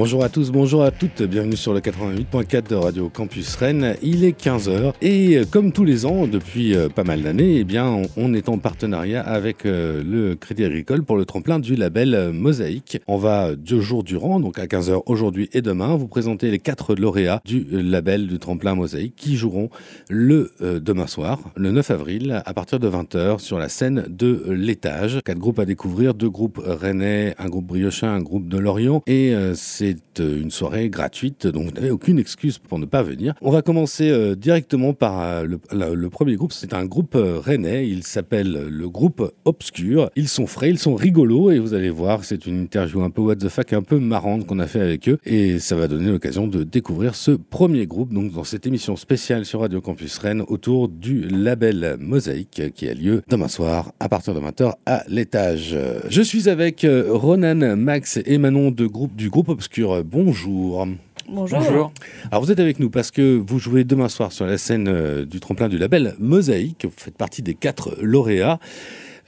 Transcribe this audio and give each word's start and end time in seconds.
Bonjour 0.00 0.24
à 0.24 0.30
tous, 0.30 0.50
bonjour 0.50 0.82
à 0.82 0.90
toutes, 0.90 1.20
bienvenue 1.24 1.58
sur 1.58 1.74
le 1.74 1.80
88.4 1.80 2.70
de 2.70 2.74
Radio 2.74 3.10
Campus 3.10 3.54
Rennes. 3.56 3.96
Il 4.00 4.24
est 4.24 4.30
15h 4.30 4.94
et 5.02 5.36
euh, 5.36 5.44
comme 5.44 5.72
tous 5.72 5.84
les 5.84 6.06
ans, 6.06 6.26
depuis 6.26 6.74
euh, 6.74 6.88
pas 6.88 7.04
mal 7.04 7.20
d'années, 7.20 7.56
eh 7.58 7.64
bien, 7.64 8.00
on 8.16 8.32
est 8.32 8.48
en 8.48 8.56
partenariat 8.56 9.20
avec 9.20 9.66
euh, 9.66 10.02
le 10.02 10.36
Crédit 10.36 10.64
Agricole 10.64 11.02
pour 11.02 11.18
le 11.18 11.26
tremplin 11.26 11.58
du 11.58 11.74
label 11.74 12.30
Mosaïque. 12.32 13.02
On 13.08 13.18
va 13.18 13.54
deux 13.54 13.82
jours 13.82 14.02
durant, 14.02 14.40
donc 14.40 14.58
à 14.58 14.64
15h 14.64 15.02
aujourd'hui 15.04 15.50
et 15.52 15.60
demain, 15.60 15.96
vous 15.96 16.08
présenter 16.08 16.50
les 16.50 16.60
quatre 16.60 16.94
lauréats 16.94 17.42
du 17.44 17.66
label 17.70 18.26
du 18.26 18.38
tremplin 18.38 18.74
Mosaïque 18.74 19.16
qui 19.16 19.36
joueront 19.36 19.68
le 20.08 20.50
demain 20.60 21.08
soir, 21.08 21.40
le 21.56 21.72
9 21.72 21.90
avril, 21.90 22.42
à 22.46 22.54
partir 22.54 22.78
de 22.78 22.88
20h 22.88 23.38
sur 23.38 23.58
la 23.58 23.68
scène 23.68 24.06
de 24.08 24.46
l'étage. 24.48 25.20
Quatre 25.26 25.38
groupes 25.38 25.58
à 25.58 25.66
découvrir, 25.66 26.14
deux 26.14 26.30
groupes 26.30 26.58
rennais, 26.64 27.34
un 27.38 27.50
groupe 27.50 27.66
briochin, 27.66 28.14
un 28.14 28.22
groupe 28.22 28.48
de 28.48 28.56
Lorient 28.56 29.02
et 29.06 29.34
c'est 29.54 29.89
euh, 30.20 30.40
une 30.40 30.50
soirée 30.50 30.88
gratuite, 30.90 31.46
donc 31.46 31.66
vous 31.66 31.72
n'avez 31.72 31.90
aucune 31.90 32.18
excuse 32.18 32.58
pour 32.58 32.78
ne 32.78 32.86
pas 32.86 33.02
venir. 33.02 33.34
On 33.40 33.50
va 33.50 33.62
commencer 33.62 34.10
euh, 34.10 34.34
directement 34.34 34.92
par 34.92 35.20
euh, 35.20 35.46
le, 35.72 36.10
premier 36.10 36.36
groupe. 36.36 36.52
C'est 36.52 36.74
un 36.74 36.84
groupe 36.84 37.16
rennais. 37.16 37.88
Il 37.88 38.02
s'appelle 38.02 38.68
le 38.68 38.88
groupe 38.88 39.32
Obscur. 39.44 40.10
Ils 40.16 40.28
sont 40.28 40.46
frais, 40.46 40.70
ils 40.70 40.78
sont 40.78 40.94
rigolos 40.94 41.50
et 41.50 41.58
vous 41.58 41.74
allez 41.74 41.90
voir, 41.90 42.24
c'est 42.24 42.46
une 42.46 42.62
interview 42.62 43.02
un 43.02 43.10
peu 43.10 43.22
what 43.22 43.36
the 43.36 43.48
fuck, 43.48 43.72
un 43.72 43.82
peu 43.82 43.98
marrante 43.98 44.46
qu'on 44.46 44.58
a 44.58 44.66
fait 44.66 44.80
avec 44.80 45.08
eux 45.08 45.18
et 45.24 45.58
ça 45.58 45.76
va 45.76 45.88
donner 45.88 46.10
l'occasion 46.10 46.46
de 46.46 46.64
découvrir 46.64 47.14
ce 47.14 47.32
premier 47.32 47.86
groupe 47.86 48.12
donc 48.12 48.32
dans 48.32 48.44
cette 48.44 48.66
émission 48.66 48.96
spéciale 48.96 49.44
sur 49.44 49.60
Radio 49.60 49.80
Campus 49.80 50.18
Rennes 50.18 50.42
autour 50.48 50.88
du 50.88 51.28
label 51.28 51.96
Mosaïque 52.00 52.62
qui 52.74 52.88
a 52.88 52.94
lieu 52.94 53.22
demain 53.28 53.48
soir 53.48 53.92
à 54.00 54.08
partir 54.08 54.34
de 54.34 54.40
20h 54.40 54.74
à 54.86 55.04
l'étage. 55.08 55.76
Je 56.08 56.22
suis 56.22 56.48
avec 56.48 56.86
Ronan, 57.08 57.76
Max 57.76 58.18
et 58.24 58.38
Manon 58.38 58.70
de 58.70 58.86
groupe, 58.86 59.14
du 59.14 59.30
groupe 59.30 59.48
Obscur 59.48 59.79
bonjour. 60.04 60.86
Bonjour. 61.28 61.92
Alors 62.30 62.44
vous 62.44 62.52
êtes 62.52 62.60
avec 62.60 62.80
nous 62.80 62.90
parce 62.90 63.10
que 63.10 63.36
vous 63.36 63.58
jouez 63.58 63.84
demain 63.84 64.08
soir 64.08 64.32
sur 64.32 64.46
la 64.46 64.58
scène 64.58 64.88
euh, 64.88 65.24
du 65.24 65.40
tremplin 65.40 65.68
du 65.68 65.78
label 65.78 66.14
Mosaïque. 66.18 66.84
Vous 66.84 66.92
faites 66.96 67.16
partie 67.16 67.40
des 67.40 67.54
quatre 67.54 67.96
lauréats. 68.02 68.58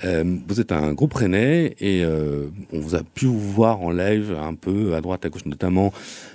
Euh, 0.05 0.25
vous 0.47 0.61
êtes 0.61 0.73
un 0.73 0.93
groupe 0.93 1.15
rennais 1.15 1.75
et 1.81 2.05
euh, 2.05 2.49
on 2.73 2.81
vous 2.81 2.97
a 2.97 3.03
pu 3.03 3.27
vous 3.27 3.39
voir 3.39 3.81
en 3.81 3.93
live 3.93 4.37
un 4.39 4.55
peu 4.55 4.95
à 4.95 5.01
droite, 5.01 5.25
à 5.25 5.29
gauche, 5.29 5.47
notamment 5.47 5.93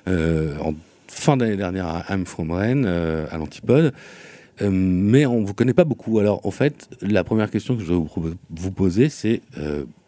en 0.08 0.74
fin 1.08 1.38
d'année 1.38 1.58
dernière 1.58 1.88
à 1.88 2.06
I'm 2.10 2.26
From 2.26 2.52
Rennes, 2.52 2.86
à 2.86 3.38
l'Antipode. 3.38 3.94
mais 4.62 5.26
on 5.26 5.42
ne 5.42 5.46
vous 5.46 5.54
connaît 5.54 5.74
pas 5.74 5.86
beaucoup. 5.86 6.18
Alors 6.20 6.46
en 6.46 6.52
fait, 6.52 6.90
la 7.02 7.24
première 7.24 7.52
question 7.52 7.76
que 7.76 7.84
je 7.84 7.94
vais 7.94 8.00
vous 8.50 8.72
poser, 8.72 9.10
c'est 9.10 9.42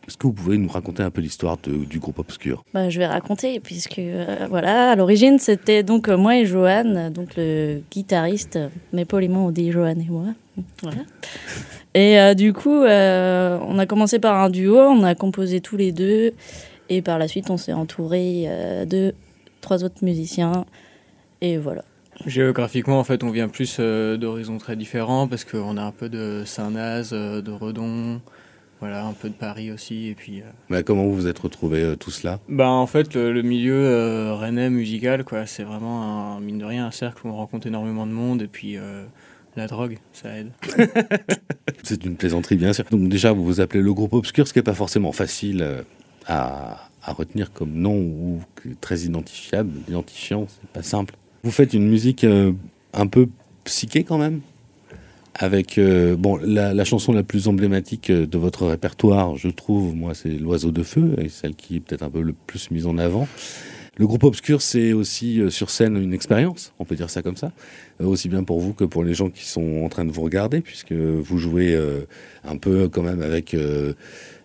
est-ce 0.09 0.17
que 0.17 0.25
vous 0.25 0.33
pouvez 0.33 0.57
nous 0.57 0.69
raconter 0.69 1.03
un 1.03 1.11
peu 1.11 1.21
l'histoire 1.21 1.57
du 1.57 1.99
groupe 1.99 2.17
Obscur? 2.17 2.63
Bah, 2.73 2.89
Je 2.89 2.97
vais 2.97 3.05
raconter, 3.05 3.59
puisque 3.59 3.99
euh, 3.99 4.47
voilà, 4.49 4.89
à 4.89 4.95
l'origine, 4.95 5.37
c'était 5.37 5.83
donc 5.83 6.09
euh, 6.09 6.17
moi 6.17 6.35
et 6.35 6.47
Johan, 6.47 7.11
donc 7.11 7.35
le 7.37 7.81
guitariste, 7.91 8.57
mais 8.91 9.05
poliment 9.05 9.45
on 9.45 9.51
dit 9.51 9.71
Johan 9.71 9.99
et 9.99 10.09
moi. 10.09 10.25
Voilà. 10.81 11.03
Et 11.93 12.19
euh, 12.19 12.33
du 12.33 12.53
coup, 12.53 12.81
on 12.81 13.79
a 13.79 13.85
commencé 13.87 14.17
par 14.17 14.41
un 14.43 14.49
duo, 14.49 14.79
on 14.79 15.03
a 15.03 15.13
composé 15.13 15.61
tous 15.61 15.77
les 15.77 15.91
deux, 15.91 16.33
et 16.89 17.03
par 17.03 17.19
la 17.19 17.27
suite, 17.27 17.51
on 17.51 17.57
s'est 17.57 17.73
entouré 17.73 18.49
de 18.87 19.13
trois 19.61 19.83
autres 19.83 20.03
musiciens, 20.03 20.65
et 21.41 21.57
voilà. 21.57 21.83
Géographiquement, 22.25 22.99
en 22.99 23.03
fait, 23.03 23.23
on 23.23 23.29
vient 23.29 23.47
plus 23.47 23.79
d'horizons 23.79 24.57
très 24.57 24.75
différents 24.75 25.27
parce 25.27 25.45
qu'on 25.45 25.77
a 25.77 25.83
un 25.83 25.91
peu 25.91 26.09
de 26.09 26.41
Saint-Naz, 26.45 27.11
de 27.11 27.51
Redon, 27.51 28.21
voilà, 28.79 29.05
un 29.05 29.13
peu 29.13 29.27
de 29.29 29.33
Paris 29.33 29.71
aussi. 29.71 30.07
Et 30.07 30.15
puis, 30.15 30.41
euh, 30.71 30.83
comment 30.83 31.03
vous 31.03 31.15
vous 31.15 31.27
êtes 31.27 31.39
retrouvés 31.39 31.83
euh, 31.83 31.95
tous 31.95 32.23
là? 32.23 32.39
Bah, 32.47 32.69
En 32.69 32.87
fait, 32.87 33.13
le, 33.15 33.41
milieu 33.41 33.75
euh, 33.75 34.35
rennais 34.35 34.69
musical, 34.69 35.25
quoi, 35.25 35.45
c'est 35.45 35.63
vraiment, 35.63 36.35
un, 36.35 36.39
mine 36.39 36.59
de 36.59 36.65
rien, 36.65 36.87
un 36.87 36.91
cercle 36.91 37.27
où 37.27 37.29
on 37.29 37.35
rencontre 37.35 37.67
énormément 37.67 38.07
de 38.07 38.11
monde. 38.11 38.41
Et 38.41 38.47
puis, 38.47 38.77
la 39.55 39.67
drogue, 39.67 39.97
ça 40.13 40.37
aide. 40.37 40.51
c'est 41.83 42.05
une 42.05 42.15
plaisanterie, 42.15 42.55
bien 42.55 42.71
sûr. 42.71 42.85
Donc, 42.89 43.09
déjà, 43.09 43.33
vous 43.33 43.43
vous 43.43 43.59
appelez 43.59 43.81
le 43.81 43.93
groupe 43.93 44.13
Obscur, 44.13 44.47
ce 44.47 44.53
qui 44.53 44.59
n'est 44.59 44.63
pas 44.63 44.73
forcément 44.73 45.11
facile 45.11 45.83
à, 46.25 46.87
à, 47.03 47.13
retenir 47.13 47.51
comme 47.51 47.73
nom 47.73 47.97
ou 47.97 48.41
très 48.79 48.99
identifiable, 48.99 49.71
identifiant, 49.89 50.47
c'est 50.47 50.69
pas 50.69 50.83
simple. 50.83 51.15
Vous 51.43 51.51
faites 51.51 51.73
une 51.73 51.89
musique 51.89 52.25
un 52.93 53.07
peu 53.07 53.27
psyché 53.65 54.03
quand 54.03 54.17
même? 54.17 54.39
Avec 55.39 55.77
euh, 55.77 56.17
bon 56.17 56.37
la, 56.43 56.83
chanson 56.83 57.13
la 57.13 57.23
plus 57.23 57.47
emblématique 57.47 58.09
euh, 58.09 58.27
de 58.27 58.37
votre 58.37 58.67
répertoire, 58.67 59.37
je 59.37 59.47
trouve, 59.47 59.95
moi, 59.95 60.13
c'est 60.13 60.29
l'oiseau 60.29 60.71
de 60.71 60.83
feu, 60.83 61.15
et 61.17 61.29
celle 61.29 61.55
qui 61.55 61.77
est 61.77 61.79
peut-être 61.79 62.03
un 62.03 62.09
peu 62.09 62.21
le 62.21 62.33
plus 62.33 62.69
mise 62.71 62.85
en 62.85 62.97
avant. 62.97 63.27
Le 63.95 64.05
groupe 64.05 64.25
Obscur, 64.25 64.61
c'est 64.61 64.91
aussi 64.91 65.41
euh, 65.41 65.49
sur 65.49 65.69
scène 65.69 65.95
une 65.95 66.13
expérience, 66.13 66.73
on 66.77 66.85
peut 66.85 66.95
dire 66.95 67.09
ça 67.09 67.21
comme 67.21 67.37
ça, 67.37 67.53
aussi 68.01 68.27
bien 68.27 68.43
pour 68.43 68.59
vous 68.59 68.73
que 68.73 68.83
pour 68.83 69.05
les 69.05 69.13
gens 69.13 69.29
qui 69.29 69.45
sont 69.45 69.81
en 69.83 69.87
train 69.87 70.03
de 70.03 70.11
vous 70.11 70.21
regarder, 70.21 70.59
puisque 70.59 70.91
vous 70.93 71.37
jouez 71.37 71.77
un 72.43 72.57
peu 72.57 72.89
quand 72.89 73.03
même 73.03 73.21
avec 73.21 73.55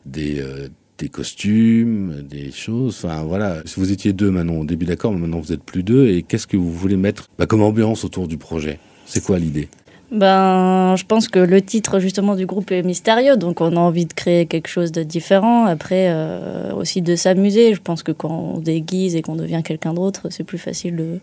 des 0.05 1.09
costumes, 1.09 2.23
des 2.23 2.51
choses. 2.51 3.01
Enfin 3.05 3.23
voilà, 3.23 3.63
vous 3.77 3.93
étiez 3.93 4.13
deux 4.13 4.31
maintenant 4.31 4.57
au 4.57 4.65
début 4.65 4.87
d'accord, 4.87 5.13
mais 5.13 5.21
maintenant 5.21 5.41
vous 5.41 5.53
êtes 5.53 5.63
plus 5.63 5.85
deux. 5.85 6.09
Et 6.09 6.23
qu'est-ce 6.23 6.49
que 6.49 6.57
vous 6.57 6.73
voulez 6.73 6.97
mettre 6.97 7.29
bah, 7.39 7.47
comme 7.47 7.63
ambiance 7.63 8.05
autour 8.05 8.27
du 8.27 8.39
projet? 8.39 8.81
C'est 9.07 9.23
quoi 9.23 9.39
l'idée? 9.39 9.69
Ben, 10.11 10.95
je 10.97 11.05
pense 11.05 11.29
que 11.29 11.39
le 11.39 11.63
titre 11.63 11.99
justement 11.99 12.37
du 12.37 12.47
groupe 12.47 12.71
est 12.71 12.83
mystérieux, 12.83 13.37
donc 13.37 13.61
on 13.61 13.77
a 13.77 13.81
envie 13.81 14.07
de 14.07 14.13
créer 14.13 14.47
quelque 14.47 14.69
chose 14.69 14.93
de 14.93 15.03
différent. 15.03 15.67
Après, 15.67 16.09
euh, 16.11 16.73
aussi 16.75 17.03
de 17.03 17.17
s'amuser. 17.17 17.75
Je 17.75 17.81
pense 17.81 18.03
que 18.03 18.13
quand 18.13 18.55
on 18.55 18.59
déguise 18.59 19.17
et 19.17 19.23
qu'on 19.23 19.37
devient 19.37 19.63
quelqu'un 19.65 19.95
d'autre, 19.95 20.29
c'est 20.31 20.45
plus 20.45 20.59
facile 20.59 20.97
de, 20.97 21.21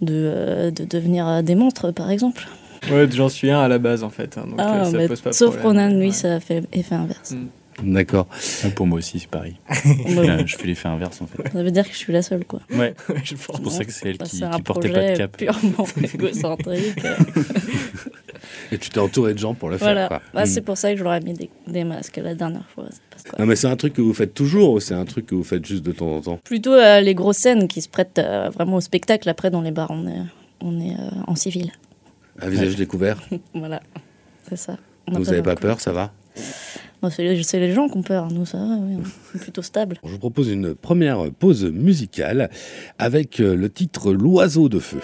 de, 0.00 0.14
euh, 0.14 0.70
de, 0.70 0.84
devenir 0.84 1.42
des 1.42 1.54
monstres, 1.54 1.92
par 1.92 2.10
exemple. 2.10 2.48
Ouais, 2.90 3.08
j'en 3.10 3.28
suis 3.28 3.50
un 3.50 3.60
à 3.60 3.68
la 3.68 3.78
base 3.78 4.02
en 4.02 4.10
fait. 4.10 4.36
Hein, 4.38 4.46
ah, 4.58 4.84
euh, 4.86 5.08
ça 5.08 5.08
pose 5.08 5.36
sauf 5.36 5.62
Ronan, 5.62 5.88
lui, 5.88 6.12
ça 6.12 6.40
fait 6.40 6.64
effet 6.72 6.94
inverse. 6.94 7.32
Mm. 7.32 7.46
D'accord. 7.82 8.28
Pour 8.76 8.86
moi 8.86 8.98
aussi, 8.98 9.18
c'est 9.18 9.28
pareil. 9.28 9.56
je, 9.70 10.56
fais 10.56 10.66
l'effet 10.66 10.88
inverse 10.88 11.20
en 11.20 11.26
fait. 11.26 11.42
Ça 11.52 11.62
veut 11.62 11.70
dire 11.70 11.84
que 11.84 11.92
je 11.92 11.98
suis 11.98 12.12
la 12.12 12.22
seule, 12.22 12.44
quoi. 12.44 12.60
Ouais, 12.70 12.94
c'est 13.24 13.36
pour 13.36 13.72
ça 13.72 13.84
que 13.84 13.92
c'est 13.92 14.10
elle 14.10 14.18
qui, 14.18 14.40
qui 14.40 14.62
portait 14.62 14.90
pas 14.90 15.12
de 15.12 15.16
cap. 15.16 15.36
purement 15.36 15.86
égocentrique. 16.14 17.02
Et 18.72 18.78
tu 18.78 18.90
t'es 18.90 18.98
entouré 18.98 19.34
de 19.34 19.38
gens 19.38 19.54
pour 19.54 19.70
le 19.70 19.78
faire. 19.78 20.08
Quoi. 20.08 20.22
Bah, 20.32 20.46
C'est 20.46 20.60
pour 20.60 20.76
ça 20.76 20.92
que 20.92 20.98
je 20.98 21.04
leur 21.04 21.14
ai 21.14 21.20
mis 21.20 21.34
des, 21.66 21.84
masques 21.84 22.20
la 22.22 22.34
dernière 22.34 22.68
fois. 22.74 22.84
Non, 23.38 23.46
mais 23.46 23.56
c'est 23.56 23.66
un 23.66 23.76
truc 23.76 23.94
que 23.94 24.02
vous 24.02 24.14
faites 24.14 24.34
toujours 24.34 24.72
ou 24.72 24.80
c'est 24.80 24.94
un 24.94 25.04
truc 25.04 25.26
que 25.26 25.34
vous 25.34 25.44
faites 25.44 25.64
juste 25.64 25.82
de 25.82 25.92
temps 25.92 26.16
en 26.16 26.20
temps? 26.20 26.38
Plutôt 26.44 26.72
euh, 26.72 27.00
les 27.00 27.14
grosses 27.14 27.38
scènes 27.38 27.68
qui 27.68 27.80
se 27.80 27.88
prêtent 27.88 28.18
euh, 28.18 28.50
vraiment 28.50 28.76
au 28.76 28.80
spectacle. 28.80 29.28
Après, 29.28 29.50
dans 29.50 29.62
les 29.62 29.70
bars, 29.70 29.90
on 29.90 30.06
est, 30.06 30.22
on 30.60 30.78
est 30.80 30.92
euh, 30.92 31.10
en 31.26 31.34
civil. 31.34 31.72
Un 32.40 32.48
visage 32.48 32.76
découvert 32.76 33.18
Voilà, 33.54 33.80
c'est 34.48 34.56
ça. 34.56 34.76
vous 35.10 35.24
n'avez 35.24 35.42
pas 35.42 35.54
peur, 35.54 35.80
ça 35.80 35.92
va? 35.92 36.12
C'est 37.10 37.22
les, 37.58 37.72
gens 37.72 37.88
qui 37.88 37.96
ont 37.96 38.02
peur, 38.02 38.28
nous 38.30 38.46
ça 38.46 38.58
va, 38.58 38.76
plutôt 39.38 39.62
stable. 39.62 39.98
Je 40.04 40.10
vous 40.10 40.18
propose 40.18 40.50
une 40.50 40.74
première 40.74 41.30
pause 41.30 41.64
musicale 41.64 42.50
avec 42.98 43.38
le 43.38 43.68
titre 43.68 44.12
L'oiseau 44.12 44.68
de 44.68 44.78
feu. 44.78 45.00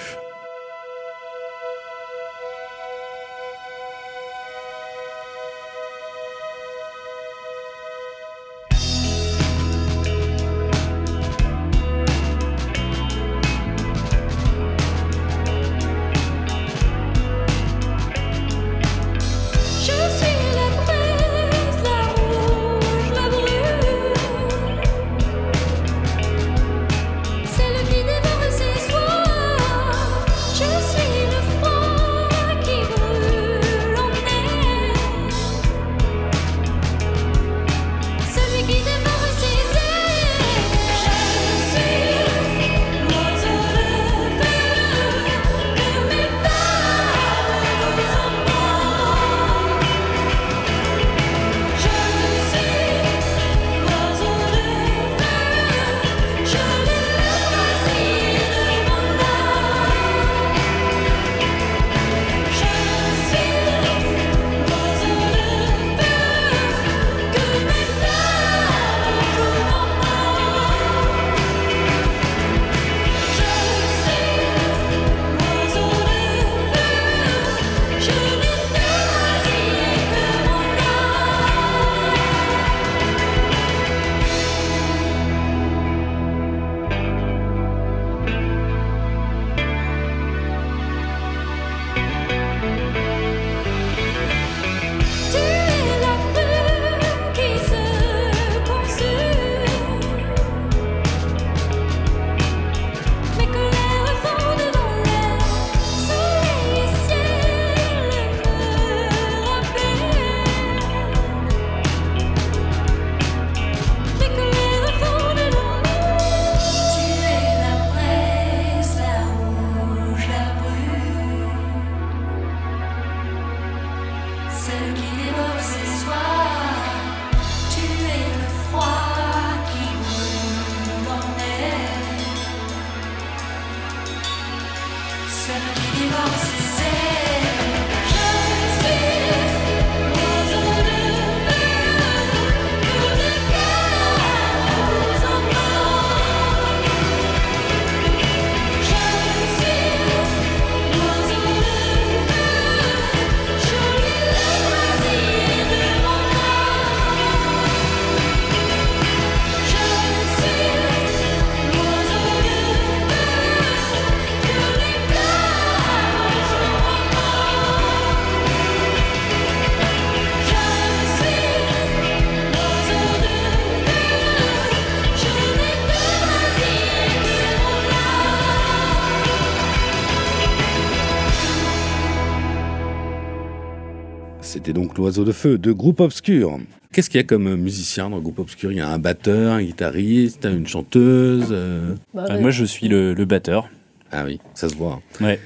Donc 184.72 184.96
l'oiseau 184.98 185.24
de 185.24 185.32
feu 185.32 185.58
de 185.58 185.72
Groupe 185.72 186.00
Obscur. 186.00 186.58
Qu'est-ce 186.92 187.08
qu'il 187.08 187.20
y 187.20 187.24
a 187.24 187.26
comme 187.26 187.54
musicien 187.54 188.10
dans 188.10 188.16
le 188.16 188.22
Groupe 188.22 188.40
Obscur? 188.40 188.72
Il 188.72 188.78
y 188.78 188.80
a 188.80 188.88
un 188.88 188.98
batteur, 188.98 189.54
un 189.54 189.62
guitariste, 189.62 190.44
une 190.44 190.66
chanteuse 190.66 191.48
euh? 191.50 191.94
Bah 192.12 192.24
ah, 192.28 192.38
Moi, 192.38 192.50
je 192.50 192.64
suis 192.64 192.88
le, 192.88 193.14
batteur. 193.24 193.68
Ah 194.10 194.24
oui, 194.26 194.40
ça 194.54 194.68
se 194.68 194.74
voit. 194.74 195.00
Ouais. 195.20 195.38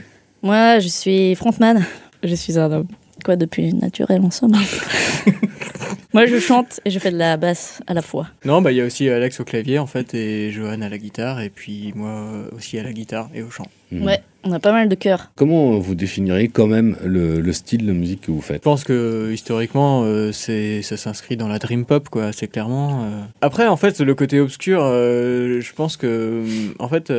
Moi, 0.42 0.78
je 0.78 0.88
suis 0.88 1.34
frontman. 1.34 1.84
Je 2.22 2.34
suis 2.34 2.58
un 2.58 2.72
homme. 2.72 2.86
Quoi, 3.24 3.36
depuis 3.36 3.74
naturel 3.74 4.22
en 4.22 4.30
somme. 4.30 4.52
Moi, 6.14 6.26
je 6.26 6.38
chante 6.38 6.80
et 6.84 6.90
je 6.90 6.98
fais 7.00 7.10
de 7.10 7.18
la 7.18 7.36
basse 7.36 7.82
à 7.88 7.92
la 7.92 8.00
fois. 8.00 8.28
Non, 8.44 8.62
bah 8.62 8.70
il 8.70 8.76
y 8.76 8.80
a 8.80 8.84
aussi 8.84 9.08
Alex 9.08 9.40
au 9.40 9.44
clavier 9.44 9.80
en 9.80 9.86
fait 9.86 10.14
et 10.14 10.52
Johan 10.52 10.80
à 10.80 10.88
la 10.88 10.96
guitare 10.96 11.40
et 11.40 11.50
puis 11.50 11.92
moi 11.96 12.30
aussi 12.56 12.78
à 12.78 12.84
la 12.84 12.92
guitare 12.92 13.30
et 13.34 13.42
au 13.42 13.50
chant. 13.50 13.66
Mhm. 13.90 14.04
Ouais, 14.04 14.22
on 14.44 14.52
a 14.52 14.60
pas 14.60 14.70
mal 14.70 14.88
de 14.88 14.94
chœurs. 14.94 15.32
Comment 15.34 15.76
vous 15.76 15.96
définiriez 15.96 16.46
quand 16.46 16.68
même 16.68 16.96
le, 17.04 17.52
style 17.52 17.84
de 17.84 17.92
musique 17.92 18.20
que 18.20 18.30
vous 18.30 18.42
faites? 18.42 18.58
Je 18.58 18.62
pense 18.62 18.84
que 18.84 19.32
historiquement, 19.32 20.04
euh, 20.04 20.30
c'est 20.30 20.82
ça 20.82 20.96
s'inscrit 20.96 21.36
dans 21.36 21.48
la 21.48 21.58
dream 21.58 21.84
pop 21.84 22.08
quoi, 22.08 22.30
c'est 22.30 22.46
clairement. 22.46 23.02
Euh. 23.06 23.22
Après, 23.40 23.66
en 23.66 23.76
fait, 23.76 23.98
le 23.98 24.14
côté 24.14 24.38
obscur, 24.38 24.82
euh, 24.84 25.60
je 25.60 25.72
pense 25.72 25.96
que 25.96 26.44
en 26.78 26.88
fait. 26.88 27.12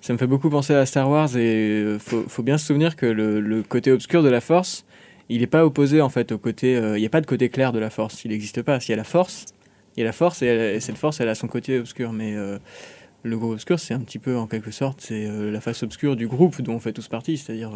ça 0.00 0.12
me 0.12 0.18
fait 0.18 0.28
beaucoup 0.28 0.50
penser 0.50 0.72
à 0.72 0.86
Star 0.86 1.10
Wars 1.10 1.36
et 1.36 1.96
faut, 1.98 2.24
faut 2.28 2.44
bien 2.44 2.58
se 2.58 2.66
souvenir 2.66 2.94
que 2.94 3.06
le, 3.06 3.40
le 3.40 3.64
côté 3.64 3.90
obscur 3.90 4.22
de 4.22 4.28
la 4.28 4.40
Force, 4.40 4.85
il 5.28 5.40
n'est 5.40 5.46
pas 5.46 5.64
opposé 5.64 6.00
en 6.00 6.08
fait 6.08 6.32
au 6.32 6.38
côté. 6.38 6.76
Euh, 6.76 6.96
il 6.96 7.00
n'y 7.00 7.06
a 7.06 7.10
pas 7.10 7.20
de 7.20 7.26
côté 7.26 7.48
clair 7.48 7.72
de 7.72 7.78
la 7.78 7.90
force. 7.90 8.24
Il 8.24 8.30
n'existe 8.30 8.62
pas. 8.62 8.80
S'il 8.80 8.90
y 8.90 8.94
a 8.94 8.96
la 8.96 9.04
force, 9.04 9.46
il 9.96 10.00
y 10.00 10.02
a 10.02 10.06
la 10.06 10.12
force 10.12 10.42
et, 10.42 10.78
cette 10.80 10.96
force, 10.96 11.20
elle 11.20 11.28
a 11.28 11.34
son 11.34 11.48
côté 11.48 11.78
obscur. 11.78 12.12
Mais 12.12 12.34
euh, 12.34 12.58
le 13.22 13.38
groupe 13.38 13.52
obscur, 13.52 13.80
c'est 13.80 13.94
un 13.94 14.00
petit 14.00 14.18
peu 14.18 14.36
en 14.36 14.46
quelque 14.46 14.70
sorte, 14.70 15.00
c'est 15.00 15.26
euh, 15.26 15.50
la 15.50 15.60
face 15.60 15.82
obscure 15.82 16.16
du 16.16 16.28
groupe 16.28 16.60
dont 16.62 16.74
on 16.74 16.80
fait 16.80 16.92
tous 16.92 17.08
partie, 17.08 17.36
c'est-à-dire 17.36 17.72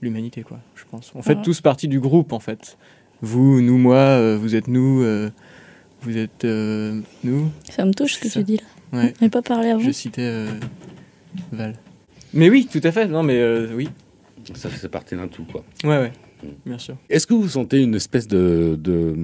l'humanité, 0.00 0.42
quoi. 0.42 0.58
Je 0.74 0.84
pense. 0.90 1.12
On 1.14 1.22
fait 1.22 1.40
tous 1.42 1.60
partie 1.60 1.88
du 1.88 2.00
groupe 2.00 2.32
en 2.32 2.40
fait. 2.40 2.76
Vous, 3.20 3.60
nous, 3.60 3.78
moi, 3.78 4.36
vous 4.36 4.54
êtes 4.54 4.68
nous, 4.68 5.04
vous 6.02 6.16
êtes 6.16 6.44
nous. 6.44 7.50
Ça 7.70 7.84
me 7.84 7.92
touche 7.92 8.14
ce 8.14 8.20
que 8.20 8.28
tu 8.28 8.42
dis 8.42 8.56
là. 8.56 8.98
Ouais. 9.00 9.12
On 9.20 9.28
pas 9.28 9.42
parlé 9.42 9.68
avant. 9.68 9.80
Je 9.80 9.90
citais 9.90 10.46
Val. 11.52 11.74
Mais 12.32 12.48
oui, 12.48 12.68
tout 12.70 12.80
à 12.82 12.90
fait. 12.90 13.06
Non, 13.06 13.22
mais 13.22 13.66
oui. 13.72 13.88
Ça 14.54 14.70
fait 14.70 14.88
partie 14.88 15.14
d'un 15.14 15.28
tout, 15.28 15.44
quoi. 15.44 15.62
Ouais, 15.84 15.98
ouais. 15.98 16.12
Bien 16.64 16.78
sûr. 16.78 16.96
Est-ce 17.10 17.26
que 17.26 17.34
vous 17.34 17.48
sentez 17.48 17.82
une 17.82 17.94
espèce 17.94 18.28
de, 18.28 18.78
de, 18.78 19.14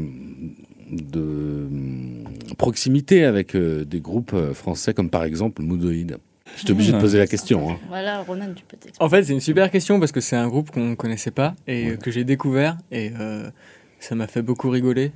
proximité 2.59 3.25
avec 3.25 3.55
euh, 3.55 3.85
des 3.85 4.01
groupes 4.01 4.33
euh, 4.35 4.55
français 4.55 4.95
comme 4.95 5.11
par 5.11 5.25
exemple 5.25 5.63
Moodoid 5.63 6.19
je 6.57 6.61
suis 6.61 6.71
obligé 6.71 6.93
de 6.93 7.01
poser 7.01 7.19
la 7.19 7.27
question. 7.27 7.69
Hein. 7.69 7.79
Voilà, 7.89 8.21
Ronan, 8.23 8.47
tu 8.55 8.63
peux 8.65 8.77
En 9.01 9.09
fait, 9.09 9.25
c'est 9.25 9.33
une 9.33 9.41
super 9.41 9.73
question 9.73 9.99
parce 9.99 10.13
que 10.13 10.21
c'est 10.21 10.37
un 10.37 10.47
groupe 10.47 10.71
qu'on 10.71 10.91
ne 10.91 10.95
connaissait 10.95 11.33
pas 11.33 11.57
et 11.67 11.97
que 11.97 12.13
j'ai 12.13 12.23
découvert 12.23 12.77
et 12.93 13.11
euh, 13.19 13.51
ça 13.99 14.15
m'a 14.15 14.29
fait 14.29 14.43
beaucoup 14.43 14.71
rigoler 14.71 15.11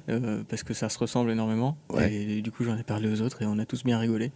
parce 0.49 0.64
que 0.64 0.75
ça 0.75 0.88
se 0.88 0.99
ressemble 0.99 1.31
énormément. 1.31 1.76
Et, 2.00 2.43
du 2.43 2.50
coup, 2.50 2.64
j'en 2.64 2.76
ai 2.76 2.83
parlé 2.83 3.09
aux 3.09 3.21
autres 3.21 3.43
et 3.43 3.47
on 3.47 3.59
a 3.61 3.67
tous 3.67 3.85
bien 3.85 4.00
rigolé. 4.00 4.33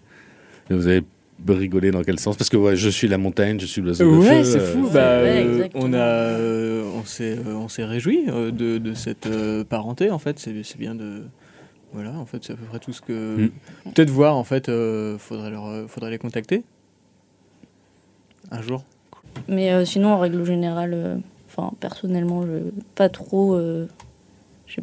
Et 0.71 0.75
vous 0.75 0.87
avez 0.87 1.02
rigoler 1.49 1.90
dans 1.90 2.02
quel 2.02 2.18
sens? 2.18 2.37
Parce 2.37 2.50
que 2.50 2.56
ouais, 2.56 2.76
je 2.76 2.88
suis 2.88 3.08
la 3.08 3.18
montagne, 3.18 3.58
je 3.58 3.66
suis 3.66 3.82
le 3.82 3.90
Ouais, 3.90 4.44
c'est 4.44 4.61
fou. 4.61 4.88
Bah, 4.92 5.00
euh, 5.00 5.68
on 5.75 5.92
a, 5.92 5.99
euh, 5.99 6.84
on 6.94 7.04
s'est, 7.04 7.37
euh, 7.38 7.54
on 7.54 7.68
s'est 7.68 7.84
réjoui 7.84 8.26
de, 8.26 8.78
de 8.78 8.94
cette 8.94 9.28
parenté 9.68 10.11
en 10.11 10.18
fait. 10.18 10.38
C'est, 10.38 10.62
c'est 10.62 10.78
bien 10.78 10.94
de, 10.94 11.22
voilà, 11.92 12.12
en 12.12 12.26
fait, 12.26 12.44
c'est 12.44 12.52
à 12.52 12.56
peu 12.56 12.64
près 12.64 12.78
tout 12.78 12.92
ce 12.92 13.00
que. 13.00 13.37
Mm. 13.37 13.50
Peut-être 13.94 14.11
voir 14.11 14.37
en 14.37 14.44
fait. 14.44 14.70
faudrait 15.18 15.50
leur, 15.50 15.88
faudrait 15.88 16.11
les 16.11 16.18
contacter. 16.18 16.62
Un 18.50 18.62
jour. 18.62 18.84
Mais 19.49 19.84
sinon, 19.84 20.11
en 20.11 20.18
règle 20.18 20.44
générale, 20.44 21.20
enfin 21.49 21.72
personnellement, 21.80 22.46
je 22.46 22.70
pas 22.94 23.08
trop. 23.08 23.58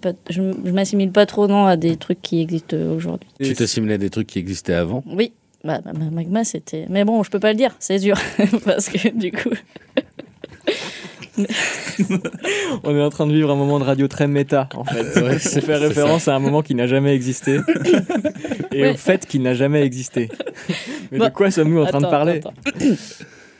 Pas, 0.01 0.11
je, 0.29 0.53
je 0.63 0.71
m'assimile 0.71 1.11
pas 1.11 1.25
trop 1.25 1.47
non 1.47 1.65
à 1.65 1.75
des 1.75 1.97
trucs 1.97 2.21
qui 2.21 2.41
existent 2.41 2.77
aujourd'hui. 2.77 3.27
Tu 3.41 3.55
t'assimilais 3.55 3.95
à 3.95 3.97
des 3.97 4.11
trucs 4.11 4.27
qui 4.27 4.37
existaient 4.37 4.75
avant? 4.75 5.03
Oui, 5.07 5.33
bah, 5.63 5.81
magma, 6.11 6.43
c'était. 6.43 6.85
Mais 6.89 7.03
bon, 7.03 7.23
je 7.23 7.29
peux 7.29 7.39
pas 7.39 7.51
le 7.51 7.57
dire, 7.57 7.75
c'est 7.79 7.99
dur. 7.99 8.17
parce 8.65 8.89
que 8.89 9.09
du 9.09 9.31
coup. 9.31 9.49
On 12.83 12.95
est 12.95 13.01
en 13.01 13.09
train 13.09 13.27
de 13.27 13.33
vivre 13.33 13.51
un 13.51 13.55
moment 13.55 13.79
de 13.79 13.83
radio 13.83 14.07
très 14.07 14.27
méta, 14.27 14.69
en 14.75 14.83
fait. 14.83 15.37
c'est 15.39 15.61
faire 15.61 15.79
référence 15.79 16.27
à 16.27 16.35
un 16.35 16.39
moment 16.39 16.61
qui 16.61 16.75
n'a 16.75 16.87
jamais 16.87 17.13
existé 17.13 17.59
et 18.71 18.89
au 18.89 18.93
fait 18.95 19.25
qu'il 19.25 19.41
n'a 19.41 19.53
jamais 19.53 19.81
existé. 19.81 20.29
Mais 21.11 21.19
de 21.19 21.29
quoi 21.29 21.51
sommes-nous 21.51 21.81
en 21.81 21.85
train 21.85 22.01
de 22.01 22.07
parler 22.07 22.41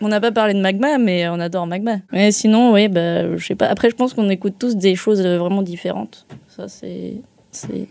On 0.02 0.08
n'a 0.08 0.20
pas 0.20 0.32
parlé 0.32 0.54
de 0.54 0.62
magma, 0.62 0.98
mais 0.98 1.28
on 1.30 1.40
adore 1.40 1.68
magma. 1.68 1.98
Mais 2.12 2.32
sinon, 2.32 2.74
oui, 2.74 2.88
bah, 2.88 3.36
je 3.38 3.46
sais 3.46 3.56
pas. 3.56 3.68
Après, 3.68 3.90
je 3.90 3.96
pense 3.96 4.14
qu'on 4.14 4.30
écoute 4.30 4.56
tous 4.60 4.76
des 4.76 4.96
choses 4.96 5.22
vraiment 5.22 5.62
différentes. 5.62 6.26
Ça, 6.48 6.68
c'est 6.68 7.22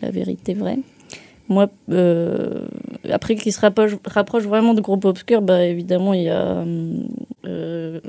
la 0.02 0.10
vérité 0.10 0.54
vraie. 0.54 0.78
Moi, 1.48 1.70
euh, 1.90 2.66
après, 3.10 3.34
qui 3.34 3.52
se 3.52 3.60
rapproche, 3.60 3.92
rapproche, 4.04 4.44
vraiment 4.44 4.74
de 4.74 4.80
groupe 4.80 5.04
obscur, 5.04 5.40
bah, 5.40 5.64
évidemment, 5.64 6.12
il 6.12 6.24
y 6.24 6.28
a 6.28 6.64
euh, 7.46 8.00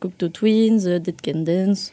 Cocteau 0.00 0.28
Twins, 0.28 0.98
Dead 0.98 1.16
Can 1.24 1.40
Dance. 1.40 1.92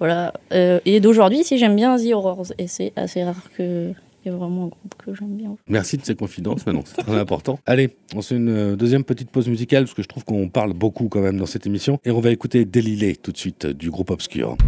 Voilà. 0.00 0.32
Euh, 0.52 0.80
et 0.86 0.98
d'aujourd'hui, 0.98 1.44
si 1.44 1.58
j'aime 1.58 1.76
bien 1.76 1.96
The 1.96 2.12
Horrors. 2.12 2.52
Et 2.58 2.66
c'est 2.66 2.92
assez 2.96 3.22
rare 3.22 3.50
que. 3.56 3.92
Il 4.22 4.30
y 4.30 4.34
a 4.34 4.36
vraiment 4.36 4.64
un 4.64 4.68
groupe 4.68 4.94
que 4.98 5.14
j'aime 5.14 5.34
bien. 5.34 5.56
Merci 5.66 5.96
de 5.96 6.04
ces 6.04 6.14
confidences, 6.14 6.66
mais 6.66 6.74
non, 6.74 6.82
c'est 6.84 7.02
très 7.02 7.16
important. 7.16 7.58
Allez, 7.66 7.88
on 8.14 8.20
fait 8.20 8.36
une 8.36 8.50
euh, 8.50 8.76
deuxième 8.76 9.02
petite 9.02 9.30
pause 9.30 9.48
musicale, 9.48 9.84
parce 9.84 9.94
que 9.94 10.02
je 10.02 10.08
trouve 10.08 10.26
qu'on 10.26 10.50
parle 10.50 10.74
beaucoup 10.74 11.08
quand 11.08 11.22
même 11.22 11.38
dans 11.38 11.46
cette 11.46 11.66
émission. 11.66 11.98
Et 12.04 12.10
on 12.10 12.20
va 12.20 12.30
écouter 12.30 12.66
Délilé 12.66 13.16
tout 13.16 13.32
de 13.32 13.38
suite 13.38 13.66
du 13.66 13.90
groupe 13.90 14.10
Obscur. 14.10 14.58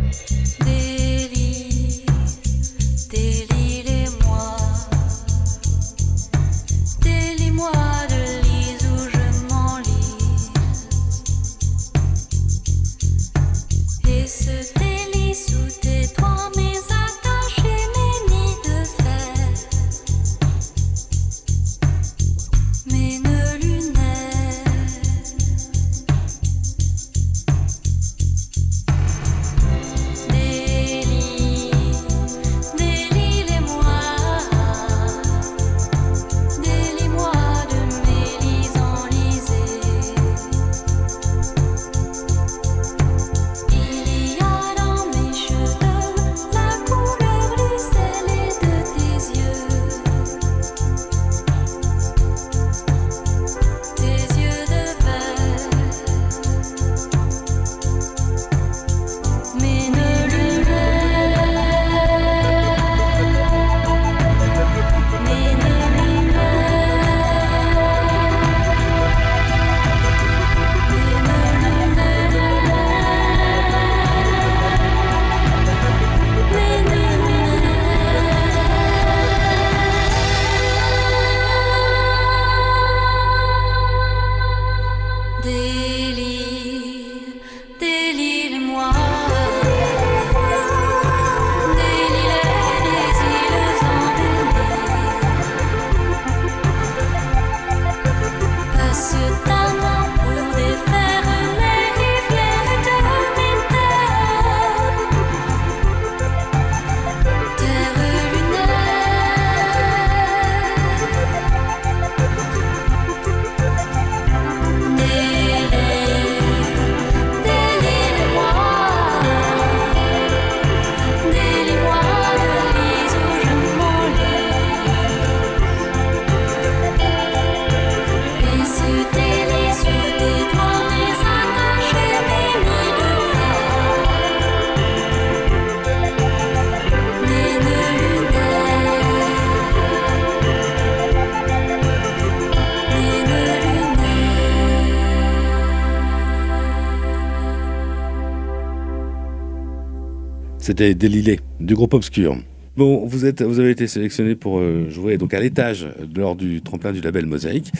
C'était 150.72 150.94
Délilé 150.94 151.38
du 151.60 151.74
groupe 151.74 151.92
Obscur. 151.92 152.34
Bon, 152.78 153.04
vous, 153.04 153.26
êtes, 153.26 153.42
vous 153.42 153.60
avez 153.60 153.72
été 153.72 153.86
sélectionné 153.86 154.34
pour 154.34 154.58
euh, 154.58 154.88
jouer 154.88 155.18
donc 155.18 155.34
à 155.34 155.40
l'étage 155.40 155.86
lors 156.16 156.34
du 156.34 156.62
tremplin 156.62 156.92
du 156.92 157.02
label 157.02 157.26
Mosaïque. 157.26 157.70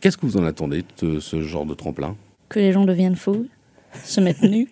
Qu'est-ce 0.00 0.16
que 0.16 0.24
vous 0.24 0.36
en 0.36 0.44
attendez 0.44 0.84
de 1.02 1.18
ce 1.18 1.42
genre 1.42 1.66
de 1.66 1.74
tremplin? 1.74 2.14
Que 2.48 2.60
les 2.60 2.70
gens 2.70 2.84
deviennent 2.84 3.16
fous, 3.16 3.48
se 4.04 4.20
mettent 4.20 4.44
nus. 4.44 4.68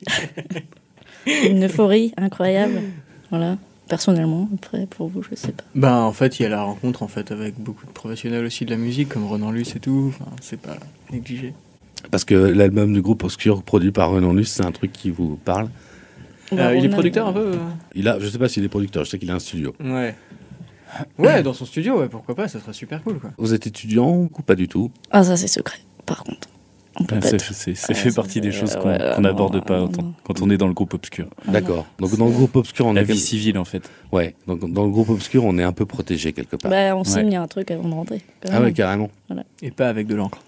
Une 1.26 1.64
euphorie 1.64 2.12
incroyable. 2.16 2.82
Voilà. 3.30 3.58
Personnellement, 3.88 4.48
après, 4.54 4.86
pour 4.86 5.08
vous, 5.08 5.24
je 5.24 5.34
sais 5.34 5.50
pas. 5.50 5.64
Ben, 5.74 6.02
en 6.02 6.12
fait, 6.12 6.38
il 6.38 6.44
y 6.44 6.46
a 6.46 6.50
la 6.50 6.62
rencontre 6.62 7.02
en 7.02 7.08
fait 7.08 7.32
avec 7.32 7.58
beaucoup 7.58 7.86
de 7.86 7.90
professionnels 7.90 8.44
aussi 8.44 8.64
de 8.64 8.70
la 8.70 8.76
musique, 8.76 9.08
comme 9.08 9.26
Renan 9.26 9.50
Luce 9.50 9.74
et 9.74 9.80
tout. 9.80 10.12
Enfin, 10.14 10.30
c'est 10.40 10.60
pas 10.60 10.76
négligé. 11.10 11.52
Parce 12.12 12.24
que 12.24 12.36
l'album 12.36 12.92
du 12.92 13.02
groupe 13.02 13.24
Obscur 13.24 13.64
produit 13.64 13.90
par 13.90 14.10
Renan 14.10 14.32
Luce, 14.32 14.52
c'est 14.52 14.64
un 14.64 14.70
truc 14.70 14.92
qui 14.92 15.10
vous 15.10 15.34
parle? 15.44 15.68
Euh, 16.52 16.76
il 16.76 16.84
est 16.84 16.88
producteur 16.88 17.26
un 17.28 17.32
peu 17.32 17.52
euh 17.54 17.56
il 17.94 18.08
a, 18.08 18.18
Je 18.18 18.28
sais 18.28 18.38
pas 18.38 18.48
s'il 18.48 18.64
est 18.64 18.68
producteur, 18.68 19.04
je 19.04 19.10
sais 19.10 19.18
qu'il 19.18 19.30
a 19.30 19.34
un 19.34 19.38
studio. 19.38 19.74
Ouais. 19.80 20.14
Ouais, 21.18 21.42
dans 21.42 21.52
son 21.52 21.64
studio, 21.66 21.98
ouais, 22.00 22.08
pourquoi 22.08 22.34
pas, 22.34 22.48
ça 22.48 22.60
serait 22.60 22.72
super 22.72 23.02
cool. 23.02 23.18
Quoi. 23.18 23.30
Vous 23.38 23.52
êtes 23.54 23.66
étudiant 23.66 24.08
ou 24.10 24.28
pas 24.28 24.54
du 24.54 24.68
tout? 24.68 24.90
Ah, 25.10 25.24
ça 25.24 25.36
c'est 25.36 25.48
secret, 25.48 25.78
par 26.06 26.24
contre. 26.24 26.48
c'est 27.20 27.94
fait 27.94 28.14
partie 28.14 28.40
des 28.40 28.52
choses 28.52 28.76
qu'on 28.76 29.20
n'aborde 29.20 29.62
pas 29.64 29.82
autant, 29.82 30.14
quand 30.24 30.40
on 30.40 30.48
est 30.48 30.56
dans 30.56 30.68
le 30.68 30.72
groupe 30.72 30.94
obscur. 30.94 31.28
D'accord. 31.48 31.86
Donc 31.98 32.16
dans 32.16 32.26
le 32.26 32.32
groupe 32.32 32.56
obscur, 32.56 32.86
on 32.86 32.94
La 32.94 33.02
est 33.02 33.04
vie 33.04 33.18
civile 33.18 33.58
en 33.58 33.64
fait. 33.66 33.90
Ouais. 34.12 34.34
Donc 34.46 34.72
dans 34.72 34.84
le 34.84 34.90
groupe 34.90 35.10
obscur, 35.10 35.44
on 35.44 35.58
est 35.58 35.64
un 35.64 35.72
peu 35.72 35.84
protégé 35.84 36.32
quelque 36.32 36.56
part. 36.56 36.70
Bah, 36.70 36.96
on 36.96 37.04
signe 37.04 37.30
Ouais. 37.30 37.34
un 37.36 37.46
truc 37.48 37.70
avant 37.70 37.88
de 37.88 37.94
rentrer. 37.94 38.22
ah 38.50 38.60
ouais, 38.62 38.72
carrément. 38.72 39.10
Et 39.60 39.70
pas 39.70 39.88
avec 39.88 40.06
de 40.06 40.14
l'encre. 40.14 40.38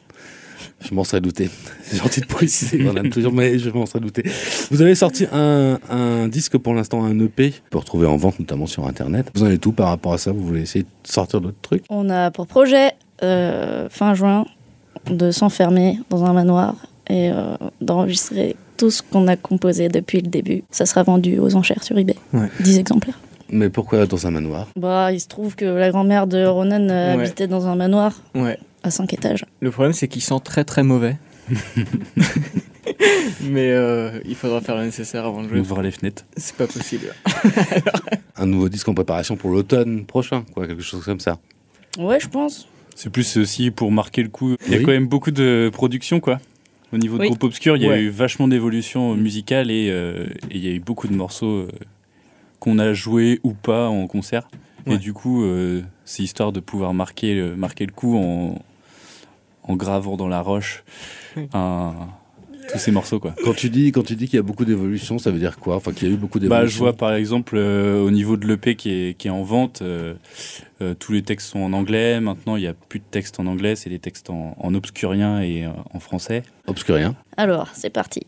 Je 0.81 0.95
m'en 0.95 1.05
serais 1.05 1.21
douté. 1.21 1.51
C'est 1.83 1.97
gentil 1.99 2.21
de 2.21 2.27
préciser 2.27 2.79
même 2.79 3.11
toujours, 3.11 3.33
mais 3.33 3.59
je 3.59 3.71
m'en 3.71 3.85
serais 3.87 4.01
douté. 4.01 4.23
Vous 4.71 4.81
avez 4.83 4.95
sorti 4.95 5.27
un, 5.33 5.79
un 5.91 6.29
disque 6.29 6.57
pour 6.59 6.75
l'instant, 6.75 7.05
un 7.05 7.19
EP, 7.19 7.53
pour 7.71 7.81
retrouver 7.83 8.07
en 8.07 8.17
vente 8.17 8.39
notamment 8.39 8.67
sur 8.67 8.87
Internet. 8.87 9.27
Vous 9.35 9.43
en 9.43 9.51
êtes 9.51 9.61
tout 9.61 9.73
par 9.73 9.89
rapport 9.89 10.13
à 10.13 10.19
ça? 10.19 10.31
Vous 10.33 10.45
voulez 10.47 10.63
essayer 10.63 10.85
de 10.85 10.89
sortir 11.11 11.41
d'autres 11.41 11.61
trucs? 11.63 11.85
On 11.91 12.09
a 12.11 12.31
pour 12.31 12.47
projet, 12.47 12.93
euh, 13.23 13.89
fin 13.91 14.15
juin, 14.15 14.47
de 15.11 15.31
s'enfermer 15.31 15.99
dans 16.11 16.25
un 16.25 16.33
manoir 16.33 16.75
et 17.09 17.31
euh, 17.33 17.57
d'enregistrer 17.81 18.55
tout 18.77 18.91
ce 18.91 19.03
qu'on 19.03 19.27
a 19.27 19.37
composé 19.37 19.89
depuis 19.89 20.21
le 20.21 20.29
début. 20.29 20.63
Ça 20.71 20.87
sera 20.87 21.03
vendu 21.03 21.39
aux 21.41 21.57
enchères 21.57 21.83
sur 21.83 21.99
eBay. 21.99 22.15
Ouais. 22.33 22.49
10 22.61 22.79
exemplaires. 22.79 23.19
Mais 23.51 23.71
pourquoi 23.71 24.07
dans 24.07 24.27
un 24.27 24.31
manoir? 24.31 24.69
Bah, 24.77 25.11
il 25.13 25.19
se 25.21 25.27
trouve 25.27 25.57
que 25.57 25.65
la 25.65 25.91
grand-mère 25.91 26.27
de 26.27 26.45
Ronan 26.45 26.87
euh, 26.91 27.17
Ouais. 27.17 27.23
habitait 27.25 27.47
dans 27.49 27.67
un 27.67 27.75
manoir 27.75 28.13
Ouais. 28.35 28.59
À 28.83 28.91
5 28.91 29.13
étages. 29.15 29.45
Le 29.61 29.71
problème, 29.71 29.93
c'est 29.93 30.09
qu'il 30.09 30.23
sent 30.23 30.41
très 30.45 30.65
très 30.65 30.83
mauvais. 30.83 31.17
Mais 33.43 33.71
euh, 33.71 34.19
il 34.25 34.35
faudra 34.35 34.61
faire 34.61 34.77
le 34.77 34.85
nécessaire 34.85 35.25
avant 35.27 35.43
de 35.43 35.49
jouer. 35.49 35.61
Ouvre 35.61 35.83
les 35.83 35.91
fenêtres. 35.91 36.25
C'est 36.37 36.57
pas 36.57 36.67
possible. 36.67 37.15
Un 38.37 38.47
nouveau 38.47 38.69
disque 38.69 38.89
en 38.89 38.95
préparation 38.95 39.37
pour 39.37 39.51
l'automne 39.51 40.05
prochain, 40.07 40.45
quoi, 40.55 40.67
quelque 40.67 40.83
chose 40.83 41.05
comme 41.05 41.21
ça. 41.21 41.39
Ouais, 41.99 42.19
je 42.21 42.29
pense. 42.29 42.69
C'est 42.95 43.11
plus 43.11 43.37
aussi 43.37 43.71
pour 43.71 43.93
marquer 43.93 44.23
le 44.23 44.29
coup. 44.29 44.57
Il 44.67 44.73
y 44.73 44.75
a 44.75 44.79
Oui. 44.79 44.85
quand 44.85 44.91
même 44.93 45.07
beaucoup 45.07 45.31
de 45.31 45.71
production, 45.73 46.21
quoi. 46.21 46.41
Au 46.93 46.97
niveau 46.99 47.17
de 47.17 47.23
Oui. 47.23 47.29
groupe 47.29 47.45
obscur, 47.45 47.77
il 47.77 47.83
y 47.83 47.87
a 47.87 47.91
Ouais. 47.91 48.01
eu 48.03 48.09
vachement 48.09 48.49
d'évolution 48.49 49.15
musicale 49.15 49.71
et 49.71 49.91
euh, 49.91 50.27
et 50.51 50.57
il 50.57 50.65
y 50.65 50.69
a 50.69 50.73
eu 50.73 50.81
beaucoup 50.81 51.07
de 51.07 51.15
morceaux 51.15 51.47
euh, 51.47 51.69
qu'on 52.61 52.79
a 52.79 52.93
joués 52.95 53.41
ou 53.43 53.53
pas 53.53 53.89
en 53.89 54.07
concert. 54.07 54.49
Ouais. 54.89 54.95
Et 54.95 54.99
du 54.99 55.13
coup, 55.13 55.43
euh, 55.43 55.83
c'est 56.05 56.23
histoire 56.23 56.53
de 56.53 56.61
pouvoir 56.61 56.95
marquer, 56.95 57.35
le- 57.35 57.57
marquer 57.57 57.87
le 57.87 57.93
coup 57.93 58.17
en, 58.17 58.59
en 59.65 59.77
gravant 59.77 60.17
dans 60.17 60.29
la 60.29 60.41
roche 60.41 60.83
un- 61.53 61.95
tous 62.73 62.79
ces 62.79 62.91
morceaux, 62.91 63.19
quoi. 63.19 63.35
Quand 63.45 63.55
tu 63.55 63.71
dis, 63.71 63.93
quand 63.93 64.03
tu 64.03 64.15
dis 64.17 64.27
qu'il 64.27 64.37
y 64.37 64.41
a 64.41 64.43
beaucoup 64.43 64.65
d'évolution, 64.65 65.19
ça 65.19 65.31
veut 65.31 65.39
dire 65.39 65.59
quoi? 65.59 65.77
Enfin, 65.77 65.93
qu'il 65.93 66.09
y 66.09 66.11
a 66.11 66.15
eu 66.15 66.17
beaucoup 66.19 66.39
Bah, 66.39 66.45
d'évolution. 66.57 66.69
je 66.75 66.79
vois 66.79 66.93
par 66.93 67.15
exemple 67.15 67.57
euh, 67.57 68.01
au 68.03 68.11
niveau 68.11 68.37
de 68.37 68.47
l'EP 68.47 68.75
qui 68.77 68.91
est, 68.91 69.15
qui 69.15 69.29
est 69.29 69.31
en 69.31 69.43
vente, 69.43 69.81
euh, 69.83 70.15
euh, 70.81 70.95
tous 70.99 71.13
les 71.13 71.23
textes 71.23 71.49
sont 71.51 71.61
en 71.61 71.73
anglais. 71.73 72.21
Maintenant, 72.21 72.57
il 72.57 72.61
n'y 72.61 72.67
a 72.69 72.75
plus 72.75 72.99
de 73.01 73.05
textes 73.11 73.41
en 73.41 73.47
anglais, 73.47 73.75
c'est 73.75 73.91
des 73.91 73.99
textes 73.99 74.31
en, 74.31 74.55
en 74.61 74.75
obscurien 74.75 75.41
et 75.41 75.65
euh, 75.65 75.71
en 75.95 75.99
français. 75.99 76.43
Obscurien. 76.67 77.15
Alors, 77.39 77.69
c'est 77.73 77.91
parti. 77.91 78.21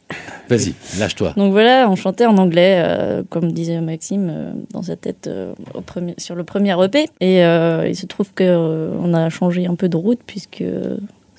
Vas-y, 0.49 0.73
lâche-toi. 0.99 1.35
Donc 1.37 1.53
voilà, 1.53 1.89
on 1.91 1.95
chantait 1.97 2.25
en 2.27 2.39
anglais, 2.39 2.81
euh, 2.83 3.23
comme 3.29 3.53
disait 3.53 3.81
Maxime, 3.83 4.29
euh, 4.31 4.53
dans 4.73 4.83
sa 4.83 4.97
tête 4.97 5.27
euh, 5.27 5.53
au 5.75 5.81
premier, 5.83 6.15
sur 6.17 6.35
le 6.35 6.45
premier 6.45 6.75
EP. 6.83 7.05
Et 7.21 7.45
euh, 7.45 7.87
il 7.87 7.95
se 7.95 8.07
trouve 8.07 8.33
qu'on 8.35 9.13
a 9.15 9.29
changé 9.29 9.67
un 9.67 9.75
peu 9.75 9.89
de 9.91 9.97
route, 9.97 10.21
puisque 10.27 10.65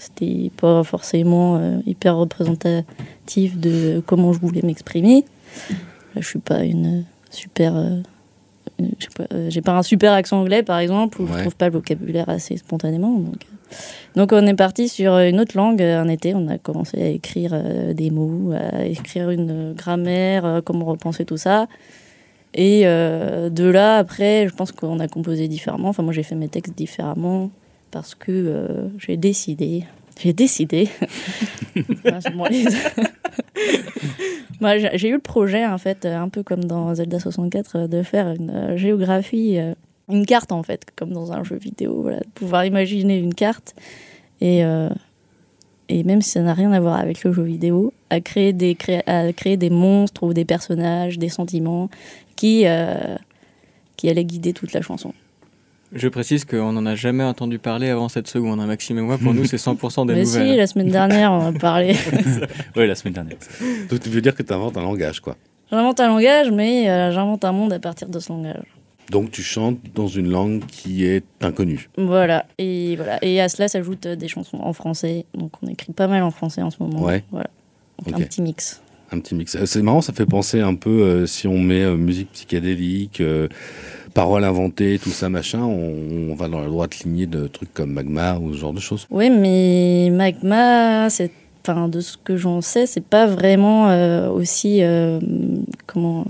c'était 0.02 0.52
pas 0.58 0.84
forcément 0.84 1.58
euh, 1.58 1.78
hyper 1.86 2.16
représentatif 2.18 3.58
de 3.60 4.02
comment 4.08 4.34
je 4.34 4.40
voulais 4.40 4.64
m'exprimer. 4.64 5.26
Je 6.16 6.26
suis 6.28 6.40
pas 6.40 6.64
une 6.64 7.06
super. 7.30 7.76
euh, 7.76 8.00
pas, 9.16 9.26
euh, 9.34 9.50
J'ai 9.52 9.62
pas 9.62 9.78
un 9.78 9.84
super 9.84 10.12
accent 10.14 10.40
anglais, 10.42 10.64
par 10.64 10.80
exemple, 10.80 11.22
ou 11.22 11.26
Ouais. 11.26 11.34
je 11.36 11.40
trouve 11.42 11.56
pas 11.56 11.68
le 11.68 11.74
vocabulaire 11.74 12.30
assez 12.30 12.58
spontanément. 12.58 13.12
Donc, 13.20 13.36
euh. 13.36 13.76
donc 14.16 14.32
on 14.34 14.46
est 14.48 14.56
parti 14.56 14.90
sur 14.90 15.16
une 15.20 15.40
autre 15.40 15.56
langue. 15.56 15.84
Un 15.84 16.08
été, 16.08 16.34
on 16.34 16.48
a 16.48 16.58
commencé 16.58 17.00
à 17.00 17.08
écrire 17.08 17.52
euh, 17.54 17.94
des 17.94 18.10
mots, 18.10 18.54
à 18.54 18.86
écrire 18.86 19.30
une 19.30 19.74
grammaire, 19.74 20.62
comment 20.66 20.86
repenser 20.86 21.26
tout 21.26 21.38
ça. 21.38 21.68
Et 22.56 22.84
de 22.84 23.66
là, 23.70 23.98
après, 23.98 24.48
je 24.50 24.54
pense 24.54 24.72
qu'on 24.74 25.00
a 25.00 25.08
composé 25.08 25.48
différemment. 25.48 25.90
Enfin, 25.90 26.04
moi, 26.04 26.12
j'ai 26.12 26.24
fait 26.24 26.36
mes 26.36 26.50
textes 26.50 26.76
différemment 26.76 27.50
parce 27.92 28.16
que 28.16 28.32
euh, 28.32 28.90
j'ai 28.98 29.18
décidé. 29.18 29.86
J'ai 30.20 30.34
décidé. 30.34 30.90
Moi, 34.60 34.78
j'ai 34.78 35.10
eu 35.10 35.14
le 35.14 35.20
projet, 35.20 35.66
en 35.66 35.78
fait, 35.78 36.06
euh, 36.06 36.18
un 36.18 36.30
peu 36.30 36.44
comme 36.44 36.66
dans 36.66 36.94
Zelda 36.96 37.20
64, 37.20 37.76
euh, 37.76 37.88
de 37.88 38.04
faire 38.04 38.28
une 38.30 38.78
géographie, 38.78 39.58
une 40.10 40.26
carte, 40.26 40.52
en 40.52 40.64
fait, 40.64 40.86
comme 40.96 41.12
dans 41.12 41.32
un 41.32 41.44
jeu 41.44 41.58
vidéo. 41.58 42.02
Voilà, 42.02 42.20
de 42.20 42.30
pouvoir 42.36 42.66
imaginer 42.66 43.18
une 43.18 43.34
carte. 43.34 43.76
Et, 44.42 44.66
euh, 44.66 44.90
et 45.88 46.04
même 46.04 46.22
si 46.22 46.32
ça 46.32 46.42
n'a 46.42 46.54
rien 46.54 46.72
à 46.72 46.80
voir 46.80 47.00
avec 47.00 47.24
le 47.24 47.32
jeu 47.32 47.44
vidéo, 47.44 47.94
à 48.10 48.20
créer 48.20 48.54
des, 48.54 48.76
à 49.06 49.32
créer 49.32 49.56
des 49.56 49.70
monstres 49.70 50.24
ou 50.24 50.34
des 50.34 50.46
personnages, 50.46 51.20
des 51.20 51.30
sentiments 51.30 51.90
qui, 52.36 52.64
euh, 52.66 53.16
qui 53.96 54.10
allaient 54.10 54.26
guider 54.26 54.54
toute 54.54 54.74
la 54.74 54.82
chanson. 54.82 55.14
Je 55.94 56.08
précise 56.08 56.46
qu'on 56.46 56.72
n'en 56.72 56.86
a 56.86 56.96
jamais 56.96 57.24
entendu 57.24 57.60
parler 57.60 57.90
avant 57.90 58.08
cette 58.08 58.28
seconde. 58.28 58.60
hein, 58.62 58.66
Maxime 58.66 58.98
et 58.98 59.02
moi, 59.02 59.18
pour 59.18 59.34
nous, 59.34 59.44
c'est 59.46 59.58
100% 59.58 60.08
des 60.08 60.14
Mais 60.14 60.26
si, 60.26 60.38
nouvelles. 60.38 60.58
la 60.58 60.68
semaine 60.68 60.90
dernière, 60.90 61.32
on 61.34 61.48
a 61.48 61.52
parlé. 61.52 61.96
Oui, 62.78 62.88
la 62.88 62.96
semaine 62.96 63.14
dernière. 63.14 63.38
Donc 63.90 64.00
tu 64.00 64.10
veux 64.10 64.22
dire 64.22 64.34
que 64.34 64.44
tu 64.44 64.54
inventes 64.54 64.78
un 64.78 64.82
langage, 64.84 65.20
quoi. 65.20 65.36
J'invente 65.70 66.00
un 66.00 66.08
langage, 66.08 66.50
mais 66.52 66.90
euh, 66.90 67.12
j'invente 67.12 67.44
un 67.44 67.52
monde 67.52 67.74
à 67.74 67.80
partir 67.80 68.08
de 68.08 68.20
ce 68.20 68.32
langage. 68.32 68.64
Donc 69.10 69.32
tu 69.32 69.42
chantes 69.42 69.80
dans 69.94 70.08
une 70.08 70.30
langue 70.30 70.64
qui 70.68 71.06
est 71.06 71.24
inconnue. 71.42 71.90
Voilà. 71.98 72.46
Et, 72.58 72.96
voilà. 72.96 73.20
et 73.24 73.42
à 73.42 73.50
cela 73.50 73.68
s'ajoutent 73.68 74.06
euh, 74.06 74.16
des 74.16 74.30
chansons 74.30 74.60
en 74.62 74.72
français. 74.72 75.26
Donc 75.34 75.52
on 75.62 75.68
écrit 75.68 75.92
pas 75.92 76.08
mal 76.08 76.24
en 76.24 76.32
français 76.32 76.62
en 76.62 76.70
ce 76.72 76.78
moment. 76.82 77.02
Ouais. 77.04 77.24
Voilà. 77.32 77.50
Donc 78.06 78.16
un 78.22 78.24
petit 78.24 78.42
mix. 78.42 78.82
Un 79.12 79.20
petit 79.20 79.36
mix. 79.36 79.56
Euh, 79.56 79.66
C'est 79.66 79.82
marrant, 79.82 80.00
ça 80.02 80.14
fait 80.14 80.26
penser 80.26 80.62
un 80.62 80.76
peu, 80.76 80.90
euh, 81.02 81.26
si 81.26 81.46
on 81.48 81.58
met 81.58 81.82
euh, 81.82 81.98
musique 81.98 82.32
psychédélique, 82.32 83.20
euh, 83.20 83.50
paroles 84.14 84.44
inventées, 84.44 85.00
tout 85.02 85.10
ça, 85.10 85.30
machin, 85.30 85.62
on, 85.64 86.32
on 86.32 86.36
va 86.36 86.48
dans 86.48 86.62
la 86.62 86.68
droite 86.68 87.00
lignée 87.00 87.26
de 87.26 87.48
trucs 87.48 87.74
comme 87.74 87.92
Magma 87.92 88.38
ou 88.40 88.54
ce 88.54 88.58
genre 88.60 88.74
de 88.74 88.80
choses. 88.80 89.08
Oui, 89.10 89.30
mais 89.30 90.10
Magma, 90.12 91.10
c'est, 91.10 91.32
enfin, 91.68 91.88
de 91.88 92.00
ce 92.00 92.18
que 92.18 92.38
j'en 92.38 92.62
sais, 92.62 92.86
c'est 92.86 93.04
pas 93.06 93.28
vraiment 93.28 93.90
euh, 93.90 94.30
aussi 94.30 94.80
euh, 94.82 95.20
comment 95.88 96.26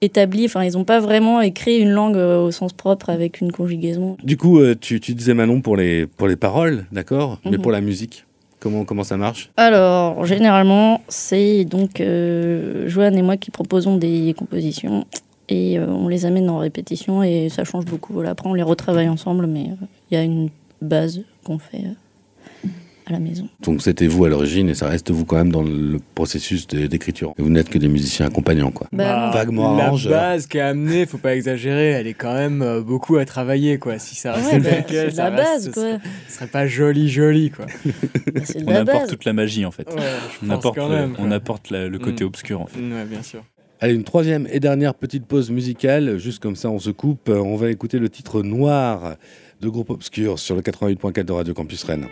établi. 0.00 0.44
Enfin, 0.46 0.64
ils 0.64 0.76
ont 0.78 0.84
pas 0.84 1.00
vraiment 1.00 1.40
écrit 1.40 1.78
une 1.78 1.90
langue 1.90 2.16
euh, 2.16 2.42
au 2.42 2.50
sens 2.50 2.72
propre 2.72 3.10
avec 3.10 3.40
une 3.40 3.52
conjugaison. 3.52 4.16
Du 4.22 4.36
coup, 4.36 4.60
tu, 4.80 5.00
tu 5.00 5.14
disais 5.14 5.34
Manon 5.34 5.60
pour 5.60 5.76
les, 5.76 6.06
pour 6.06 6.28
les 6.28 6.36
paroles, 6.36 6.84
d'accord? 6.92 7.40
Mais 7.44 7.52
Mhm. 7.52 7.58
pour 7.62 7.72
la 7.72 7.80
musique, 7.80 8.24
comment, 8.60 8.84
comment 8.84 9.04
ça 9.04 9.16
marche? 9.16 9.50
Alors, 9.56 10.24
généralement, 10.26 11.00
c'est 11.08 11.64
donc 11.64 12.00
euh, 12.00 12.88
Joanne 12.88 13.16
et 13.18 13.22
moi 13.22 13.36
qui 13.36 13.50
proposons 13.50 13.96
des 13.96 14.34
compositions 14.38 15.04
et 15.48 15.78
euh, 15.78 15.86
on 15.86 16.08
les 16.08 16.26
amène 16.26 16.48
en 16.50 16.58
répétition 16.58 17.22
et 17.22 17.48
ça 17.48 17.64
change 17.64 17.84
beaucoup. 17.84 18.12
Voilà, 18.14 18.30
après, 18.30 18.48
on 18.48 18.54
les 18.54 18.62
retravaille 18.62 19.08
ensemble, 19.08 19.46
mais 19.46 19.66
euh, 19.70 19.86
il 20.10 20.14
y 20.14 20.16
a 20.16 20.22
une 20.22 20.48
base 20.82 21.22
qu'on 21.44 21.58
fait 21.58 21.82
euh, 21.84 22.68
à 23.06 23.12
la 23.12 23.18
maison. 23.18 23.46
Donc 23.60 23.82
c'était 23.82 24.06
vous 24.06 24.24
à 24.24 24.30
l'origine 24.30 24.70
et 24.70 24.74
ça 24.74 24.88
reste 24.88 25.10
vous 25.10 25.26
quand 25.26 25.36
même 25.36 25.52
dans 25.52 25.62
le 25.62 25.98
processus 26.14 26.66
d'écriture. 26.66 27.34
Et 27.38 27.42
vous 27.42 27.50
n'êtes 27.50 27.68
que 27.68 27.76
des 27.76 27.88
musiciens 27.88 28.24
accompagnants, 28.26 28.70
quoi. 28.70 28.86
Bah, 28.92 29.26
non. 29.26 29.32
Vaguement 29.32 29.76
la 29.76 29.90
base 30.10 30.46
qui 30.46 30.56
est 30.56 30.62
amenée, 30.62 31.04
faut 31.04 31.18
pas 31.18 31.34
exagérer, 31.36 31.90
elle 31.90 32.06
est 32.06 32.14
quand 32.14 32.32
même 32.32 32.62
euh, 32.62 32.80
beaucoup 32.80 33.16
à 33.16 33.26
travailler, 33.26 33.78
quoi. 33.78 33.98
Si 33.98 34.14
ça 34.14 34.32
restait 34.32 34.56
Ouais, 34.56 34.84
bah, 34.88 35.04
de 35.04 35.10
ça 35.10 35.30
la 35.30 35.36
reste- 35.36 35.52
base, 35.52 35.64
ce 35.66 35.70
quoi. 35.70 35.82
serait- 35.82 36.00
Ce 36.28 36.34
serait 36.36 36.46
pas 36.46 36.66
joli, 36.66 37.10
joli, 37.10 37.50
quoi. 37.50 37.66
Bah, 37.84 38.40
On 38.66 38.74
apporte 38.74 38.86
base. 39.00 39.08
toute 39.10 39.24
la 39.26 39.32
magie 39.34 39.66
en 39.66 39.70
fait. 39.70 39.86
Ouais, 39.92 40.00
On 40.46 40.48
apporte, 40.50 40.78
même. 40.78 41.14
on 41.18 41.30
apporte 41.30 41.70
la- 41.70 41.88
le 41.88 41.98
côté 41.98 42.24
Mm. 42.24 42.28
obscur 42.28 42.60
en 42.62 42.66
fait. 42.66 42.80
Ouais, 42.80 43.04
bien 43.04 43.22
sûr. 43.22 43.42
Allez, 43.80 43.94
une 43.94 44.04
troisième 44.04 44.46
et 44.50 44.60
dernière 44.60 44.94
petite 44.94 45.26
pause 45.26 45.50
musicale, 45.50 46.16
juste 46.18 46.42
comme 46.42 46.56
ça 46.56 46.70
on 46.70 46.78
se 46.78 46.90
coupe. 46.90 47.28
Euh, 47.28 47.38
On 47.40 47.56
va 47.56 47.70
écouter 47.70 47.98
le 47.98 48.08
titre 48.08 48.42
Noir 48.42 49.16
de 49.60 49.68
Groupe 49.68 49.90
Obscur 49.90 50.38
sur 50.38 50.54
le 50.54 50.62
88.4 50.62 51.24
de 51.24 51.32
Radio 51.32 51.54
Campus 51.54 51.84
Rennes. 51.84 52.06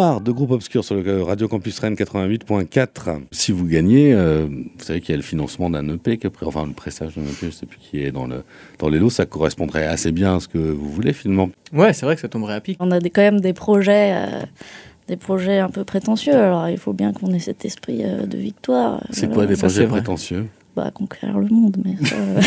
Noir 0.00 0.22
de 0.22 0.32
groupe 0.32 0.52
obscur 0.52 0.82
sur 0.82 0.94
le 0.94 1.22
Radio 1.22 1.46
Campus 1.46 1.78
Rennes 1.78 1.92
88.4. 1.92 3.20
Si 3.32 3.52
vous 3.52 3.66
gagnez, 3.66 4.14
euh, 4.14 4.46
vous 4.48 4.82
savez 4.82 5.02
qu'il 5.02 5.10
y 5.10 5.12
a 5.12 5.16
le 5.16 5.22
financement 5.22 5.68
d'un 5.68 5.86
EP, 5.90 6.18
enfin 6.42 6.64
le 6.64 6.72
pressage 6.72 7.16
d'un 7.16 7.22
EP, 7.22 7.36
je 7.42 7.46
ne 7.46 7.50
sais 7.50 7.66
plus 7.66 7.78
qui 7.78 8.02
est 8.02 8.10
dans, 8.10 8.26
le, 8.26 8.42
dans 8.78 8.88
les 8.88 8.98
lots, 8.98 9.10
ça 9.10 9.26
correspondrait 9.26 9.84
assez 9.84 10.10
bien 10.10 10.36
à 10.36 10.40
ce 10.40 10.48
que 10.48 10.56
vous 10.56 10.88
voulez 10.88 11.12
finalement. 11.12 11.50
Ouais, 11.74 11.92
c'est 11.92 12.06
vrai 12.06 12.14
que 12.14 12.22
ça 12.22 12.28
tomberait 12.28 12.54
à 12.54 12.62
pic. 12.62 12.78
On 12.80 12.90
a 12.92 12.98
des, 12.98 13.10
quand 13.10 13.20
même 13.20 13.42
des 13.42 13.52
projets. 13.52 14.14
Euh, 14.14 14.40
des 15.06 15.16
projets 15.16 15.58
un 15.58 15.68
peu 15.68 15.84
prétentieux, 15.84 16.36
alors 16.36 16.68
il 16.68 16.78
faut 16.78 16.92
bien 16.92 17.12
qu'on 17.12 17.34
ait 17.34 17.40
cet 17.40 17.64
esprit 17.64 18.02
euh, 18.04 18.26
de 18.26 18.38
victoire. 18.38 19.02
C'est 19.10 19.30
quoi 19.30 19.44
des 19.44 19.56
projets 19.56 19.86
prétentieux? 19.86 20.46
Bah, 20.76 20.90
conquérir 20.92 21.38
le 21.38 21.48
monde, 21.48 21.76
mais 21.84 21.96
ça, 22.06 22.14
euh, 22.16 22.40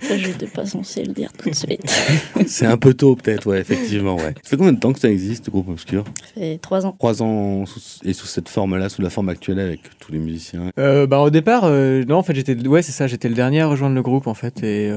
ça 0.00 0.18
je 0.18 0.28
n'étais 0.28 0.46
pas 0.46 0.66
censé 0.66 1.04
le 1.04 1.12
dire 1.12 1.32
tout 1.32 1.48
de 1.48 1.54
suite. 1.54 1.88
C'est 2.46 2.66
un 2.66 2.76
peu 2.76 2.94
tôt, 2.94 3.14
peut-être, 3.14 3.46
ouais, 3.46 3.60
effectivement. 3.60 4.16
Ouais. 4.16 4.34
Ça 4.42 4.50
fait 4.50 4.56
combien 4.56 4.72
de 4.72 4.80
temps 4.80 4.92
que 4.92 4.98
ça 5.00 5.10
existe, 5.10 5.46
le 5.46 5.52
groupe 5.52 5.68
Obscur? 5.68 6.04
Ça 6.20 6.40
fait 6.40 6.58
trois 6.58 6.86
ans. 6.86 6.96
Trois 6.98 7.22
ans, 7.22 7.64
et 8.04 8.12
sous 8.12 8.26
cette 8.26 8.48
forme-là, 8.48 8.88
sous 8.88 9.02
la 9.02 9.10
forme 9.10 9.28
actuelle 9.28 9.60
avec 9.60 9.80
tous 10.00 10.12
les 10.12 10.18
musiciens 10.18 10.70
euh, 10.78 11.06
bah, 11.06 11.20
Au 11.20 11.30
départ, 11.30 11.62
euh, 11.64 12.04
non, 12.04 12.16
en 12.16 12.22
fait, 12.22 12.34
j'étais 12.34 12.56
ouais, 12.66 12.82
c'est 12.82 12.92
ça, 12.92 13.06
j'étais 13.06 13.28
le 13.28 13.34
dernier 13.34 13.60
à 13.60 13.66
rejoindre 13.68 13.94
le 13.94 14.02
groupe, 14.02 14.26
en 14.26 14.34
fait. 14.34 14.62
Et, 14.64 14.92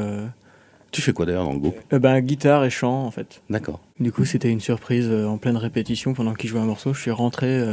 Tu 0.91 1.01
fais 1.01 1.13
quoi 1.13 1.25
d'ailleurs 1.25 1.45
dans 1.45 1.53
le 1.53 1.59
groupe? 1.59 1.77
bah, 1.91 2.19
Guitare 2.21 2.65
et 2.65 2.69
chant, 2.71 3.05
en 3.05 3.11
fait. 3.11 3.41
D'accord. 3.49 3.79
Du 3.99 4.11
coup, 4.11 4.25
c'était 4.25 4.49
une 4.49 4.59
surprise 4.59 5.09
en 5.11 5.37
pleine 5.37 5.57
répétition 5.57 6.13
pendant 6.13 6.33
qu'il 6.33 6.49
jouait 6.49 6.61
un 6.61 6.65
morceau. 6.65 6.93
Je 6.93 7.01
suis 7.01 7.11
rentré 7.11 7.63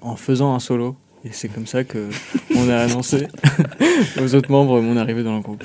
en 0.00 0.16
faisant 0.16 0.54
un 0.54 0.58
solo. 0.60 0.96
Et 1.24 1.32
c'est 1.32 1.48
comme 1.48 1.66
ça 1.66 1.84
que 1.84 2.10
on 2.54 2.68
a 2.68 2.76
annoncé 2.76 3.28
aux 4.20 4.34
autres 4.34 4.50
membres 4.50 4.80
mon 4.80 4.96
arrivée 4.96 5.22
dans 5.22 5.34
le 5.34 5.40
groupe. 5.40 5.64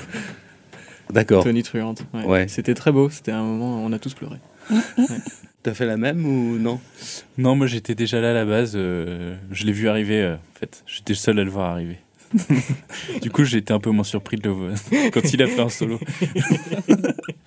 D'accord. 1.10 1.44
Tony 1.44 1.62
Truante. 1.62 2.02
Ouais. 2.14 2.48
C'était 2.48 2.74
très 2.74 2.92
beau. 2.92 3.10
C'était 3.10 3.32
un 3.32 3.42
moment, 3.42 3.84
on 3.84 3.92
a 3.92 3.98
tous 3.98 4.14
pleuré. 4.14 4.36
T'as 5.62 5.74
fait 5.74 5.84
la 5.84 5.98
même 5.98 6.24
ou 6.24 6.58
non? 6.58 6.80
Non, 7.36 7.54
moi 7.54 7.66
j'étais 7.66 7.94
déjà 7.94 8.20
là 8.20 8.30
à 8.30 8.32
la 8.32 8.46
base. 8.46 8.72
Euh, 8.74 9.36
je 9.50 9.66
l'ai 9.66 9.72
vu 9.72 9.88
arriver. 9.88 10.22
Euh, 10.22 10.36
en 10.36 10.58
fait, 10.58 10.82
j'étais 10.86 11.14
seul 11.14 11.38
à 11.38 11.44
le 11.44 11.50
voir 11.50 11.70
arriver. 11.70 11.98
du 13.20 13.30
coup, 13.30 13.44
j'ai 13.44 13.58
été 13.58 13.72
un 13.72 13.80
peu 13.80 13.90
moins 13.90 14.04
surpris 14.04 14.36
de 14.36 14.44
le 14.44 14.50
voir 14.50 14.72
quand 15.12 15.32
il 15.34 15.42
a 15.42 15.46
fait 15.46 15.60
un 15.60 15.68
solo. 15.68 15.98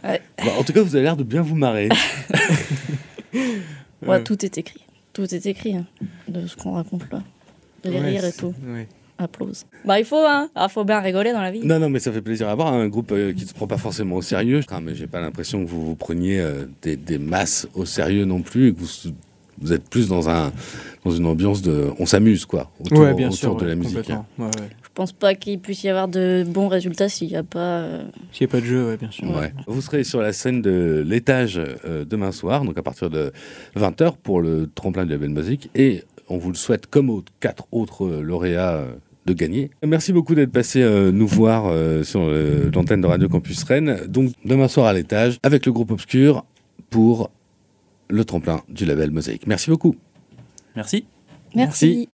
Bah, 0.04 0.52
en 0.60 0.64
tout 0.64 0.74
cas, 0.74 0.84
vous 0.84 0.96
avez 0.96 1.06
l'air 1.06 1.18
de 1.18 1.24
bien 1.24 1.42
vous 1.42 1.56
marrer. 1.56 1.90
ouais, 4.06 4.24
tout 4.24 4.46
est 4.46 4.58
écrit. 4.58 4.86
Tout 5.14 5.34
est 5.34 5.46
écrit 5.46 5.78
hein, 5.78 5.86
de 6.28 6.46
ce 6.46 6.56
qu'on 6.56 6.74
raconte 6.74 7.10
là 7.12 7.24
les 7.86 8.00
rires 8.00 8.26
et 8.26 8.34
tout. 8.34 8.54
Applause. 9.20 9.66
Bah, 9.86 10.00
il 10.00 10.06
faut, 10.06 10.26
hein. 10.26 10.50
Ah, 10.56 10.68
faut 10.70 10.84
bien 10.84 11.00
rigoler 11.00 11.34
dans 11.34 11.42
la 11.42 11.52
vie. 11.52 11.62
Non, 11.64 11.78
non, 11.78 11.90
mais 11.90 12.00
ça 12.00 12.12
fait 12.12 12.22
plaisir 12.22 12.50
à 12.50 12.56
voir 12.56 12.74
un 12.74 12.88
groupe 12.88 13.12
euh, 13.12 13.32
qui 13.32 13.44
ne 13.44 13.48
se 13.48 13.54
prend 13.54 13.68
pas 13.68 13.78
forcément 13.78 14.16
au 14.16 14.22
sérieux. 14.24 14.62
Ah, 14.70 14.80
mais 14.82 14.96
j'ai 14.96 15.06
pas 15.06 15.22
l'impression 15.22 15.64
que 15.64 15.70
vous 15.70 15.86
vous 15.86 15.96
preniez 15.96 16.40
euh, 16.40 16.66
des, 16.82 16.96
des, 16.96 17.20
masses 17.20 17.68
au 17.76 17.86
sérieux 17.86 18.26
non 18.26 18.42
plus 18.42 18.70
et 18.70 18.74
que 18.74 18.80
vous, 18.80 19.12
vous 19.62 19.72
êtes 19.72 19.88
plus 19.88 20.08
dans, 20.08 20.30
un, 20.30 20.52
dans 21.06 21.12
une 21.12 21.28
ambiance 21.28 21.62
de. 21.62 21.92
On 22.00 22.08
s'amuse, 22.08 22.46
quoi, 22.46 22.72
autour, 22.84 23.14
bien 23.14 23.30
sûr, 23.30 23.56
de 23.56 23.66
la 23.66 23.76
musique. 23.76 24.10
Hein. 24.10 24.26
Je 24.40 24.90
pense 24.96 25.12
pas 25.12 25.36
qu'il 25.36 25.60
puisse 25.60 25.84
y 25.84 25.90
avoir 25.90 26.08
de 26.08 26.44
bons 26.48 26.68
résultats 26.68 27.08
s'il 27.08 27.28
n'y 27.28 27.36
a 27.36 27.44
pas. 27.44 27.60
Euh, 27.60 28.04
s'il 28.32 28.48
n'y 28.48 28.52
a 28.52 28.52
pas 28.52 28.62
de 28.62 28.66
jeu, 28.66 28.88
ouais, 28.88 28.98
bien 28.98 29.12
sûr. 29.12 29.28
Vous 29.68 29.82
serez 29.82 30.04
sur 30.04 30.22
la 30.22 30.34
scène 30.34 30.64
de 30.64 31.04
l'étage 31.06 31.62
demain 32.10 32.32
soir, 32.32 32.66
donc 32.66 32.80
à 32.80 32.84
partir 32.84 33.12
de 33.12 33.32
20h 33.76 34.16
pour 34.24 34.42
le 34.42 34.68
tremplin 34.74 35.06
de 35.06 35.12
la 35.12 35.18
belle 35.18 35.30
musique. 35.30 35.70
Et 35.76 36.04
on 36.30 36.38
vous 36.38 36.50
le 36.50 36.56
souhaite 36.56 36.88
comme 36.88 37.10
aux 37.10 37.24
quatre 37.40 37.68
autres 37.72 38.06
euh, 38.06 38.22
lauréats 38.22 38.74
euh, 38.74 38.94
de 39.26 39.34
gagner. 39.34 39.72
Merci 39.86 40.12
beaucoup 40.12 40.36
d'être 40.36 40.52
passé 40.52 40.82
euh, 40.82 41.12
nous 41.12 41.28
voir 41.28 41.72
sur 42.04 42.30
l'antenne 42.76 43.00
de 43.00 43.08
Radio 43.08 43.30
Campus 43.30 43.64
Rennes. 43.64 44.02
Donc 44.08 44.34
demain 44.44 44.68
soir 44.68 44.88
à 44.88 44.94
l'étage 44.94 45.38
avec 45.44 45.66
le 45.66 45.72
groupe 45.72 45.92
Obscur 45.92 46.44
pour 46.90 47.32
le 48.10 48.26
tremplin 48.26 48.62
du 48.68 48.86
label 48.86 49.12
Mosaïque. 49.12 49.48
Merci 49.48 49.70
beaucoup. 49.70 49.96
Merci. 50.76 51.06
Merci. 51.56 52.10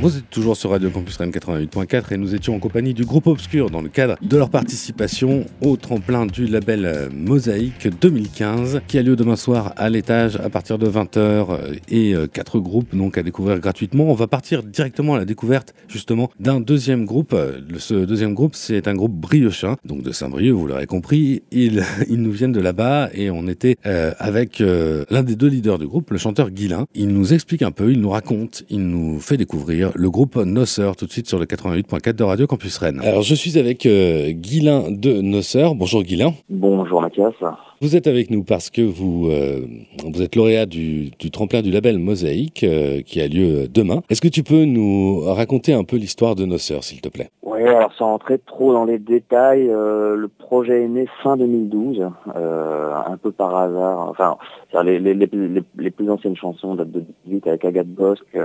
Vous 0.00 0.16
êtes 0.16 0.30
toujours 0.30 0.56
sur 0.56 0.70
Radio 0.70 0.88
Campus 0.88 1.18
Rennes 1.18 1.30
88.4 1.30 2.14
et 2.14 2.16
nous 2.16 2.34
étions 2.34 2.54
en 2.56 2.58
compagnie 2.58 2.94
du 2.94 3.04
groupe 3.04 3.26
Obscur 3.26 3.68
dans 3.68 3.82
le 3.82 3.90
cadre 3.90 4.16
de 4.22 4.36
leur 4.38 4.48
participation 4.48 5.44
au 5.60 5.76
tremplin 5.76 6.24
du 6.24 6.46
label 6.46 6.86
euh, 6.86 7.10
Mosaïque 7.14 7.86
2015 8.00 8.80
qui 8.88 8.96
a 8.96 9.02
lieu 9.02 9.14
demain 9.14 9.36
soir 9.36 9.74
à 9.76 9.90
l'étage 9.90 10.36
à 10.36 10.48
partir 10.48 10.78
de 10.78 10.88
20h 10.88 11.18
euh, 11.18 11.74
et 11.90 12.14
euh, 12.14 12.26
quatre 12.26 12.60
groupes 12.60 12.96
donc 12.96 13.18
à 13.18 13.22
découvrir 13.22 13.58
gratuitement. 13.58 14.04
On 14.04 14.14
va 14.14 14.26
partir 14.26 14.62
directement 14.62 15.16
à 15.16 15.18
la 15.18 15.26
découverte 15.26 15.74
justement 15.86 16.30
d'un 16.40 16.60
deuxième 16.60 17.04
groupe. 17.04 17.36
Ce 17.76 17.92
deuxième 17.92 18.32
groupe 18.32 18.54
c'est 18.54 18.88
un 18.88 18.94
groupe 18.94 19.12
briochin 19.12 19.76
donc 19.84 20.02
de 20.02 20.12
Saint-Brieuc, 20.12 20.54
vous 20.54 20.66
l'aurez 20.66 20.86
compris. 20.86 21.42
Ils, 21.52 21.84
ils 22.08 22.22
nous 22.22 22.32
viennent 22.32 22.52
de 22.52 22.60
là-bas 22.60 23.10
et 23.12 23.30
on 23.30 23.46
était 23.46 23.76
avec 23.84 24.60
l'un 24.60 25.22
des 25.22 25.36
deux 25.36 25.48
leaders 25.48 25.78
du 25.78 25.86
groupe, 25.86 26.10
le 26.10 26.16
chanteur 26.16 26.48
Guilin. 26.50 26.86
Il 26.94 27.08
nous 27.08 27.34
explique 27.34 27.60
un 27.60 27.70
peu, 27.70 27.92
il 27.92 28.00
nous 28.00 28.10
raconte, 28.10 28.64
il 28.70 28.86
nous 28.86 29.20
fait 29.20 29.36
découvrir 29.36 29.89
le 29.94 30.10
groupe 30.10 30.36
Nosser, 30.36 30.90
tout 30.98 31.06
de 31.06 31.12
suite 31.12 31.28
sur 31.28 31.38
le 31.38 31.46
88.4 31.46 32.12
de 32.12 32.24
Radio 32.24 32.46
Campus 32.46 32.78
Rennes. 32.78 33.00
Alors 33.02 33.22
je 33.22 33.34
suis 33.34 33.58
avec 33.58 33.86
euh, 33.86 34.30
Guilin 34.30 34.90
de 34.90 35.20
Nosser. 35.20 35.68
Bonjour 35.74 36.02
Guilin. 36.02 36.32
Bonjour 36.48 37.00
Mathias. 37.00 37.34
Vous 37.82 37.96
êtes 37.96 38.06
avec 38.06 38.30
nous 38.30 38.44
parce 38.44 38.68
que 38.68 38.82
vous, 38.82 39.30
euh, 39.30 39.64
vous 40.04 40.20
êtes 40.20 40.36
lauréat 40.36 40.66
du, 40.66 41.12
tremplin 41.32 41.62
du 41.62 41.70
label 41.70 41.98
Mosaïque 41.98 42.62
euh, 42.62 43.00
qui 43.00 43.22
a 43.22 43.26
lieu 43.26 43.68
demain. 43.68 44.02
Est-ce 44.10 44.20
que 44.20 44.28
tu 44.28 44.42
peux 44.42 44.66
nous 44.66 45.22
raconter 45.22 45.72
un 45.72 45.84
peu 45.84 45.96
l'histoire 45.96 46.34
de 46.34 46.44
Nosser, 46.44 46.76
s'il 46.82 47.00
te 47.00 47.08
plaît? 47.08 47.30
Oui, 47.42 47.62
alors 47.62 47.90
sans 47.94 48.08
rentrer 48.08 48.38
trop 48.38 48.74
dans 48.74 48.84
les 48.84 48.98
détails, 48.98 49.68
le 49.68 50.28
projet 50.28 50.84
est 50.84 50.88
né 50.88 51.06
fin 51.22 51.38
2012, 51.38 52.06
un 52.34 53.16
peu 53.16 53.32
par 53.32 53.56
hasard. 53.56 54.10
Enfin, 54.10 54.36
les, 54.84 55.90
plus 55.90 56.10
anciennes 56.10 56.36
chansons 56.36 56.74
datent 56.74 56.90
de 56.90 57.00
2018 57.00 57.46
avec 57.46 57.64
Agathe 57.64 57.88
Bosque 57.88 58.36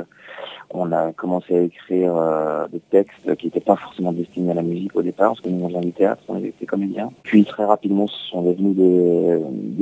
on 0.71 0.91
a 0.91 1.12
commencé 1.13 1.56
à 1.56 1.62
écrire 1.62 2.15
euh, 2.15 2.67
des 2.67 2.80
textes 2.80 3.36
qui 3.36 3.48
n'étaient 3.48 3.60
pas 3.60 3.76
forcément 3.76 4.12
destinés 4.12 4.52
à 4.52 4.56
la 4.56 4.62
musique 4.62 4.95
au 4.95 5.02
départ, 5.02 5.30
parce 5.30 5.41
que 5.41 5.50
nous, 5.50 5.65
on 5.65 5.82
du 5.82 5.91
théâtre, 5.91 6.24
on 6.28 6.38
était 6.43 6.65
comédiens. 6.65 7.12
Puis 7.24 7.45
très 7.45 7.65
rapidement, 7.65 8.08
ce 8.08 8.30
sont 8.30 8.41
devenus 8.41 8.76
des, 8.76 9.25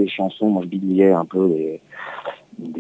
chansons. 0.08 0.48
Moi, 0.48 0.64
je 0.64 0.68
bidouillais 0.70 1.12
un 1.12 1.26
peu 1.26 1.48
des, 1.48 1.82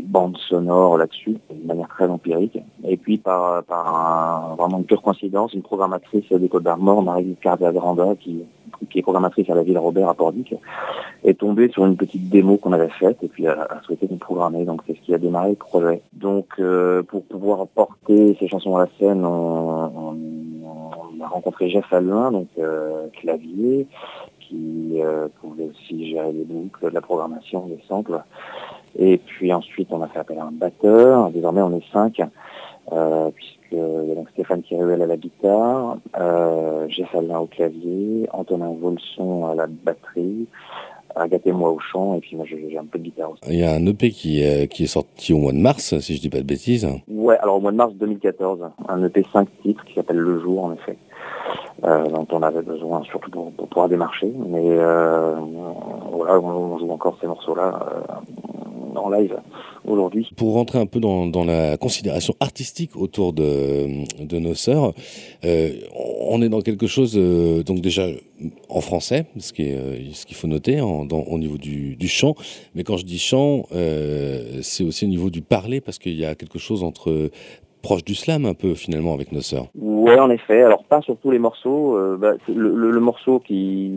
bandes 0.03 0.37
sonores 0.37 0.97
là-dessus, 0.97 1.37
de 1.49 1.67
manière 1.67 1.87
très 1.87 2.07
empirique. 2.07 2.59
Et 2.83 2.97
puis, 2.97 3.17
par, 3.17 3.63
par 3.63 4.55
vraiment 4.55 4.77
une 4.77 4.85
pure 4.85 5.01
coïncidence, 5.01 5.53
une 5.53 5.63
programmatrice 5.63 6.31
des 6.31 6.49
Côtes 6.49 6.63
d'Armor, 6.63 7.01
Marie 7.01 7.35
Cardia 7.41 7.71
Granda, 7.71 8.15
qui 8.19 8.43
qui 8.89 8.99
est 8.99 9.01
programmatrice 9.01 9.49
à 9.49 9.55
la 9.55 9.63
Ville 9.63 9.77
Robert 9.77 10.09
à 10.09 10.13
Pordic, 10.13 10.55
est 11.23 11.39
tombée 11.39 11.69
sur 11.69 11.85
une 11.85 11.95
petite 11.95 12.29
démo 12.29 12.57
qu'on 12.57 12.73
avait 12.73 12.89
faite 12.89 13.17
et 13.23 13.27
puis 13.27 13.47
a 13.47 13.67
souhaité 13.85 14.07
nous 14.09 14.17
programmer. 14.17 14.65
Donc 14.65 14.81
c'est 14.85 14.95
ce 14.95 15.01
qui 15.01 15.13
a 15.13 15.17
démarré 15.17 15.51
le 15.51 15.55
projet. 15.55 16.01
Donc 16.13 16.47
euh, 16.59 17.03
pour 17.03 17.23
pouvoir 17.23 17.67
porter 17.67 18.35
ces 18.39 18.47
chansons 18.47 18.75
à 18.75 18.81
la 18.81 18.89
scène, 18.99 19.25
on, 19.25 20.17
a 21.23 21.27
rencontré 21.27 21.69
Jeff 21.69 21.91
Alluin, 21.93 22.31
donc 22.31 22.49
euh, 22.59 23.07
clavier, 23.13 23.87
qui 24.53 25.01
euh, 25.01 25.27
pouvait 25.41 25.69
aussi 25.69 26.11
gérer 26.11 26.31
les 26.31 26.43
boucles, 26.43 26.89
la 26.91 27.01
programmation, 27.01 27.65
les 27.67 27.83
samples. 27.87 28.21
Et 28.97 29.17
puis 29.17 29.51
ensuite 29.51 29.87
on 29.91 30.01
a 30.01 30.07
fait 30.07 30.19
appel 30.19 30.37
à 30.37 30.45
un 30.45 30.51
batteur. 30.51 31.31
Désormais 31.31 31.61
on 31.61 31.75
est 31.75 31.91
cinq. 31.91 32.21
Euh, 32.91 33.31
puisque 33.33 33.73
donc 33.73 34.29
Stéphane 34.33 34.61
Kiruel 34.61 35.01
à 35.01 35.07
la 35.07 35.17
guitare, 35.17 35.97
euh, 36.19 36.85
Jeff 36.89 37.15
Alain 37.15 37.39
au 37.39 37.45
clavier, 37.45 38.27
Antonin 38.33 38.73
Volson 38.79 39.47
à 39.47 39.55
la 39.55 39.67
batterie, 39.67 40.47
Agathe 41.15 41.45
et 41.47 41.51
moi 41.51 41.69
au 41.71 41.79
chant, 41.79 42.15
et 42.15 42.19
puis 42.19 42.35
moi 42.35 42.45
j'ai 42.45 42.77
un 42.77 42.85
peu 42.85 42.99
de 42.99 43.03
guitare 43.03 43.31
aussi. 43.31 43.41
Il 43.47 43.59
y 43.59 43.63
a 43.63 43.73
un 43.73 43.85
EP 43.85 44.09
qui, 44.09 44.43
euh, 44.43 44.65
qui 44.65 44.83
est 44.83 44.87
sorti 44.87 45.33
au 45.33 45.37
mois 45.37 45.51
de 45.51 45.57
mars, 45.57 45.97
si 45.99 46.15
je 46.15 46.21
dis 46.21 46.29
pas 46.29 46.39
de 46.39 46.43
bêtises. 46.43 46.87
Ouais, 47.07 47.37
alors 47.37 47.57
au 47.57 47.59
mois 47.59 47.71
de 47.71 47.77
mars 47.77 47.93
2014, 47.95 48.61
un 48.87 49.03
EP 49.03 49.25
5 49.31 49.47
titres 49.61 49.85
qui 49.85 49.93
s'appelle 49.93 50.17
Le 50.17 50.39
Jour 50.39 50.65
en 50.65 50.73
effet. 50.73 50.97
Euh, 51.83 52.07
dont 52.07 52.25
on 52.31 52.41
avait 52.43 52.61
besoin 52.61 53.03
surtout 53.03 53.29
pour, 53.29 53.51
pour 53.51 53.67
pouvoir 53.67 53.89
démarcher. 53.89 54.31
Mais 54.47 54.77
euh, 54.79 55.35
voilà, 56.13 56.39
on, 56.39 56.77
joue 56.77 56.89
encore 56.91 57.17
ces 57.19 57.27
morceaux-là 57.27 57.73
euh, 57.73 58.13
en 58.97 59.09
live 59.09 59.35
aujourd'hui. 59.85 60.29
Pour 60.35 60.53
rentrer 60.53 60.79
un 60.79 60.85
peu 60.85 60.99
dans, 60.99 61.27
dans, 61.27 61.43
la 61.43 61.77
considération 61.77 62.33
artistique 62.39 62.95
autour 62.95 63.33
de, 63.33 64.05
de 64.23 64.39
nos 64.39 64.55
sœurs, 64.55 64.93
euh, 65.45 65.71
on 66.29 66.41
est 66.41 66.49
dans 66.49 66.61
quelque 66.61 66.87
chose, 66.87 67.15
euh, 67.17 67.63
donc 67.63 67.81
déjà 67.81 68.07
en 68.69 68.81
français, 68.81 69.25
ce 69.37 69.53
qui 69.53 69.63
est, 69.63 70.13
ce 70.13 70.25
qu'il 70.25 70.35
faut 70.35 70.47
noter 70.47 70.81
en, 70.81 71.05
dans, 71.05 71.21
au 71.21 71.37
niveau 71.37 71.57
du, 71.57 71.95
du, 71.95 72.07
chant. 72.07 72.35
Mais 72.75 72.83
quand 72.83 72.97
je 72.97 73.05
dis 73.05 73.19
chant, 73.19 73.65
c'est 74.61 74.83
aussi 74.83 75.05
au 75.05 75.09
niveau 75.09 75.29
du 75.29 75.41
parler, 75.41 75.81
parce 75.81 75.99
qu'il 75.99 76.17
y 76.17 76.25
a 76.25 76.35
quelque 76.35 76.59
chose 76.59 76.83
entre 76.83 77.29
proche 77.83 78.03
du 78.03 78.15
slam 78.15 78.45
un 78.45 78.55
peu 78.55 78.73
finalement 78.73 79.13
avec 79.13 79.31
nos 79.31 79.41
sœurs. 79.41 79.67
Ouais, 79.75 80.19
en 80.19 80.31
effet. 80.31 80.63
Alors 80.63 80.83
pas 80.85 81.01
sur 81.01 81.17
tous 81.17 81.29
les 81.29 81.37
morceaux. 81.37 81.95
Euh, 81.95 82.17
bah, 82.17 82.33
le, 82.47 82.99
morceau 82.99 83.39
qui, 83.39 83.91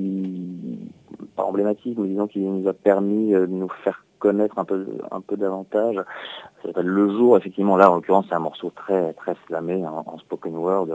pas 1.37 1.45
emblématique, 1.45 1.97
mais 1.97 2.09
disons 2.09 2.27
qui 2.27 2.41
nous 2.41 2.69
a 2.69 2.75
permis 2.75 3.33
euh, 3.33 3.47
de 3.47 3.53
nous 3.53 3.71
faire 3.85 4.05
connaître 4.27 4.59
un 4.59 4.65
peu, 4.65 4.85
un 5.12 5.21
peu 5.21 5.37
davantage. 5.37 5.97
Ça 5.97 6.69
s'appelle 6.69 6.87
Le 6.87 7.11
Jour, 7.11 7.37
effectivement. 7.37 7.77
Là, 7.77 7.91
en 7.91 7.97
l'occurrence, 7.97 8.27
c'est 8.29 8.35
un 8.35 8.41
morceau 8.41 8.73
très, 8.75 9.12
très 9.12 9.37
flammé 9.47 9.87
en, 9.87 10.19
spoken 10.19 10.57
word. 10.57 10.89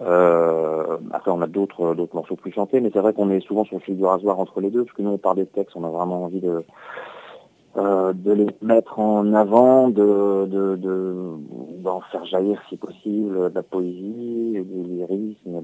Euh, 0.00 0.96
après, 1.12 1.32
on 1.32 1.42
a 1.42 1.48
d'autres, 1.48 1.94
d'autres 1.94 2.14
morceaux 2.14 2.36
plus 2.36 2.52
chantés, 2.52 2.80
mais 2.80 2.90
c'est 2.92 3.00
vrai 3.00 3.12
qu'on 3.12 3.30
est 3.30 3.40
souvent 3.40 3.64
sur 3.64 3.78
le 3.78 3.82
fil 3.82 3.96
du 3.96 4.04
rasoir 4.04 4.38
entre 4.38 4.60
les 4.60 4.70
deux, 4.70 4.84
parce 4.84 4.96
que 4.96 5.02
nous, 5.02 5.10
on 5.10 5.18
parle 5.18 5.36
des 5.36 5.46
textes, 5.46 5.74
on 5.74 5.82
a 5.82 5.88
vraiment 5.88 6.22
envie 6.22 6.40
de, 6.40 6.64
euh, 7.76 8.12
de 8.12 8.32
les 8.32 8.46
mettre 8.62 9.00
en 9.00 9.34
avant, 9.34 9.88
de, 9.88 10.46
de, 10.46 10.78
d'en 11.82 12.00
faire 12.12 12.24
jaillir 12.26 12.62
si 12.68 12.76
possible 12.76 13.50
de 13.50 13.54
la 13.54 13.62
poésie, 13.64 14.64
du 14.64 14.82
lyrisme, 14.84 15.62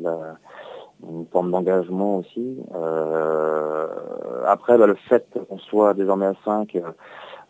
une 1.09 1.27
forme 1.27 1.53
d'engagement 1.53 2.17
aussi. 2.19 2.59
Euh, 2.75 3.87
après, 4.49 4.79
bah, 4.79 4.87
le 4.87 4.97
fait 5.09 5.27
qu'on 5.49 5.59
soit 5.59 5.95
désormais 5.95 6.27
à 6.27 6.35
5, 6.45 6.77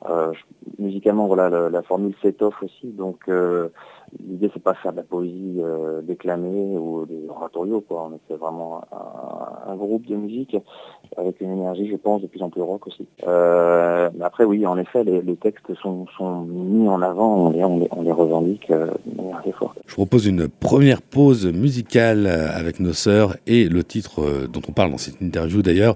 euh, 0.08 0.32
musicalement, 0.78 1.26
voilà, 1.26 1.68
la, 1.68 1.82
formule 1.82 2.14
s'étoffe 2.22 2.62
aussi. 2.62 2.86
Donc, 2.86 3.22
euh, 3.28 3.68
l'idée, 4.28 4.48
c'est 4.54 4.62
pas 4.62 4.74
faire 4.74 4.92
de 4.92 4.98
la 4.98 5.02
poésie 5.02 5.56
euh, 5.58 6.02
déclamée 6.02 6.78
ou 6.78 7.04
des 7.04 7.28
oratorios, 7.28 7.80
quoi. 7.80 8.08
On 8.08 8.14
était 8.14 8.38
vraiment 8.38 8.82
un, 9.66 9.74
groupe 9.74 10.06
de 10.06 10.16
musique 10.16 10.56
avec 11.16 11.40
une 11.40 11.52
énergie, 11.52 11.88
je 11.88 11.96
pense, 11.96 12.22
de 12.22 12.26
plus 12.26 12.42
en 12.42 12.50
plus 12.50 12.62
rock 12.62 12.86
aussi. 12.86 13.06
Euh, 13.26 14.08
mais 14.16 14.24
après, 14.24 14.44
oui, 14.44 14.66
en 14.66 14.78
effet, 14.78 15.02
les, 15.04 15.36
textes 15.36 15.74
sont, 15.74 16.06
mis 16.46 16.88
en 16.88 17.02
avant, 17.02 17.46
on 17.46 17.50
les, 17.50 17.64
on 17.64 18.02
les, 18.02 18.12
revendique 18.12 18.70
de 18.70 19.16
manière 19.16 19.38
assez 19.38 19.52
forte. 19.52 19.78
Je 19.86 19.94
propose 19.94 20.26
une 20.26 20.48
première 20.48 21.02
pause 21.02 21.46
musicale 21.46 22.26
avec 22.26 22.80
nos 22.80 22.92
sœurs 22.92 23.36
et 23.46 23.68
le 23.68 23.84
titre 23.84 24.46
dont 24.46 24.62
on 24.68 24.72
parle 24.72 24.90
dans 24.90 24.98
cette 24.98 25.20
interview 25.20 25.62
d'ailleurs, 25.62 25.94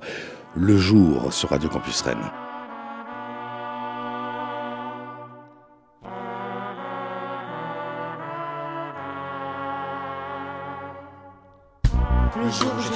Le 0.55 0.77
jour 0.77 1.33
sur 1.33 1.49
Radio 1.49 1.69
Campus 1.71 2.03
Rennes. 2.03 2.31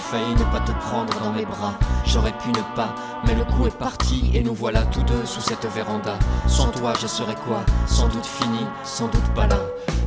failli 0.07 0.35
ne 0.35 0.39
pas 0.39 0.45
te 0.45 0.46
prendre 0.87 1.19
dans 1.21 1.33
mes 1.33 1.45
bras. 1.45 1.75
J'aurais 2.05 2.33
pu 2.33 2.49
ne 2.51 2.77
pas, 2.77 2.95
mais 3.27 3.35
le 3.35 3.45
coup 3.45 3.67
est 3.67 3.77
parti 3.77 4.31
et 4.35 4.43
nous 4.43 4.55
voilà 4.55 4.83
tous 4.83 5.03
deux 5.03 5.25
sous 5.25 5.41
cette 5.41 5.67
véranda. 5.75 6.17
Sans 6.47 6.69
toi, 6.69 6.93
je 7.01 7.07
serais 7.07 7.35
quoi? 7.47 7.61
Sans 7.87 8.09
doute 8.09 8.27
fini, 8.27 8.65
sans 8.85 9.09
doute 9.09 9.29
pas 9.35 9.47
là. 9.47 9.59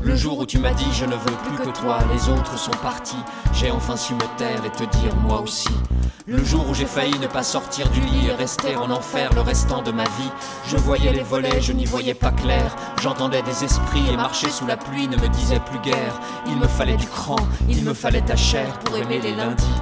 Le 0.02 0.16
jour 0.16 0.40
où 0.40 0.46
tu 0.46 0.60
m'as 0.60 0.74
dit 0.74 0.92
je 0.94 1.06
ne 1.06 1.16
veux 1.16 1.38
plus 1.44 1.58
que 1.58 1.78
toi, 1.78 2.00
les 2.14 2.30
autres 2.30 2.58
sont 2.58 2.78
partis. 2.82 3.24
J'ai 3.54 3.72
enfin 3.72 3.98
su 3.98 4.14
me 4.14 4.38
taire 4.38 4.64
et 4.66 4.70
te 4.70 4.86
dire 4.98 5.16
moi 5.18 5.42
aussi. 5.42 5.70
Le 6.26 6.44
jour 6.46 6.70
où 6.70 6.74
j'ai 6.74 6.86
failli 6.86 7.18
ne 7.20 7.28
pas 7.28 7.44
sortir 7.44 7.90
du 7.90 8.00
lit 8.00 8.28
et 8.28 8.32
rester 8.32 8.76
en 8.78 8.90
enfer 8.92 9.32
le 9.34 9.42
restant 9.42 9.82
de 9.82 9.92
ma 9.92 10.04
vie, 10.04 10.32
je 10.68 10.78
voyais 10.78 11.12
les 11.12 11.24
volets, 11.24 11.60
je 11.60 11.74
n'y 11.74 11.86
voyais 11.86 12.14
pas 12.14 12.32
clair. 12.32 12.76
J'entendais 13.02 13.42
des 13.42 13.64
esprits 13.64 14.08
et 14.12 14.16
marcher 14.16 14.50
sous 14.50 14.68
la 14.68 14.78
pluie 14.78 15.08
ne 15.08 15.18
me 15.18 15.28
disait 15.28 15.60
plus 15.60 15.80
guère. 15.80 16.20
Il 16.48 16.58
me 16.58 16.68
fallait 16.68 16.98
du 16.98 17.08
cran, 17.08 17.36
il 17.68 17.84
me 17.84 17.94
fallait 17.94 18.22
ta 18.22 18.36
chair 18.36 18.80
pour 18.80 18.96
aimer 18.96 19.20
les 19.20 19.36
lundis. 19.36 19.82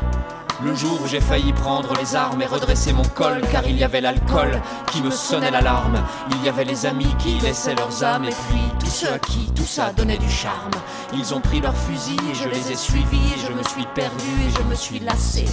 Le 0.63 0.73
jour 0.73 0.99
où 1.03 1.07
j'ai 1.07 1.21
failli 1.21 1.53
prendre 1.53 1.93
les 1.99 2.15
armes 2.15 2.41
et 2.41 2.47
redresser 2.47 2.91
mon 2.91 3.03
col, 3.03 3.41
car 3.51 3.67
il 3.67 3.77
y 3.77 3.83
avait 3.83 4.01
l'alcool 4.01 4.59
qui 4.91 5.03
me 5.03 5.11
sonnait 5.11 5.51
l'alarme. 5.51 6.03
Il 6.31 6.43
y 6.43 6.49
avait 6.49 6.63
les 6.63 6.87
amis 6.87 7.13
qui 7.19 7.37
laissaient 7.39 7.75
leurs 7.75 8.03
âmes, 8.03 8.25
et 8.25 8.35
puis 8.49 8.61
tous 8.79 8.89
ceux 8.89 9.13
à 9.13 9.19
qui 9.19 9.51
tout 9.53 9.65
ça 9.65 9.91
donnait 9.95 10.17
du 10.17 10.29
charme. 10.29 10.71
Ils 11.13 11.35
ont 11.35 11.41
pris 11.41 11.61
leurs 11.61 11.77
fusils 11.77 12.19
et 12.31 12.33
je 12.33 12.49
les 12.49 12.71
ai 12.71 12.75
suivis, 12.75 13.33
et 13.35 13.39
je 13.47 13.53
me 13.53 13.61
suis 13.63 13.85
perdu 13.93 14.29
et 14.47 14.49
je 14.49 14.63
me 14.67 14.73
suis 14.73 14.99
lassé. 14.99 15.45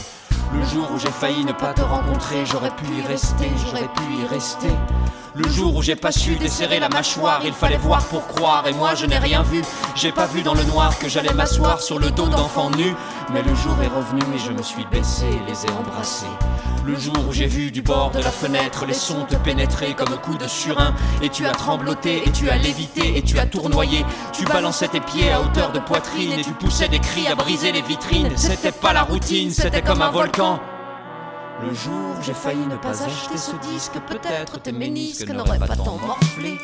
Le 0.54 0.64
jour 0.64 0.88
où 0.94 0.98
j'ai 0.98 1.10
failli 1.10 1.44
ne 1.44 1.52
pas 1.52 1.74
te 1.74 1.82
rencontrer, 1.82 2.46
j'aurais 2.46 2.74
pu 2.74 2.86
y 2.86 3.02
rester, 3.06 3.50
j'aurais 3.62 3.88
pu 3.88 4.22
y 4.22 4.26
rester. 4.26 4.70
Le 5.36 5.48
jour 5.50 5.74
où 5.74 5.82
j'ai 5.82 5.96
pas 5.96 6.12
su 6.12 6.36
desserrer 6.36 6.78
la 6.78 6.88
mâchoire, 6.88 7.40
il 7.44 7.52
fallait 7.52 7.76
voir 7.76 8.04
pour 8.04 8.24
croire, 8.28 8.64
et 8.68 8.72
moi 8.72 8.94
je 8.94 9.04
n'ai 9.04 9.18
rien 9.18 9.42
vu. 9.42 9.62
J'ai 9.96 10.12
pas 10.12 10.26
vu 10.26 10.42
dans 10.42 10.54
le 10.54 10.62
noir 10.62 10.96
que 10.96 11.08
j'allais 11.08 11.34
m'asseoir 11.34 11.80
sur 11.80 11.98
le 11.98 12.12
dos 12.12 12.28
d'enfant 12.28 12.70
nu. 12.70 12.94
Mais 13.32 13.42
le 13.42 13.52
jour 13.56 13.74
est 13.82 13.88
revenu 13.88 14.22
et 14.32 14.38
je 14.38 14.52
me 14.52 14.62
suis 14.62 14.86
baissé 14.92 15.24
et 15.26 15.50
les 15.50 15.66
ai 15.66 15.70
embrassés. 15.70 16.26
Le 16.86 16.96
jour 16.96 17.16
où 17.28 17.32
j'ai 17.32 17.46
vu 17.46 17.72
du 17.72 17.82
bord 17.82 18.12
de 18.12 18.18
la 18.18 18.30
fenêtre 18.30 18.86
les 18.86 18.94
sons 18.94 19.24
te 19.28 19.34
pénétrer 19.34 19.94
comme 19.94 20.16
coup 20.18 20.38
de 20.38 20.46
surin, 20.46 20.94
et 21.20 21.30
tu 21.30 21.46
as 21.46 21.52
trembloté, 21.52 22.22
et 22.24 22.30
tu 22.30 22.48
as 22.48 22.56
lévité, 22.56 23.18
et 23.18 23.22
tu 23.22 23.36
as 23.40 23.46
tournoyé. 23.46 24.04
Tu 24.32 24.44
balançais 24.44 24.88
tes 24.88 25.00
pieds 25.00 25.32
à 25.32 25.40
hauteur 25.40 25.72
de 25.72 25.80
poitrine, 25.80 26.30
et 26.32 26.42
tu 26.44 26.52
poussais 26.52 26.88
des 26.88 27.00
cris 27.00 27.26
à 27.26 27.34
briser 27.34 27.72
les 27.72 27.82
vitrines. 27.82 28.30
C'était 28.36 28.70
pas 28.70 28.92
la 28.92 29.02
routine, 29.02 29.50
c'était 29.50 29.82
comme 29.82 30.02
un 30.02 30.10
volcan. 30.10 30.60
Le 31.62 31.72
jour, 31.72 32.16
j'ai 32.22 32.34
failli 32.34 32.66
ne 32.66 32.76
pas 32.76 33.02
acheter 33.04 33.38
ce 33.38 33.56
disque, 33.68 33.92
peut-être 34.08 34.60
tes 34.60 34.72
ménisques 34.72 35.30
n'auraient 35.30 35.58
pas 35.58 35.76
tant 35.76 35.98
morflé. 35.98 36.58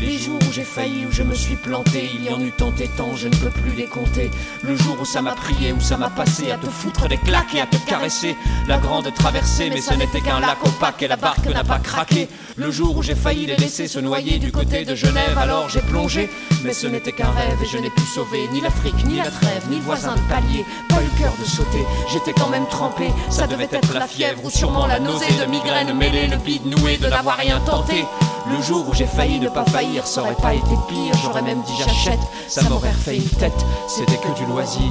Les 0.00 0.16
jours 0.16 0.38
où 0.48 0.52
j'ai 0.52 0.62
failli, 0.62 1.06
où 1.06 1.12
je 1.12 1.24
me 1.24 1.34
suis 1.34 1.56
planté, 1.56 2.08
il 2.14 2.24
y 2.24 2.30
en 2.30 2.40
eut 2.40 2.52
tant 2.56 2.72
et 2.78 2.86
tant, 2.86 3.16
je 3.16 3.26
ne 3.26 3.34
peux 3.34 3.50
plus 3.50 3.72
les 3.76 3.86
compter. 3.86 4.30
Le 4.62 4.76
jour 4.76 4.96
où 5.00 5.04
ça 5.04 5.22
m'a 5.22 5.32
prié, 5.32 5.72
où 5.72 5.80
ça 5.80 5.96
m'a 5.96 6.08
passé 6.08 6.52
à 6.52 6.56
te 6.56 6.66
foutre 6.66 7.08
des 7.08 7.16
claques 7.16 7.54
et 7.54 7.60
à 7.60 7.66
te 7.66 7.76
caresser. 7.78 8.36
La 8.68 8.78
grande 8.78 9.12
traversée, 9.12 9.70
mais 9.70 9.80
ce 9.80 9.94
n'était 9.94 10.20
qu'un 10.20 10.38
lac 10.38 10.64
opaque 10.64 11.02
et 11.02 11.08
la 11.08 11.16
barque 11.16 11.46
n'a 11.46 11.64
pas 11.64 11.80
craqué. 11.80 12.28
Le 12.56 12.70
jour 12.70 12.96
où 12.96 13.02
j'ai 13.02 13.16
failli 13.16 13.46
les 13.46 13.56
laisser 13.56 13.88
se 13.88 13.98
noyer 13.98 14.38
du 14.38 14.52
côté 14.52 14.84
de 14.84 14.94
Genève, 14.94 15.36
alors 15.36 15.68
j'ai 15.68 15.80
plongé. 15.80 16.30
Mais 16.64 16.72
ce 16.72 16.86
n'était 16.86 17.12
qu'un 17.12 17.30
rêve 17.30 17.58
et 17.60 17.66
je 17.66 17.78
n'ai 17.78 17.90
pu 17.90 18.02
sauver 18.02 18.48
ni 18.52 18.60
l'Afrique, 18.60 19.04
ni 19.04 19.16
la 19.16 19.30
trêve, 19.30 19.64
ni 19.68 19.76
le 19.76 19.82
voisin 19.82 20.14
de 20.14 20.20
palier. 20.32 20.64
Pas 20.88 21.02
eu 21.02 21.20
cœur 21.20 21.32
de 21.40 21.44
sauter, 21.44 21.84
j'étais 22.12 22.32
quand 22.32 22.48
même 22.50 22.66
trempé. 22.68 23.08
Ça 23.30 23.48
devait 23.48 23.68
être 23.72 23.94
la 23.94 24.06
fièvre 24.06 24.44
ou 24.44 24.50
sûrement 24.50 24.86
la 24.86 25.00
nausée 25.00 25.32
de 25.40 25.50
migraine 25.50 25.92
mêlée, 25.92 26.28
le 26.28 26.36
bide 26.36 26.66
noué 26.66 26.98
de 26.98 27.08
n'avoir 27.08 27.36
rien 27.36 27.58
tenté. 27.60 28.04
Le 28.50 28.62
jour 28.62 28.88
où 28.88 28.94
j'ai 28.94 29.06
failli 29.06 29.40
ne 29.40 29.48
pas 29.48 29.64
faillir, 29.64 30.06
ça 30.06 30.22
aurait 30.22 30.34
pas 30.34 30.54
été 30.54 30.74
pire, 30.88 31.14
j'aurais 31.22 31.42
même 31.42 31.62
dit 31.62 31.72
j'achète, 31.78 32.20
ça 32.48 32.62
m'aurait 32.68 32.90
refait 32.90 33.16
une 33.16 33.28
tête, 33.28 33.64
c'était 33.86 34.16
que 34.16 34.34
du 34.38 34.46
loisir. 34.46 34.90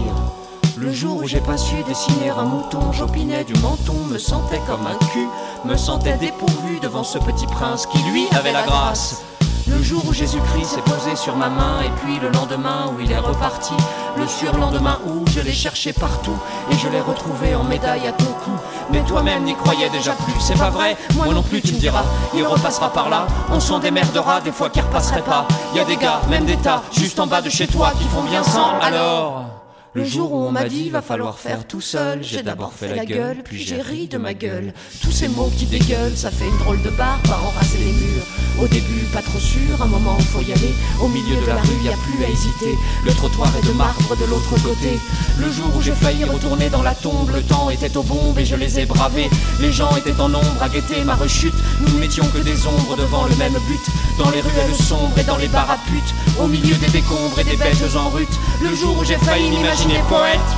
Le 0.77 0.93
jour 0.93 1.23
où 1.23 1.27
j'ai 1.27 1.39
pas 1.39 1.57
su 1.57 1.75
dessiner 1.87 2.29
un 2.29 2.43
mouton, 2.43 2.91
j'opinais 2.91 3.43
du 3.43 3.53
menton, 3.55 3.95
me 4.09 4.19
sentais 4.19 4.61
comme 4.67 4.85
un 4.85 4.95
cul, 5.07 5.27
me 5.65 5.75
sentais 5.75 6.17
dépourvu 6.17 6.79
devant 6.81 7.03
ce 7.03 7.17
petit 7.17 7.47
prince 7.47 7.87
qui 7.87 7.97
lui 8.11 8.27
avait 8.37 8.51
la 8.51 8.61
grâce. 8.61 9.23
Le 9.69 9.83
jour 9.83 10.03
où 10.07 10.13
Jésus-Christ 10.13 10.65
s'est 10.65 10.81
posé 10.81 11.15
sur 11.15 11.35
ma 11.35 11.49
main, 11.49 11.81
et 11.81 11.89
puis 12.01 12.19
le 12.19 12.29
lendemain 12.29 12.91
où 12.91 12.99
il 12.99 13.11
est 13.11 13.17
reparti, 13.17 13.73
le 14.17 14.25
surlendemain 14.27 14.97
où 15.05 15.25
je 15.29 15.41
l'ai 15.41 15.53
cherché 15.53 15.93
partout, 15.93 16.37
et 16.71 16.75
je 16.77 16.87
l'ai 16.87 17.01
retrouvé 17.01 17.53
en 17.55 17.63
médaille 17.63 18.07
à 18.07 18.11
ton 18.11 18.25
cou. 18.25 18.51
Mais 18.91 19.01
toi-même 19.03 19.43
n'y 19.43 19.55
croyais 19.55 19.89
déjà 19.89 20.13
plus, 20.13 20.33
c'est 20.39 20.57
pas 20.57 20.69
vrai, 20.69 20.97
moi 21.15 21.33
non 21.33 21.43
plus 21.43 21.61
tu 21.61 21.73
me 21.73 21.79
diras, 21.79 22.03
il 22.33 22.45
repassera 22.45 22.91
par 22.91 23.09
là, 23.09 23.27
on 23.51 23.59
s'en 23.59 23.79
démerdera 23.79 24.41
des 24.41 24.51
fois 24.51 24.69
qu'il 24.69 24.81
repasserait 24.81 25.21
pas. 25.21 25.47
Y 25.75 25.79
a 25.79 25.85
des 25.85 25.97
gars, 25.97 26.21
même 26.29 26.45
des 26.45 26.57
tas, 26.57 26.81
juste 26.91 27.19
en 27.19 27.27
bas 27.27 27.41
de 27.41 27.49
chez 27.49 27.67
toi 27.67 27.91
qui 27.97 28.05
font 28.05 28.23
bien 28.23 28.43
sans 28.43 28.79
alors? 28.81 29.56
Le 29.97 30.05
jour 30.05 30.31
où 30.31 30.45
on 30.45 30.51
m'a 30.51 30.65
dit 30.65 30.91
va 30.91 31.01
falloir 31.01 31.39
faire 31.39 31.65
tout 31.65 31.81
seul, 31.81 32.19
j'ai 32.21 32.43
d'abord 32.43 32.71
fait 32.71 32.93
la 32.95 33.03
gueule, 33.03 33.37
puis 33.43 33.63
j'ai 33.63 33.81
ri 33.81 34.07
de 34.07 34.19
ma 34.19 34.35
gueule. 34.35 34.71
Tous 35.01 35.11
ces 35.11 35.27
mots 35.27 35.51
qui 35.57 35.65
dégueulent, 35.65 36.15
ça 36.15 36.29
fait 36.29 36.47
une 36.47 36.57
drôle 36.59 36.79
de 36.83 36.91
barbe 36.91 37.25
à 37.31 37.39
enraser 37.39 37.79
les 37.79 37.93
murs. 37.93 38.23
Au 38.61 38.67
début, 38.67 39.05
pas 39.11 39.23
trop 39.23 39.39
sûr, 39.39 39.81
un 39.81 39.87
moment 39.87 40.15
faut 40.19 40.41
y 40.41 40.53
aller. 40.53 40.73
Au 41.01 41.07
milieu 41.07 41.41
de 41.41 41.47
la 41.47 41.55
rue, 41.55 41.83
y 41.83 41.89
a 41.89 41.97
plus 41.97 42.23
à 42.23 42.29
hésiter. 42.29 42.77
Le 43.05 43.11
trottoir 43.13 43.51
est 43.57 43.67
de 43.67 43.73
marbre 43.73 44.15
de 44.15 44.25
l'autre 44.25 44.61
côté. 44.63 44.99
Le 45.39 45.51
jour 45.51 45.75
où 45.75 45.81
j'ai 45.81 45.93
failli 45.93 46.25
retourner 46.25 46.69
dans 46.69 46.83
la 46.83 46.93
tombe, 46.93 47.31
le 47.33 47.41
temps 47.41 47.71
était 47.71 47.97
aux 47.97 48.03
bombes 48.03 48.37
et 48.37 48.45
je 48.45 48.55
les 48.55 48.79
ai 48.79 48.85
bravés. 48.85 49.29
Les 49.59 49.71
gens 49.71 49.95
étaient 49.95 50.19
en 50.21 50.31
ombre 50.33 50.61
à 50.61 50.69
guetter 50.69 51.03
ma 51.05 51.15
rechute. 51.15 51.55
Nous 51.81 51.93
ne 51.93 51.99
mettions 51.99 52.27
que 52.27 52.43
des 52.43 52.67
ombres 52.67 52.95
devant 52.97 53.25
le 53.25 53.35
même 53.37 53.53
but. 53.53 53.85
Dans 54.19 54.29
les 54.29 54.41
ruelles 54.41 54.75
sombres 54.75 55.17
et 55.17 55.23
dans 55.23 55.37
les 55.37 55.47
bars 55.47 55.71
à 55.71 55.77
putes. 55.89 56.13
Au 56.39 56.47
milieu 56.47 56.75
des 56.75 56.89
décombres 56.89 57.39
et 57.39 57.43
des 57.43 57.57
bêtes 57.57 57.95
en 57.95 58.09
rute. 58.09 58.39
Le 58.61 58.75
jour 58.75 58.97
où 58.99 59.03
j'ai 59.03 59.17
failli 59.17 59.49
m'imaginer 59.49 59.86
poète. 59.95 60.51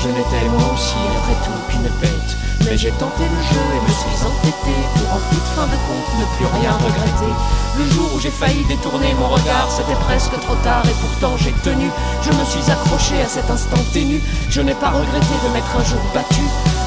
Je 0.00 0.08
n'étais 0.08 0.48
moi 0.48 0.72
aussi 0.72 0.96
après 1.16 1.36
tout 1.44 1.58
qu'une 1.68 1.88
bête. 2.00 2.36
Mais 2.64 2.78
j'ai 2.78 2.90
tenté 2.92 3.24
le 3.24 3.42
jeu 3.42 3.64
et 3.76 3.80
me 3.82 3.92
suis 3.92 4.24
entêté 4.24 4.72
pour 4.94 5.12
en 5.12 5.20
toute 5.30 5.48
fin 5.54 5.66
de 5.66 5.76
compte 5.86 6.08
ne 6.18 6.24
plus 6.36 6.46
rien 6.60 6.72
regretter. 6.72 7.32
Le 7.76 7.84
jour 7.90 8.08
où 8.14 8.20
j'ai 8.20 8.30
failli 8.30 8.64
détourner 8.66 9.14
mon 9.18 9.28
regard, 9.28 9.68
c'était 9.70 9.98
presque 10.06 10.38
trop 10.40 10.54
tard 10.62 10.82
et 10.86 10.94
pourtant 11.00 11.36
j'ai 11.36 11.52
tenu. 11.64 11.90
Je 12.22 12.30
me 12.30 12.44
suis 12.44 12.70
accroché 12.70 13.20
à 13.20 13.28
cet 13.28 13.50
instant 13.50 13.82
ténu. 13.92 14.22
Je 14.48 14.60
n'ai 14.60 14.74
pas 14.74 14.90
regretté 14.90 15.34
de 15.44 15.52
m'être 15.52 15.76
un 15.76 15.84
jour 15.84 16.00
battu. 16.14 16.42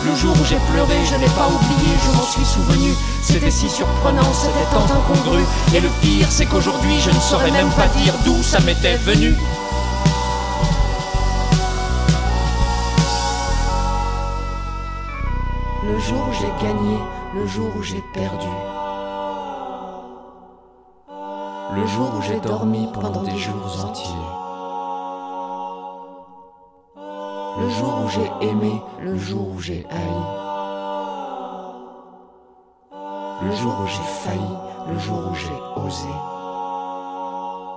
Le 0.05 0.15
jour 0.15 0.33
où 0.39 0.45
j'ai 0.45 0.59
pleuré, 0.71 0.95
je 1.05 1.15
n'ai 1.15 1.31
pas 1.35 1.47
oublié, 1.47 1.91
je 2.05 2.17
m'en 2.17 2.23
suis 2.23 2.45
souvenu. 2.45 2.93
C'était 3.21 3.51
si 3.51 3.69
surprenant, 3.69 4.33
c'était 4.33 4.69
tant 4.71 4.85
incongru. 4.85 5.43
Et 5.75 5.79
le 5.79 5.89
pire, 6.01 6.27
c'est 6.29 6.45
qu'aujourd'hui, 6.45 6.99
je 7.01 7.09
ne 7.09 7.19
saurais 7.19 7.51
même 7.51 7.69
pas 7.71 7.87
dire 7.99 8.13
d'où 8.23 8.41
ça 8.41 8.59
m'était 8.61 8.97
venu. 8.97 9.35
Le 15.87 15.99
jour 15.99 16.19
où 16.29 16.33
j'ai 16.33 16.65
gagné, 16.65 16.97
le 17.33 17.45
jour 17.45 17.69
où 17.77 17.83
j'ai 17.83 18.03
perdu. 18.13 18.47
Le 21.75 21.85
jour 21.87 22.11
où 22.17 22.21
j'ai 22.21 22.39
dormi 22.39 22.87
pendant 22.93 23.23
des 23.23 23.37
jours 23.37 23.85
entiers. 23.85 24.15
Le 27.61 27.69
jour 27.69 27.93
où 28.03 28.09
j'ai 28.09 28.47
aimé, 28.49 28.81
le 28.99 29.17
jour 29.17 29.47
où 29.55 29.59
j'ai 29.59 29.85
haï. 29.89 30.35
le 33.45 33.51
jour 33.51 33.73
où 33.81 33.87
j'ai 33.87 34.03
failli, 34.23 34.57
le 34.87 34.99
jour 34.99 35.19
où 35.31 35.35
j'ai 35.35 35.81
osé. 35.81 36.34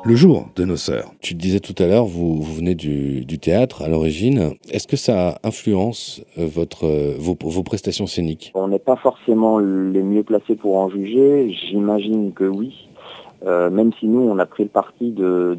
Le 0.04 0.14
jour 0.14 0.46
de 0.54 0.64
nos 0.64 0.76
sœurs. 0.76 1.10
Tu 1.20 1.34
disais 1.34 1.58
tout 1.58 1.74
à 1.82 1.86
l'heure, 1.86 2.04
vous, 2.04 2.40
venez 2.40 2.74
du, 2.74 3.24
du 3.24 3.38
théâtre 3.38 3.82
à 3.82 3.88
l'origine. 3.88 4.54
Est-ce 4.70 4.86
que 4.86 4.96
ça 4.96 5.38
influence 5.42 6.22
euh, 6.38 6.46
votre, 6.46 6.86
euh, 6.86 7.16
vos, 7.18 7.62
prestations 7.62 8.06
scéniques? 8.06 8.52
On 8.54 8.68
n'est 8.68 8.78
pas 8.78 8.96
forcément 8.96 9.58
les 9.58 10.02
mieux 10.02 10.22
placés 10.22 10.54
pour 10.54 10.76
en 10.76 10.88
juger. 10.88 11.52
J'imagine 11.52 12.32
que 12.32 12.44
oui. 12.44 12.88
Euh, 13.44 13.70
même 13.70 13.92
si 13.98 14.06
nous, 14.06 14.20
on 14.20 14.38
a 14.38 14.46
pris 14.46 14.62
le 14.64 14.68
parti 14.68 15.10
de, 15.10 15.58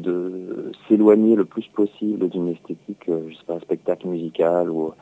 s'éloigner 0.88 1.36
le 1.36 1.44
plus 1.44 1.66
possible 1.74 2.28
d'une 2.28 2.48
esthétique, 2.48 3.04
je 3.06 3.34
sais 3.34 3.44
pas, 3.46 3.60
spectacle 3.60 4.08
musical 4.08 4.70
ou 4.70 4.92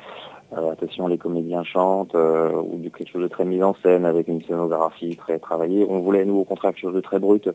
attention, 0.52 1.06
les 1.06 1.18
comédiens 1.18 1.62
chantent 1.62 2.14
ou 2.14 2.78
de 2.78 2.88
quelque 2.88 3.10
chose 3.10 3.22
de 3.22 3.28
très 3.28 3.44
mis 3.44 3.62
en 3.62 3.74
scène 3.82 4.04
avec 4.04 4.28
une 4.28 4.42
scénographie 4.42 5.16
très 5.16 5.38
travaillée. 5.38 5.86
On 5.88 6.00
voulait, 6.00 6.24
nous, 6.24 6.38
au 6.38 6.44
contraire, 6.44 6.72
quelque 6.72 6.82
chose 6.82 6.94
de 6.94 7.00
très 7.00 7.18
brut, 7.18 7.48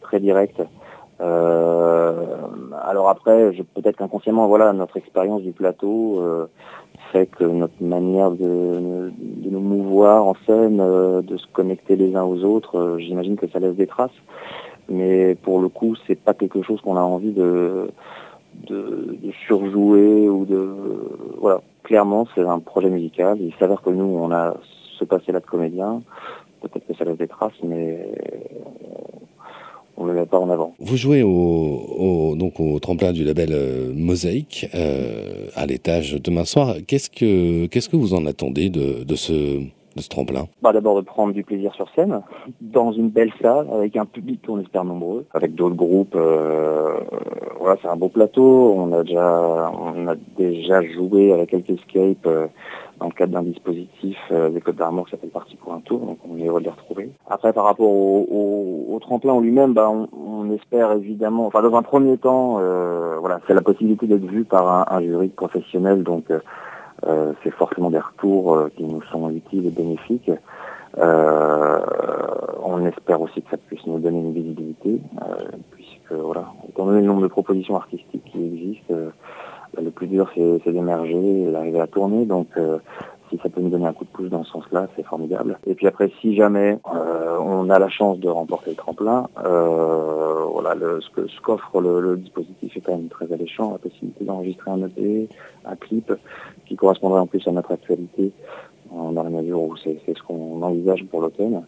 très 0.00 0.20
direct. 0.20 0.60
Euh, 1.22 2.12
alors 2.84 3.08
après, 3.08 3.52
peut-être 3.74 3.96
qu'inconsciemment, 3.96 4.48
voilà, 4.48 4.72
notre 4.72 4.96
expérience 4.96 5.42
du 5.42 5.52
plateau 5.52 6.20
euh, 6.20 6.46
fait 7.12 7.26
que 7.26 7.44
notre 7.44 7.80
manière 7.80 8.32
de, 8.32 9.12
de 9.18 9.50
nous 9.50 9.60
mouvoir 9.60 10.26
en 10.26 10.34
scène, 10.46 10.80
euh, 10.80 11.22
de 11.22 11.36
se 11.36 11.46
connecter 11.52 11.96
les 11.96 12.16
uns 12.16 12.24
aux 12.24 12.42
autres, 12.42 12.96
j'imagine 12.98 13.36
que 13.36 13.48
ça 13.48 13.60
laisse 13.60 13.76
des 13.76 13.86
traces. 13.86 14.10
Mais 14.88 15.36
pour 15.36 15.60
le 15.60 15.68
coup, 15.68 15.94
c'est 16.06 16.18
pas 16.18 16.34
quelque 16.34 16.62
chose 16.62 16.80
qu'on 16.80 16.96
a 16.96 17.02
envie 17.02 17.32
de, 17.32 17.88
de, 18.66 19.16
de 19.22 19.32
surjouer 19.46 20.28
ou 20.28 20.44
de 20.44 20.74
voilà. 21.38 21.60
Clairement, 21.84 22.26
c'est 22.34 22.42
un 22.42 22.60
projet 22.60 22.90
musical. 22.90 23.38
Il 23.40 23.52
s'avère 23.58 23.82
que 23.82 23.90
nous, 23.90 24.04
on 24.04 24.30
a 24.30 24.54
ce 24.98 25.04
passé-là 25.04 25.40
de 25.40 25.46
comédien. 25.46 26.02
Peut-être 26.60 26.86
que 26.86 26.94
ça 26.94 27.04
laisse 27.04 27.18
des 27.18 27.26
traces, 27.26 27.60
mais 27.64 28.08
on 29.96 30.04
le 30.06 30.14
met 30.14 30.26
pas 30.26 30.38
en 30.38 30.48
avant. 30.50 30.74
Vous 30.80 30.96
jouez 30.96 31.22
au, 31.22 31.28
au- 31.30 32.36
donc 32.36 32.58
au 32.60 32.78
tremplin 32.78 33.12
du 33.12 33.24
label 33.24 33.50
euh, 33.52 33.92
Mosaïque 33.94 34.68
euh, 34.74 35.46
à 35.54 35.66
l'étage 35.66 36.16
demain 36.22 36.44
soir. 36.44 36.74
Qu'est-ce 36.86 37.10
que, 37.10 37.66
qu'est-ce 37.66 37.88
que 37.88 37.96
vous 37.96 38.14
en 38.14 38.26
attendez 38.26 38.70
de, 38.70 39.04
de, 39.04 39.14
ce, 39.14 39.32
de 39.32 40.00
ce 40.00 40.08
tremplin? 40.08 40.46
Bah, 40.62 40.72
D'abord 40.72 40.96
de 40.96 41.02
prendre 41.04 41.32
du 41.34 41.44
plaisir 41.44 41.74
sur 41.74 41.88
scène, 41.94 42.20
dans 42.60 42.92
une 42.92 43.08
belle 43.10 43.32
salle, 43.40 43.66
avec 43.72 43.96
un 43.96 44.06
public 44.06 44.40
qu'on 44.46 44.60
espère 44.60 44.84
nombreux, 44.84 45.26
avec 45.34 45.54
d'autres 45.54 45.76
groupes. 45.76 46.14
euh, 46.16 46.94
voilà, 47.60 47.76
c'est 47.80 47.88
un 47.88 47.96
beau 47.96 48.08
plateau. 48.08 48.74
On 48.76 48.92
a 48.92 49.02
déjà, 49.04 49.70
on 49.96 50.08
a 50.08 50.14
déjà 50.38 50.82
joué 50.82 51.32
avec 51.32 51.50
quelques 51.50 51.70
escapes 51.70 52.26
euh, 52.26 52.46
dans 52.98 53.06
le 53.06 53.12
cadre 53.12 53.32
d'un 53.32 53.42
dispositif 53.42 54.16
euh, 54.30 54.48
des 54.50 54.60
Côtes 54.60 54.76
d'Armor 54.76 55.06
qui 55.06 55.12
s'appelle 55.12 55.30
Parti 55.30 55.56
pour 55.56 55.72
un 55.72 55.80
tour, 55.80 56.00
donc 56.00 56.18
on 56.30 56.38
est 56.38 56.46
heureux 56.46 56.60
de 56.60 56.64
les 56.66 56.70
retrouver. 56.70 57.10
Après, 57.28 57.52
par 57.52 57.64
rapport 57.64 57.90
au, 57.90 58.26
au- 58.30 58.94
au 58.94 58.98
tremplin 59.00 59.32
en 59.32 59.40
lui-même, 59.40 59.72
bah, 59.72 59.90
on, 59.90 60.08
on 60.16 60.50
espère 60.52 60.92
évidemment, 60.92 61.46
enfin 61.46 61.62
dans 61.62 61.74
un 61.76 61.82
premier 61.82 62.16
temps, 62.18 62.58
euh, 62.60 63.16
voilà, 63.20 63.40
c'est 63.46 63.54
la 63.54 63.62
possibilité 63.62 64.06
d'être 64.06 64.24
vu 64.24 64.44
par 64.44 64.68
un, 64.68 64.96
un 64.96 65.00
jury 65.02 65.28
professionnel, 65.28 66.02
donc 66.02 66.30
euh, 66.30 66.38
euh, 67.06 67.32
c'est 67.42 67.50
forcément 67.50 67.90
des 67.90 67.98
retours 67.98 68.54
euh, 68.54 68.70
qui 68.76 68.84
nous 68.84 69.02
sont 69.02 69.28
utiles 69.30 69.66
et 69.66 69.70
bénéfiques. 69.70 70.30
Euh, 70.98 71.80
on 72.62 72.84
espère 72.84 73.20
aussi 73.20 73.42
que 73.42 73.50
ça 73.50 73.56
puisse 73.56 73.84
nous 73.86 73.98
donner 73.98 74.18
une 74.20 74.32
visibilité, 74.32 75.00
puisque 75.72 76.12
voilà, 76.12 76.44
étant 76.68 76.84
donné 76.86 77.00
le 77.00 77.06
nombre 77.06 77.22
de 77.22 77.28
propositions 77.28 77.76
artistiques 77.76 78.22
qui 78.30 78.44
existent, 78.44 78.94
le 79.80 79.90
plus 79.90 80.06
dur 80.06 80.30
c'est 80.34 80.72
d'émerger 80.72 81.50
d'arriver 81.50 81.80
à 81.80 81.86
tourner. 81.86 82.24
Donc 82.26 82.48
euh, 82.56 82.78
si 83.32 83.38
ça 83.42 83.48
peut 83.48 83.60
nous 83.60 83.70
donner 83.70 83.86
un 83.86 83.92
coup 83.92 84.04
de 84.04 84.10
pouce 84.10 84.28
dans 84.28 84.44
ce 84.44 84.50
sens-là, 84.52 84.88
c'est 84.94 85.04
formidable. 85.04 85.58
Et 85.66 85.74
puis 85.74 85.86
après, 85.86 86.10
si 86.20 86.36
jamais 86.36 86.78
euh, 86.94 87.38
on 87.40 87.70
a 87.70 87.78
la 87.78 87.88
chance 87.88 88.18
de 88.18 88.28
remporter 88.28 88.70
le 88.70 88.76
tremplin, 88.76 89.28
euh, 89.44 90.44
voilà, 90.52 90.74
le, 90.74 91.00
ce 91.00 91.08
que 91.10 91.26
ce 91.26 91.40
qu'offre 91.40 91.80
le, 91.80 92.00
le 92.00 92.16
dispositif 92.18 92.76
est 92.76 92.80
quand 92.80 92.96
même 92.96 93.08
très 93.08 93.32
alléchant, 93.32 93.72
la 93.72 93.78
possibilité 93.78 94.24
d'enregistrer 94.24 94.70
un 94.70 94.82
EP, 94.82 95.28
un 95.64 95.76
clip 95.76 96.12
qui 96.66 96.76
correspondrait 96.76 97.20
en 97.20 97.26
plus 97.26 97.46
à 97.48 97.52
notre 97.52 97.72
actualité 97.72 98.32
euh, 98.92 99.12
dans 99.12 99.22
la 99.22 99.30
mesure 99.30 99.62
où 99.62 99.76
c'est 99.76 99.98
c'est 100.04 100.16
ce 100.16 100.22
qu'on 100.22 100.60
envisage 100.62 101.04
pour 101.06 101.22
l'automne. 101.22 101.62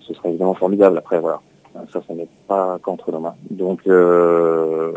Ce 0.00 0.14
serait 0.14 0.30
évidemment 0.30 0.54
formidable. 0.54 0.98
Après, 0.98 1.18
voilà, 1.18 1.40
ça, 1.92 2.02
ça 2.06 2.14
n'est 2.14 2.28
pas 2.46 2.78
qu'entre 2.82 3.12
nos 3.12 3.20
mains. 3.20 3.34
Donc, 3.50 3.80
euh, 3.86 4.92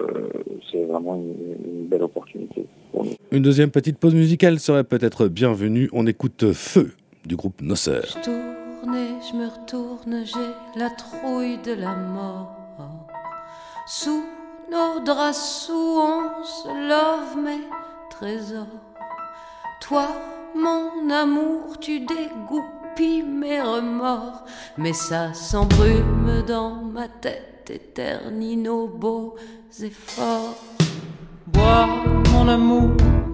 c'est 0.71 0.83
vraiment 0.85 1.15
une, 1.15 1.35
une 1.65 1.87
belle 1.87 2.03
opportunité 2.03 2.65
pour 2.91 3.05
nous. 3.05 3.11
Une 3.31 3.43
deuxième 3.43 3.71
petite 3.71 3.97
pause 3.97 4.15
musicale 4.15 4.59
serait 4.59 4.83
peut-être 4.83 5.27
bienvenue. 5.27 5.89
On 5.93 6.07
écoute 6.07 6.53
Feu 6.53 6.93
du 7.25 7.35
groupe 7.35 7.61
Nos 7.61 7.75
Sœurs. 7.75 8.17
Je 8.17 8.23
tourne 8.23 8.95
et 8.95 9.31
je 9.31 9.37
me 9.37 9.47
retourne, 9.47 10.25
j'ai 10.25 10.79
la 10.79 10.89
trouille 10.89 11.57
de 11.63 11.73
la 11.73 11.95
mort. 11.95 12.57
Sous 13.85 14.23
nos 14.71 15.03
draps 15.03 15.37
sous 15.37 15.73
on 15.73 16.43
se 16.43 16.67
love 16.67 17.43
mes 17.43 17.61
trésors. 18.09 18.65
Toi, 19.81 20.07
mon 20.55 21.09
amour, 21.09 21.77
tu 21.79 21.99
mes 23.01 23.61
remords. 23.61 24.45
Mais 24.77 24.93
ça 24.93 25.33
s'embrume 25.33 26.43
dans 26.47 26.75
ma 26.75 27.07
tête, 27.07 27.69
éternit 27.69 28.57
nos 28.57 28.87
beaux 28.87 29.35
efforts. 29.81 30.55
Bois 31.47 31.87
mon 32.31 32.47
amour 32.47 32.91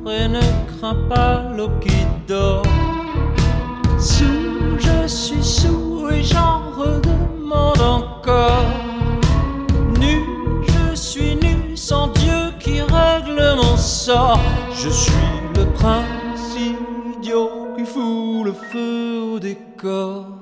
et 0.08 0.28
ne 0.28 0.42
crains 0.78 1.08
pas 1.10 1.52
l'eau 1.56 1.70
qui 1.82 2.06
dort. 2.28 2.64
Sous, 4.00 4.78
je 4.78 5.08
suis 5.08 5.44
sous 5.44 6.10
et 6.10 6.24
j'en 6.24 6.72
redemande 6.72 7.82
encore. 7.82 8.64
Nu, 10.00 10.24
je 10.64 10.96
suis 10.96 11.36
nu 11.36 11.76
sans 11.76 12.08
Dieu 12.08 12.54
qui 12.60 12.82
règle 12.82 13.56
mon 13.58 13.78
sort. 13.78 14.40
Je 14.74 14.90
suis 14.90 15.14
le 15.56 15.66
prince 15.74 16.29
qui 17.80 17.86
fout 17.86 18.46
le 18.46 18.54
feu 18.54 19.22
au 19.34 19.40
décor. 19.40 20.39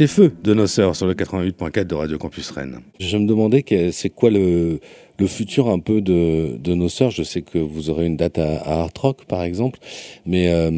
C'était 0.00 0.12
Feu 0.14 0.32
de 0.42 0.54
nos 0.54 0.66
sœurs 0.66 0.96
sur 0.96 1.06
le 1.06 1.12
88.4 1.12 1.84
de 1.84 1.94
Radio 1.94 2.16
Campus 2.16 2.50
Rennes. 2.52 2.78
Je 2.98 3.18
me 3.18 3.26
demandais 3.26 3.62
c'est 3.92 4.08
quoi 4.08 4.30
le, 4.30 4.80
le 5.18 5.26
futur 5.26 5.68
un 5.68 5.78
peu 5.78 6.00
de, 6.00 6.56
de 6.56 6.72
nos 6.72 6.88
sœurs. 6.88 7.10
Je 7.10 7.22
sais 7.22 7.42
que 7.42 7.58
vous 7.58 7.90
aurez 7.90 8.06
une 8.06 8.16
date 8.16 8.38
à, 8.38 8.62
à 8.62 8.80
Art 8.80 8.88
Rock, 8.98 9.26
par 9.26 9.42
exemple, 9.42 9.78
mais 10.24 10.50
euh, 10.50 10.70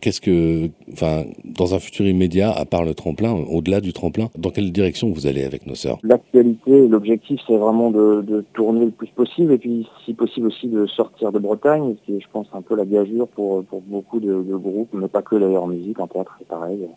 qu'est-ce 0.00 0.20
que, 0.20 0.70
enfin, 0.92 1.22
dans 1.44 1.72
un 1.76 1.78
futur 1.78 2.04
immédiat, 2.04 2.50
à 2.50 2.64
part 2.64 2.82
le 2.82 2.94
tremplin, 2.94 3.30
au-delà 3.30 3.80
du 3.80 3.92
tremplin, 3.92 4.28
dans 4.36 4.50
quelle 4.50 4.72
direction 4.72 5.08
vous 5.12 5.28
allez 5.28 5.44
avec 5.44 5.64
nos 5.64 5.76
sœurs? 5.76 5.98
L'actualité, 6.02 6.88
l'objectif, 6.88 7.40
c'est 7.46 7.56
vraiment 7.56 7.92
de, 7.92 8.22
de, 8.22 8.44
tourner 8.54 8.86
le 8.86 8.90
plus 8.90 9.06
possible 9.06 9.52
et 9.52 9.58
puis, 9.58 9.86
si 10.04 10.14
possible 10.14 10.48
aussi, 10.48 10.66
de 10.66 10.84
sortir 10.86 11.30
de 11.30 11.38
Bretagne, 11.38 11.94
ce 12.00 12.06
qui 12.06 12.16
est, 12.16 12.20
je 12.20 12.26
pense, 12.32 12.48
un 12.52 12.62
peu 12.62 12.74
la 12.74 12.86
gageure 12.86 13.28
pour, 13.28 13.62
pour 13.66 13.82
beaucoup 13.82 14.18
de, 14.18 14.42
de 14.42 14.56
groupes, 14.56 14.90
mais 14.94 15.06
pas 15.06 15.22
que 15.22 15.36
d'ailleurs 15.36 15.62
en 15.62 15.68
musique, 15.68 16.00
en 16.00 16.08
théâtre, 16.08 16.34
c'est 16.40 16.48
pareil. 16.48 16.88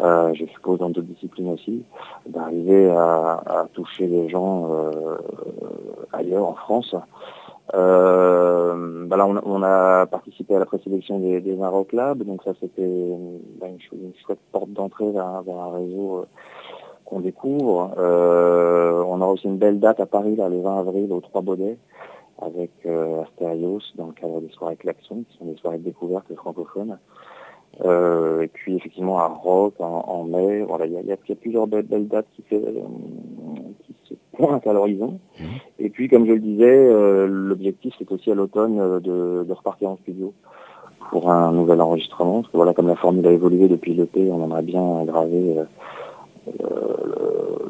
Euh, 0.00 0.34
je 0.34 0.44
suppose 0.46 0.78
dans 0.78 0.90
d'autres 0.90 1.06
disciplines 1.06 1.50
aussi, 1.50 1.84
d'arriver 2.26 2.90
à, 2.90 3.42
à, 3.46 3.66
toucher 3.72 4.06
les 4.06 4.28
gens 4.28 4.68
euh, 4.72 5.16
ailleurs 6.12 6.48
en 6.48 6.54
France. 6.54 6.94
Euh, 7.72 9.06
bah 9.06 9.16
là, 9.16 9.26
on, 9.26 9.40
on, 9.42 9.62
a 9.62 10.04
participé 10.06 10.54
à 10.54 10.58
la 10.58 10.66
présélection 10.66 11.18
des, 11.18 11.40
des 11.40 11.54
Maroc 11.56 11.94
donc 11.94 12.42
ça 12.44 12.52
c'était 12.60 13.16
bah, 13.58 13.68
une, 13.68 13.78
une, 13.98 14.12
chouette 14.24 14.38
porte 14.52 14.70
d'entrée 14.70 15.10
vers, 15.10 15.42
vers, 15.42 15.56
un 15.56 15.72
réseau 15.72 16.18
euh, 16.18 16.26
qu'on 17.06 17.20
découvre. 17.20 17.94
Euh, 17.96 19.02
on 19.06 19.20
aura 19.20 19.32
aussi 19.32 19.46
une 19.46 19.56
belle 19.56 19.80
date 19.80 19.98
à 20.00 20.06
Paris, 20.06 20.36
là, 20.36 20.48
le 20.50 20.60
20 20.60 20.78
avril, 20.78 21.10
au 21.10 21.20
Trois 21.20 21.40
Baudets, 21.40 21.78
avec 22.40 22.70
euh, 22.84 23.22
Astérios, 23.22 23.80
dans 23.96 24.08
le 24.08 24.12
cadre 24.12 24.40
des 24.42 24.50
soirées 24.50 24.76
Klaxon, 24.76 25.24
qui 25.28 25.38
sont 25.38 25.46
des 25.46 25.56
soirées 25.56 25.78
de 25.78 25.84
découverte 25.84 26.32
francophones. 26.34 26.98
Euh, 27.82 28.42
et 28.42 28.48
puis 28.48 28.76
effectivement 28.76 29.18
à 29.18 29.26
Rock 29.26 29.74
en, 29.80 30.04
en 30.06 30.24
mai, 30.24 30.62
voilà, 30.62 30.86
il 30.86 30.92
y 30.92 30.96
a, 30.96 31.02
y 31.02 31.12
a, 31.12 31.16
plusieurs 31.16 31.66
belles, 31.66 31.86
belles 31.86 32.06
dates 32.06 32.26
qui, 32.36 32.42
euh, 32.54 32.60
se 34.04 34.14
pointent 34.32 34.66
à 34.66 34.72
l'horizon. 34.72 35.18
Mmh. 35.38 35.44
Et 35.80 35.90
puis 35.90 36.08
comme 36.08 36.26
je 36.26 36.32
le 36.32 36.38
disais, 36.38 36.64
euh, 36.66 37.26
l'objectif 37.26 37.94
c'est 37.98 38.10
aussi 38.12 38.30
à 38.30 38.34
l'automne 38.34 38.78
euh, 38.78 39.00
de, 39.00 39.44
de, 39.44 39.52
repartir 39.52 39.90
en 39.90 39.96
studio 39.96 40.32
pour 41.10 41.30
un 41.30 41.52
nouvel 41.52 41.80
enregistrement. 41.80 42.42
Parce 42.42 42.52
que 42.52 42.56
voilà, 42.56 42.74
comme 42.74 42.88
la 42.88 42.96
formule 42.96 43.26
a 43.26 43.32
évolué 43.32 43.68
depuis 43.68 43.94
l'EP, 43.94 44.30
on 44.30 44.44
aimerait 44.44 44.62
bien 44.62 45.04
graver 45.04 45.56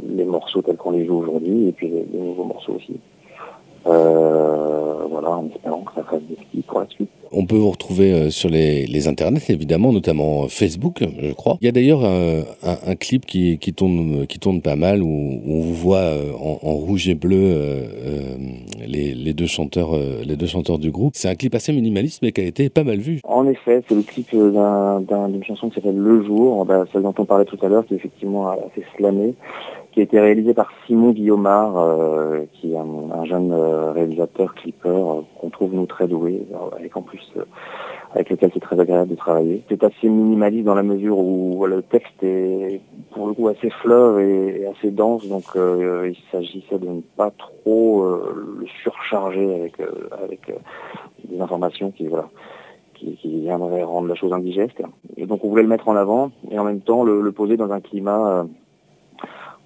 les 0.03 0.25
morceaux 0.25 0.63
tels 0.63 0.77
qu'on 0.77 0.91
les 0.91 1.07
joue 1.07 1.19
aujourd'hui 1.19 1.69
et 1.69 1.73
puis 1.73 1.89
les, 1.89 2.05
les 2.13 2.19
nouveaux 2.21 2.45
morceaux 2.45 2.75
aussi. 2.75 3.01
voilà, 3.85 5.31
en 5.31 5.47
espérant 5.47 5.83
que 5.83 5.95
ça 5.95 6.03
fasse 6.03 6.23
des 6.23 6.37
skis 6.37 6.63
pour 6.63 6.81
la 6.81 6.87
suite. 6.89 7.11
On 7.37 7.47
peut 7.47 7.57
vous 7.57 7.70
retrouver 7.70 8.12
euh, 8.12 8.30
sur 8.30 8.49
les, 8.49 9.09
internets, 9.09 9.51
évidemment, 9.51 9.93
notamment 9.93 10.47
Facebook, 10.49 11.03
je 11.20 11.32
crois. 11.32 11.57
Il 11.61 11.64
y 11.64 11.68
a 11.68 11.72
d'ailleurs 11.72 12.05
un, 12.05 12.43
un, 12.62 12.95
clip 12.95 13.26
qui, 13.26 13.59
tourne, 13.74 14.62
pas 14.62 14.76
mal, 14.76 15.03
où, 15.03 15.41
on 15.47 15.61
vous 15.61 15.74
voit 15.74 15.97
euh, 15.97 16.32
en, 16.32 16.74
rouge 16.74 17.09
et 17.09 17.14
bleu 17.14 17.37
euh, 17.41 18.37
les, 18.87 19.35
deux 19.35 19.47
chanteurs, 19.47 19.99
du 20.78 20.91
groupe. 20.91 21.14
C'est 21.16 21.28
un 21.28 21.35
clip 21.35 21.55
assez 21.55 21.72
minimaliste, 21.72 22.22
mais 22.22 22.32
qui 22.32 22.41
a 22.41 22.45
été 22.45 22.68
pas 22.68 22.85
mal 22.85 22.99
vu. 22.99 23.20
En 23.24 23.47
effet, 23.49 23.82
c'est 23.89 23.95
le 23.95 24.03
clip 24.03 24.30
d'une 24.30 24.57
un, 24.57 25.43
chanson 25.47 25.68
qui 25.68 25.74
s'appelle 25.74 25.97
Le 25.97 26.24
Jour, 26.24 26.64
bah, 26.64 26.85
celle 26.93 27.03
dont 27.03 27.14
on 27.18 27.24
parlait 27.24 27.45
tout 27.45 27.59
à 27.62 27.68
l'heure, 27.68 27.85
qui 27.85 27.95
est 27.95 27.97
effectivement 27.97 28.49
assez 28.49 28.85
slamée 28.97 29.35
qui 29.95 30.01
a 30.01 30.03
été 30.03 30.18
réalisé 30.18 30.55
par 30.55 30.72
Simon 30.87 31.12
Guillaumard, 31.12 31.78
euh, 31.78 32.41
qui 32.55 32.72
est 32.72 32.76
un, 32.76 32.85
un 33.12 33.24
jeune 33.26 33.53
euh, 33.53 33.93
réalisateur, 33.93 34.53
clipper, 34.55 34.89
euh, 34.89 35.20
qu'on 35.39 35.51
trouve 35.51 35.72
nous 35.72 35.87
très 35.87 36.09
doué, 36.09 36.43
avec 36.76 36.97
en 36.97 37.03
plus 37.03 37.24
avec 38.14 38.31
lequel 38.31 38.51
c'est 38.55 38.61
très 38.61 38.79
agréable 38.79 39.11
de 39.11 39.16
travailler. 39.16 39.64
C'est 39.68 39.83
assez 39.83 40.09
minimaliste 40.09 40.64
dans 40.64 40.77
la 40.77 40.85
mesure 40.85 41.18
où 41.18 41.66
le 41.66 41.83
texte 41.83 42.22
est 42.22 42.81
pour 43.11 43.27
le 43.27 43.35
coup 43.35 43.49
assez 43.49 43.70
fleuve 43.70 44.20
et, 44.20 44.66
assez 44.66 44.91
dense, 44.91 45.27
donc 45.27 45.45
euh, 45.57 46.12
il 46.12 46.18
s'agissait 46.31 46.79
de 46.79 46.87
ne 46.87 47.01
pas 47.16 47.33
trop 47.33 48.03
euh, 48.03 48.57
le 48.61 48.66
surcharger 48.83 49.55
avec 49.55 49.81
euh, 49.81 50.09
avec 50.22 50.53
des 51.25 51.41
informations 51.41 51.91
qui 51.91 52.07
voilà 52.07 52.29
qui, 52.95 53.18
viendraient 53.22 53.83
rendre 53.83 54.09
la 54.09 54.14
chose 54.14 54.33
indigeste. 54.33 54.81
Et 55.16 55.27
donc 55.27 55.45
on 55.45 55.49
voulait 55.49 55.62
le 55.62 55.68
mettre 55.68 55.89
en 55.89 55.97
avant 55.97 56.31
et 56.51 56.59
en 56.59 56.64
même 56.64 56.81
temps 56.81 57.03
le, 57.03 57.33
poser 57.33 57.57
dans 57.57 57.70
un 57.70 57.81
climat 57.81 58.47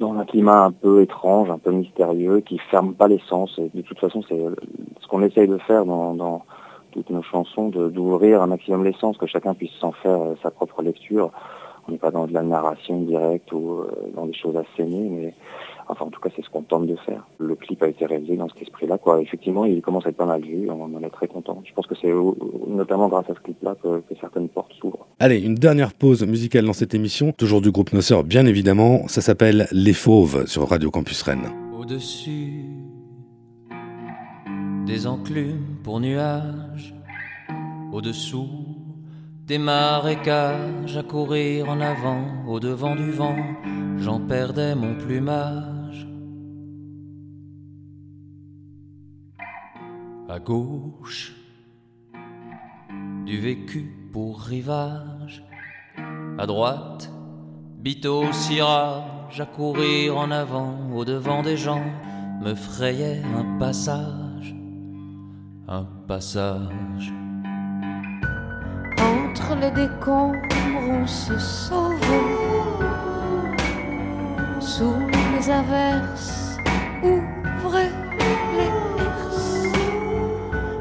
dans 0.00 0.14
un 0.14 0.24
climat 0.24 0.64
un 0.64 0.72
peu 0.72 1.02
étrange, 1.02 1.50
un 1.50 1.59
peu 1.59 1.70
mystérieux, 1.70 2.40
qui 2.40 2.59
ferme 2.70 2.94
pas 2.94 3.09
les 3.09 3.20
sens. 3.28 3.59
De 3.59 3.82
toute 3.82 3.98
façon, 3.98 4.22
c'est 4.28 4.40
ce 5.00 5.09
qu'on 5.09 5.22
essaye 5.22 5.48
de 5.48 5.59
faire 5.59 5.84
dans 5.84 6.44
toutes 6.91 7.11
nos 7.11 7.22
chansons, 7.22 7.68
d'ouvrir 7.68 8.43
un 8.43 8.47
maximum 8.47 8.84
les 8.84 8.95
sens, 8.95 9.16
que 9.16 9.26
chacun 9.26 9.55
puisse 9.55 9.72
s'en 9.80 9.93
faire 9.93 10.20
euh, 10.20 10.34
sa 10.43 10.51
propre 10.51 10.82
lecture. 10.82 11.30
On 11.86 11.93
n'est 11.93 11.99
pas 11.99 12.11
dans 12.11 12.26
de 12.26 12.34
la 12.34 12.43
narration 12.43 13.01
directe 13.01 13.53
ou 13.53 13.80
euh, 13.80 14.11
dans 14.14 14.26
des 14.26 14.34
choses 14.34 14.57
assénées, 14.57 15.09
mais 15.09 15.34
Enfin, 15.89 16.05
en 16.05 16.11
tout 16.11 16.20
cas, 16.20 16.28
c'est 16.36 16.45
ce 16.45 16.51
qu'on 16.51 16.62
tente 16.62 16.86
de 16.86 16.97
faire. 16.97 17.26
Le 17.39 17.55
clip 17.55 17.82
a 17.82 17.89
été 17.89 18.05
réalisé 18.05 18.36
dans 18.36 18.49
cet 18.49 18.62
esprit-là, 18.62 18.99
quoi. 18.99 19.22
Effectivement, 19.22 19.64
il 19.64 19.80
commence 19.80 20.05
à 20.05 20.11
être 20.11 20.16
pas 20.16 20.26
mal 20.26 20.43
vu. 20.43 20.68
On 20.70 20.95
en 20.95 21.03
est 21.03 21.11
très 21.11 21.28
content. 21.28 21.62
Je 21.64 21.72
pense 21.72 21.86
que 21.86 21.95
c'est 22.01 22.12
notamment 22.66 23.09
grâce 23.09 23.28
à 23.30 23.34
ce 23.34 23.41
clip-là 23.41 23.74
que, 23.82 24.01
que, 24.01 24.14
certaines 24.20 24.49
portes 24.49 24.72
s'ouvrent. 24.78 25.07
Allez, 25.18 25.41
une 25.41 25.55
dernière 25.55 25.95
pause 25.95 26.26
musicale 26.26 26.66
dans 26.66 26.74
cette 26.74 26.95
émission. 26.95 27.32
Toujours 27.32 27.62
du 27.62 27.70
groupe 27.70 27.93
Nosseur, 27.95 28.22
bien 28.22 28.45
évidemment. 28.45 29.09
Ça 29.09 29.22
s'appelle 29.22 29.66
Les 29.72 29.95
Fauves 29.95 30.47
sur 30.47 30.68
Radio 30.68 30.91
Campus 30.91 31.22
Rennes. 31.22 31.51
Au-dessus 31.78 32.67
des 34.89 35.07
enclumes 35.07 35.76
pour 35.84 36.01
nuages, 36.01 36.95
au-dessous 37.93 38.49
des 39.47 39.59
marécages 39.59 40.97
à 40.97 41.03
courir 41.03 41.68
en 41.68 41.80
avant, 41.80 42.24
au 42.47 42.59
devant 42.59 42.97
du 42.97 43.11
vent, 43.11 43.36
j'en 43.99 44.18
perdais 44.20 44.74
mon 44.74 44.95
plumage. 44.97 45.78
à 50.30 50.39
gauche 50.39 51.34
du 53.24 53.41
vécu 53.41 53.91
pour 54.12 54.41
rivage, 54.41 55.43
à 56.39 56.47
droite, 56.47 57.11
bito 57.78 58.30
cirage, 58.32 59.41
à 59.41 59.47
courir 59.47 60.18
en 60.18 60.30
avant, 60.30 60.91
au 60.95 61.05
devant 61.07 61.43
des 61.43 61.57
gens, 61.57 61.84
me 62.43 62.55
frayait 62.55 63.22
un 63.36 63.59
passage, 63.59 64.28
un 65.68 65.86
passage. 66.06 67.12
Entre 68.98 69.54
les 69.60 69.70
décombres, 69.70 70.38
on 70.90 71.06
se 71.06 71.38
sauve, 71.38 72.00
sous 74.60 74.94
les 75.34 75.50
averses, 75.50 76.56
ouvrez 77.02 77.90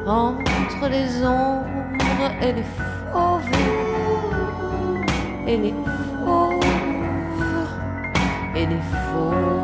entre 0.08 0.88
les 0.90 1.24
ombres 1.24 2.32
et 2.42 2.54
les 2.54 2.64
fauves. 2.64 3.42
Et 5.48 5.58
les 5.58 5.74
fauves. 6.26 6.64
Et 8.56 8.66
les 8.66 8.82
fauves 8.82 9.57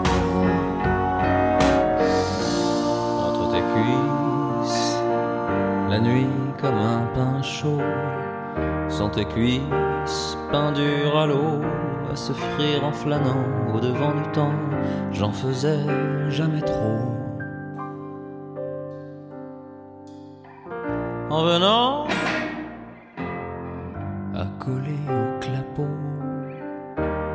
comme 6.60 6.76
un 6.76 7.06
pain 7.14 7.42
chaud 7.42 7.82
sans 8.90 9.10
tes 9.10 9.26
cuisses 9.26 10.38
pain 10.52 10.72
dur 10.72 11.18
à 11.18 11.26
l'eau 11.26 11.62
à 12.12 12.16
se 12.16 12.34
frire 12.34 12.84
en 12.84 12.92
flânant 12.92 13.46
au 13.74 13.80
devant 13.80 14.12
du 14.12 14.24
temps 14.34 14.54
j'en 15.12 15.32
faisais 15.32 15.80
jamais 16.30 16.62
trop 16.62 17.00
en 21.30 21.44
venant 21.46 22.06
à 24.36 24.46
coller 24.60 25.00
au 25.10 25.40
clapot, 25.40 25.88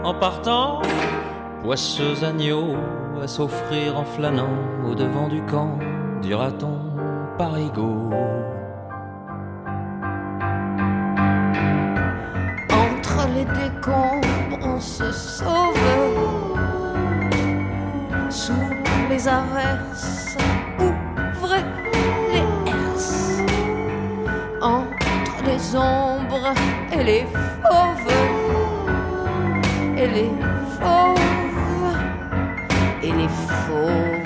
en 0.05 0.15
partant, 0.15 0.83
poisseux 1.63 2.25
agneau 2.25 2.77
à 3.21 3.27
s'offrir 3.27 3.99
en 3.99 4.05
flânant 4.05 4.57
au 4.89 4.95
devant 4.95 5.27
du 5.27 5.43
camp, 5.43 5.79
dira-t-on 6.23 6.79
parigot. 7.37 8.11
Décombres, 13.71 14.59
on 14.63 14.81
se 14.81 15.13
sauve 15.13 15.77
sous 18.31 18.53
les 19.11 19.29
averses 19.29 20.29
les 25.49 25.77
ombres 25.77 26.55
et 26.93 27.05
les 27.05 27.27
fauves 27.63 28.13
et 29.97 30.07
les 30.07 30.31
fauves 30.79 31.97
et 33.03 33.13
les 33.13 33.29
fauves. 33.29 34.18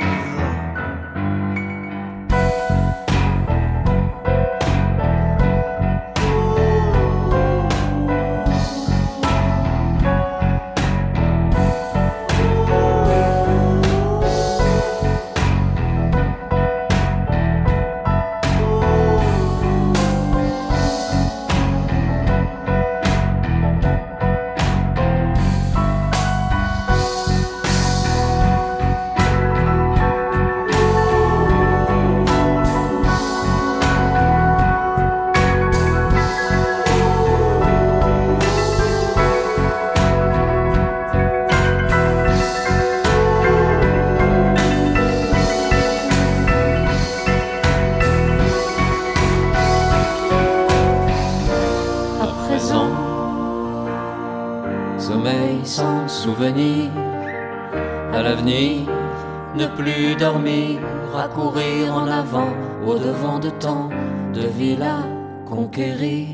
Ne 59.55 59.66
plus 59.66 60.14
dormir, 60.16 60.80
à 61.14 61.28
courir 61.28 61.94
en 61.94 62.07
avant, 62.07 62.53
au 62.86 62.94
devant 62.98 63.38
de 63.38 63.50
tant 63.50 63.90
de 64.32 64.46
villes 64.46 64.82
à 64.82 65.03
conquérir. 65.46 66.28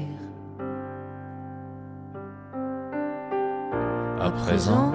À 4.20 4.30
présent, 4.30 4.92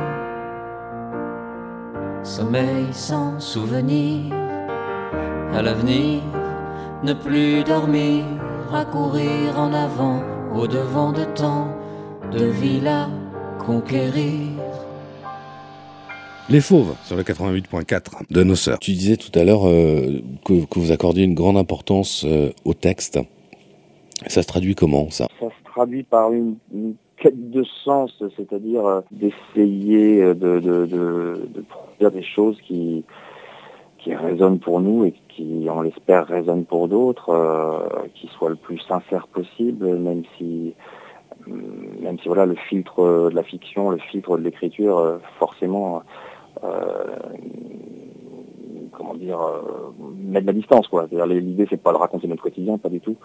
sommeil 2.24 2.88
sans 2.94 3.40
souvenir. 3.40 4.34
À 5.54 5.62
l'avenir, 5.62 6.22
ne 7.04 7.14
plus 7.14 7.64
dormir, 7.64 8.24
à 8.74 8.86
courir 8.86 9.60
en 9.60 9.74
avant, 9.74 10.22
au 10.56 10.66
devant 10.66 11.12
de 11.12 11.26
tant 11.36 11.68
de 12.32 12.46
villes 12.46 12.88
à 12.88 13.08
conquérir. 13.64 14.63
Les 16.50 16.60
Fauves 16.60 16.94
sur 17.06 17.16
le 17.16 17.24
88.4 17.24 18.30
de 18.30 18.44
nos 18.44 18.56
sœurs. 18.56 18.78
Tu 18.80 18.92
disais 18.92 19.16
tout 19.16 19.32
à 19.34 19.46
l'heure 19.46 19.66
euh, 19.66 20.20
que, 20.44 20.66
que 20.66 20.78
vous 20.78 20.92
accordiez 20.92 21.24
une 21.24 21.36
grande 21.36 21.56
importance 21.56 22.26
euh, 22.28 22.50
au 22.66 22.74
texte. 22.74 23.18
Ça 24.28 24.42
se 24.42 24.48
traduit 24.48 24.76
comment 24.76 25.10
ça? 25.10 25.28
Ça 25.40 25.48
se 25.48 25.72
traduit 25.72 26.04
par 26.04 26.34
une, 26.34 26.58
une 26.74 26.96
quête 27.16 27.50
de 27.50 27.64
sens, 27.86 28.12
c'est-à-dire 28.36 28.86
euh, 28.86 29.02
d'essayer 29.12 30.22
de, 30.22 30.34
de, 30.34 30.86
de, 30.86 31.48
de 31.48 31.62
produire 31.62 32.12
des 32.12 32.24
choses 32.24 32.58
qui, 32.68 33.06
qui 34.00 34.14
résonnent 34.14 34.60
pour 34.60 34.82
nous 34.82 35.06
et 35.06 35.14
qui, 35.30 35.66
on 35.70 35.82
l'espère, 35.82 36.28
résonnent 36.28 36.66
pour 36.66 36.90
d'autres, 36.90 37.30
euh, 37.30 37.80
qui 38.16 38.28
soient 38.28 38.50
le 38.50 38.58
plus 38.58 38.80
sincères 38.80 39.28
possible, 39.28 39.98
même 39.98 40.24
si, 40.38 40.74
même 41.48 42.20
si 42.20 42.28
voilà, 42.28 42.46
le 42.46 42.56
filtre 42.56 43.30
de 43.30 43.36
la 43.36 43.44
fiction, 43.44 43.92
le 43.92 43.98
filtre 43.98 44.38
de 44.38 44.44
l'écriture, 44.44 45.20
forcément, 45.40 45.98
euh, 45.98 46.00
comment 48.94 49.16
dire, 49.16 49.40
euh, 49.40 49.92
mettre 50.18 50.48
la 50.48 50.54
distance, 50.54 50.88
quoi. 50.88 51.08
L'idée, 51.12 51.68
c'est 51.70 51.82
pas 51.82 51.92
de 51.92 51.98
raconter 51.98 52.28
notre 52.28 52.44
quotidien, 52.44 52.78
pas 52.78 52.90
du 52.90 53.02
tout. 53.02 53.18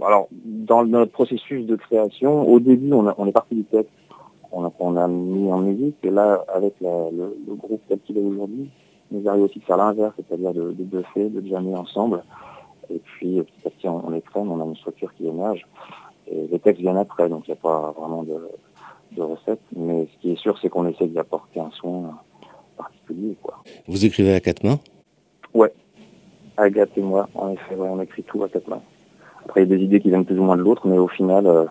Alors, 0.00 0.28
dans 0.32 0.84
notre 0.84 1.12
processus 1.12 1.66
de 1.66 1.76
création, 1.76 2.48
au 2.48 2.60
début, 2.60 2.92
on, 2.92 3.26
est 3.26 3.32
parti 3.32 3.54
du 3.54 3.64
texte, 3.64 3.90
on 4.52 4.64
a, 4.64 4.72
on 4.78 5.08
mis 5.08 5.52
en 5.52 5.58
musique, 5.58 5.96
et 6.02 6.10
là, 6.10 6.44
avec 6.52 6.74
le, 6.80 7.34
groupe 7.56 7.82
tel 7.88 7.98
qu'il 8.00 8.18
est 8.18 8.22
aujourd'hui, 8.22 8.70
nous 9.10 9.28
arrive 9.28 9.44
aussi 9.44 9.58
de 9.58 9.64
faire 9.64 9.76
l'inverse, 9.76 10.14
c'est-à-dire 10.16 10.52
de, 10.52 10.72
de 10.72 10.84
buffer, 10.84 11.28
de 11.28 11.46
jammer 11.46 11.74
ensemble, 11.74 12.22
et 12.90 12.98
puis 12.98 13.38
euh, 13.38 13.42
petit 13.42 13.66
à 13.66 13.70
petit, 13.70 13.88
on, 13.88 14.06
on 14.06 14.14
écrème, 14.14 14.50
on 14.50 14.60
a 14.60 14.64
une 14.64 14.76
structure 14.76 15.12
qui 15.14 15.26
émerge, 15.26 15.66
et 16.28 16.48
les 16.50 16.58
textes 16.58 16.80
viennent 16.80 16.96
après, 16.96 17.28
donc 17.28 17.46
il 17.46 17.52
n'y 17.52 17.58
a 17.58 17.60
pas 17.60 17.94
vraiment 17.96 18.24
de, 18.24 18.48
de 19.12 19.22
recette, 19.22 19.60
mais 19.74 20.08
ce 20.12 20.20
qui 20.20 20.32
est 20.32 20.36
sûr, 20.36 20.58
c'est 20.60 20.68
qu'on 20.68 20.86
essaie 20.86 21.06
d'y 21.06 21.18
apporter 21.18 21.60
un 21.60 21.70
soin 21.70 22.18
particulier, 23.06 23.36
quoi. 23.42 23.62
Vous 23.86 24.04
écrivez 24.04 24.34
à 24.34 24.40
quatre 24.40 24.64
mains? 24.64 24.80
Agathe 26.58 26.96
et 26.96 27.02
moi, 27.02 27.28
en 27.34 27.50
effet, 27.50 27.74
ouais, 27.74 27.86
on 27.86 28.00
écrit 28.00 28.22
tout 28.22 28.42
à 28.42 28.48
quatre 28.48 28.66
mains. 28.66 28.80
Après, 29.44 29.62
il 29.62 29.70
y 29.70 29.74
a 29.74 29.76
des 29.76 29.84
idées 29.84 30.00
qui 30.00 30.08
viennent 30.08 30.24
plus 30.24 30.38
ou 30.38 30.42
moins 30.42 30.56
de 30.56 30.62
l'autre, 30.62 30.86
mais 30.88 30.96
au 30.96 31.06
final, 31.06 31.46
euh, 31.46 31.66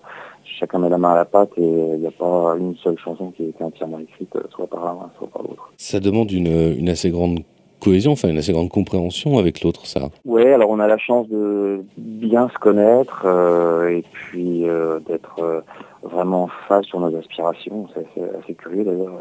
chacun 0.60 0.78
met 0.78 0.90
la 0.90 1.00
main 1.00 1.14
à 1.14 1.16
la 1.16 1.26
pâte 1.26 1.50
et 1.58 1.64
il 1.64 2.00
n'y 2.00 2.06
a 2.06 2.12
pas 2.12 2.56
une 2.60 2.76
seule 2.76 3.00
chanson 3.00 3.32
qui 3.32 3.46
a 3.46 3.48
été 3.48 3.64
entièrement 3.64 3.98
écrite, 3.98 4.36
euh, 4.36 4.44
soit 4.52 4.68
par 4.68 4.86
l'un, 4.86 5.10
soit 5.18 5.28
par 5.28 5.42
l'autre. 5.42 5.72
Ça 5.78 6.00
demande 6.00 6.32
une, 6.32 6.76
une 6.78 6.88
assez 6.88 7.10
grande 7.10 7.40
cohésion, 7.80 8.12
enfin 8.12 8.30
une 8.30 8.38
assez 8.38 8.52
grande 8.52 8.70
compréhension 8.70 9.40
avec 9.40 9.64
l'autre, 9.64 9.88
ça. 9.88 10.10
Ouais, 10.24 10.54
alors 10.54 10.70
on 10.70 10.80
a 10.80 10.88
la 10.88 11.00
chance 11.00 11.28
de 11.30 11.84
bien 11.98 12.48
se 12.50 12.58
connaître 12.60 13.24
euh, 13.26 13.90
et 13.90 14.04
puis 14.12 14.70
euh, 14.70 15.00
d'être 15.00 15.40
euh, 15.40 15.62
vraiment 16.06 16.44
en 16.44 16.48
phase 16.68 16.86
sur 16.86 17.00
nos 17.00 17.16
aspirations. 17.16 17.88
C'est 17.94 18.08
assez, 18.40 18.54
curieux 18.54 18.84
d'ailleurs. 18.84 19.14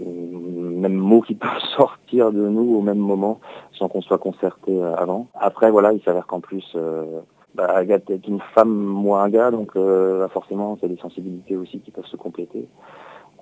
Mêmes 0.00 0.94
mots 0.94 1.22
qui 1.22 1.34
peuvent 1.34 1.50
sortir 1.76 2.32
de 2.32 2.48
nous 2.48 2.76
au 2.76 2.80
même 2.80 2.98
moment 2.98 3.40
sans 3.72 3.88
qu'on 3.88 4.02
soit 4.02 4.18
concerté 4.18 4.72
euh, 4.72 4.94
avant. 4.96 5.26
Après, 5.34 5.70
voilà, 5.70 5.92
il 5.92 6.02
s'avère 6.02 6.26
qu'en 6.26 6.40
plus, 6.40 6.64
euh, 6.74 7.20
bah, 7.54 7.66
Agathe 7.74 8.10
est 8.10 8.26
une 8.26 8.40
femme, 8.54 8.74
moi 8.74 9.22
un 9.22 9.28
gars, 9.28 9.50
donc 9.50 9.72
euh, 9.76 10.20
bah, 10.20 10.28
forcément, 10.28 10.78
a 10.82 10.86
des 10.86 10.96
sensibilités 10.96 11.56
aussi 11.56 11.80
qui 11.80 11.90
peuvent 11.90 12.06
se 12.06 12.16
compléter. 12.16 12.68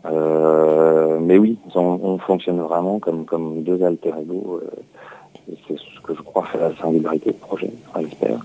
Euh, 0.05 1.18
mais 1.20 1.38
oui, 1.38 1.59
on, 1.74 2.01
on 2.03 2.18
fonctionne 2.18 2.61
vraiment 2.61 2.99
comme, 2.99 3.24
comme 3.24 3.62
deux 3.62 3.82
alter 3.84 4.12
ego. 4.20 4.61
C'est 5.68 5.76
ce 5.76 6.01
que 6.03 6.14
je 6.14 6.22
crois 6.22 6.45
fait 6.47 6.59
la 6.59 6.74
singularité 6.76 7.30
du 7.30 7.36
projet, 7.38 7.70
enfin, 7.90 8.01
j'espère. 8.09 8.38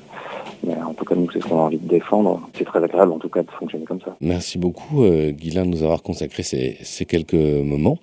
Mais 0.64 0.74
en 0.82 0.94
tout 0.94 1.06
cas, 1.06 1.14
nous, 1.16 1.30
c'est 1.32 1.40
ce 1.42 1.46
qu'on 1.48 1.60
a 1.60 1.64
envie 1.64 1.78
de 1.78 1.88
défendre. 1.88 2.42
C'est 2.58 2.66
très 2.66 2.84
agréable, 2.84 3.12
en 3.12 3.20
tout 3.20 3.30
cas, 3.30 3.44
de 3.44 3.52
fonctionner 3.52 3.86
comme 3.86 4.02
ça. 4.02 4.16
Merci 4.20 4.58
beaucoup, 4.58 5.04
euh, 5.04 5.32
Guylain, 5.32 5.66
de 5.66 5.70
nous 5.70 5.84
avoir 5.84 6.02
consacré 6.02 6.42
ces, 6.44 6.78
ces 6.82 7.06
quelques 7.06 7.34
moments. 7.36 8.00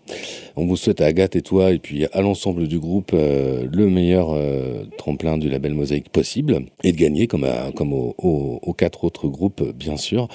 On 0.56 0.64
vous 0.64 0.76
souhaite 0.76 1.00
à 1.00 1.06
Agathe 1.06 1.34
et 1.36 1.42
toi, 1.42 1.72
et 1.72 1.78
puis 1.78 2.06
à 2.12 2.22
l'ensemble 2.22 2.68
du 2.68 2.78
groupe, 2.78 3.10
euh, 3.12 3.66
le 3.70 3.88
meilleur 3.88 4.28
euh, 4.32 4.84
tremplin 4.96 5.36
du 5.36 5.48
label 5.48 5.74
Mosaïque 5.74 6.10
possible, 6.10 6.60
et 6.84 6.92
de 6.92 6.96
gagner, 6.96 7.26
comme, 7.26 7.44
à- 7.44 7.72
comme 7.74 7.92
aux, 7.92 8.14
aux- 8.18 8.60
aux 8.62 8.72
quatre 8.72 9.04
autres 9.04 9.26
groupes, 9.28 9.62
bien 9.76 9.96
sûr. 9.96 10.28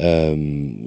Euh, 0.00 0.34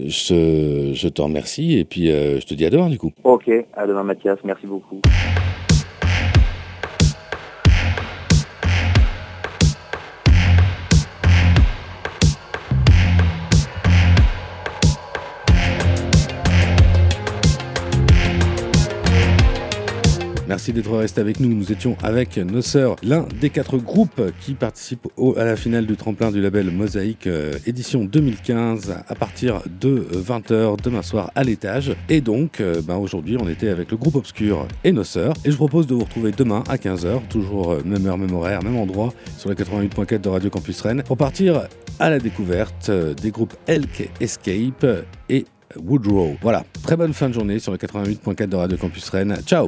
je, 0.08 0.92
je 0.94 1.08
te 1.08 1.22
remercie, 1.22 1.78
et 1.78 1.86
puis 1.86 2.10
euh, 2.12 2.40
je 2.40 2.46
te 2.48 2.56
dis 2.56 2.66
à 2.66 2.70
demain, 2.72 2.90
du 2.90 2.98
coup. 2.98 3.12
Ok, 3.24 3.50
à 3.78 3.86
demain, 3.86 4.04
Mathias. 4.04 4.40
Merci 4.44 4.66
beaucoup. 4.66 5.00
Merci 20.56 20.72
d'être 20.72 20.96
resté 20.96 21.20
avec 21.20 21.42
nous. 21.42 21.50
Nous 21.54 21.74
étions 21.74 21.98
avec 22.02 22.38
nos 22.38 22.62
sœurs, 22.62 22.96
l'un 23.04 23.26
des 23.42 23.50
quatre 23.50 23.78
groupes 23.78 24.22
qui 24.40 24.54
participent 24.54 25.06
au- 25.18 25.38
à 25.38 25.44
la 25.44 25.58
finale 25.58 25.86
du 25.86 25.98
tremplin 25.98 26.32
du 26.32 26.40
label 26.42 26.72
Mosaïque 26.72 27.28
euh, 27.28 27.52
édition 27.68 28.06
2015 28.06 28.96
à 29.06 29.16
partir 29.16 29.62
de 29.82 30.08
20h 30.14 30.82
demain 30.82 31.02
soir 31.02 31.30
à 31.36 31.44
l'étage. 31.44 31.94
Et 32.08 32.22
donc, 32.22 32.62
euh, 32.62 32.82
ben, 32.82 32.96
aujourd'hui, 32.96 33.36
on 33.38 33.50
était 33.50 33.68
avec 33.68 33.92
le 33.92 33.98
groupe 33.98 34.16
Obscur 34.16 34.66
et 34.86 34.94
nos 34.94 35.04
sœurs. 35.04 35.34
Et 35.44 35.52
je 35.52 35.58
propose 35.58 35.88
de 35.88 35.94
vous 35.94 36.06
retrouver 36.06 36.32
demain 36.32 36.64
à 36.70 36.78
15h, 36.78 37.28
toujours 37.28 37.74
euh, 37.74 37.82
même 37.84 38.06
heure, 38.06 38.18
même 38.18 38.34
horaire, 38.34 38.64
même 38.64 38.78
endroit, 38.78 39.14
sur 39.38 39.50
le 39.50 39.56
88.4 39.56 40.22
de 40.22 40.30
Radio 40.30 40.50
Campus 40.50 40.80
Rennes, 40.80 41.04
pour 41.06 41.18
partir 41.18 41.68
à 42.00 42.10
la 42.10 42.18
découverte 42.20 42.90
des 43.22 43.32
groupes 43.32 43.56
Elk 43.68 44.10
Escape 44.22 44.86
et 45.28 45.44
Woodrow. 45.78 46.38
Voilà, 46.42 46.64
très 46.82 46.96
bonne 46.96 47.12
fin 47.14 47.28
de 47.28 47.34
journée 47.34 47.60
sur 47.60 47.74
le 47.74 47.78
88.4 47.78 48.48
de 48.48 48.56
Radio 48.56 48.78
Campus 48.78 49.10
Rennes. 49.10 49.38
Ciao 49.46 49.68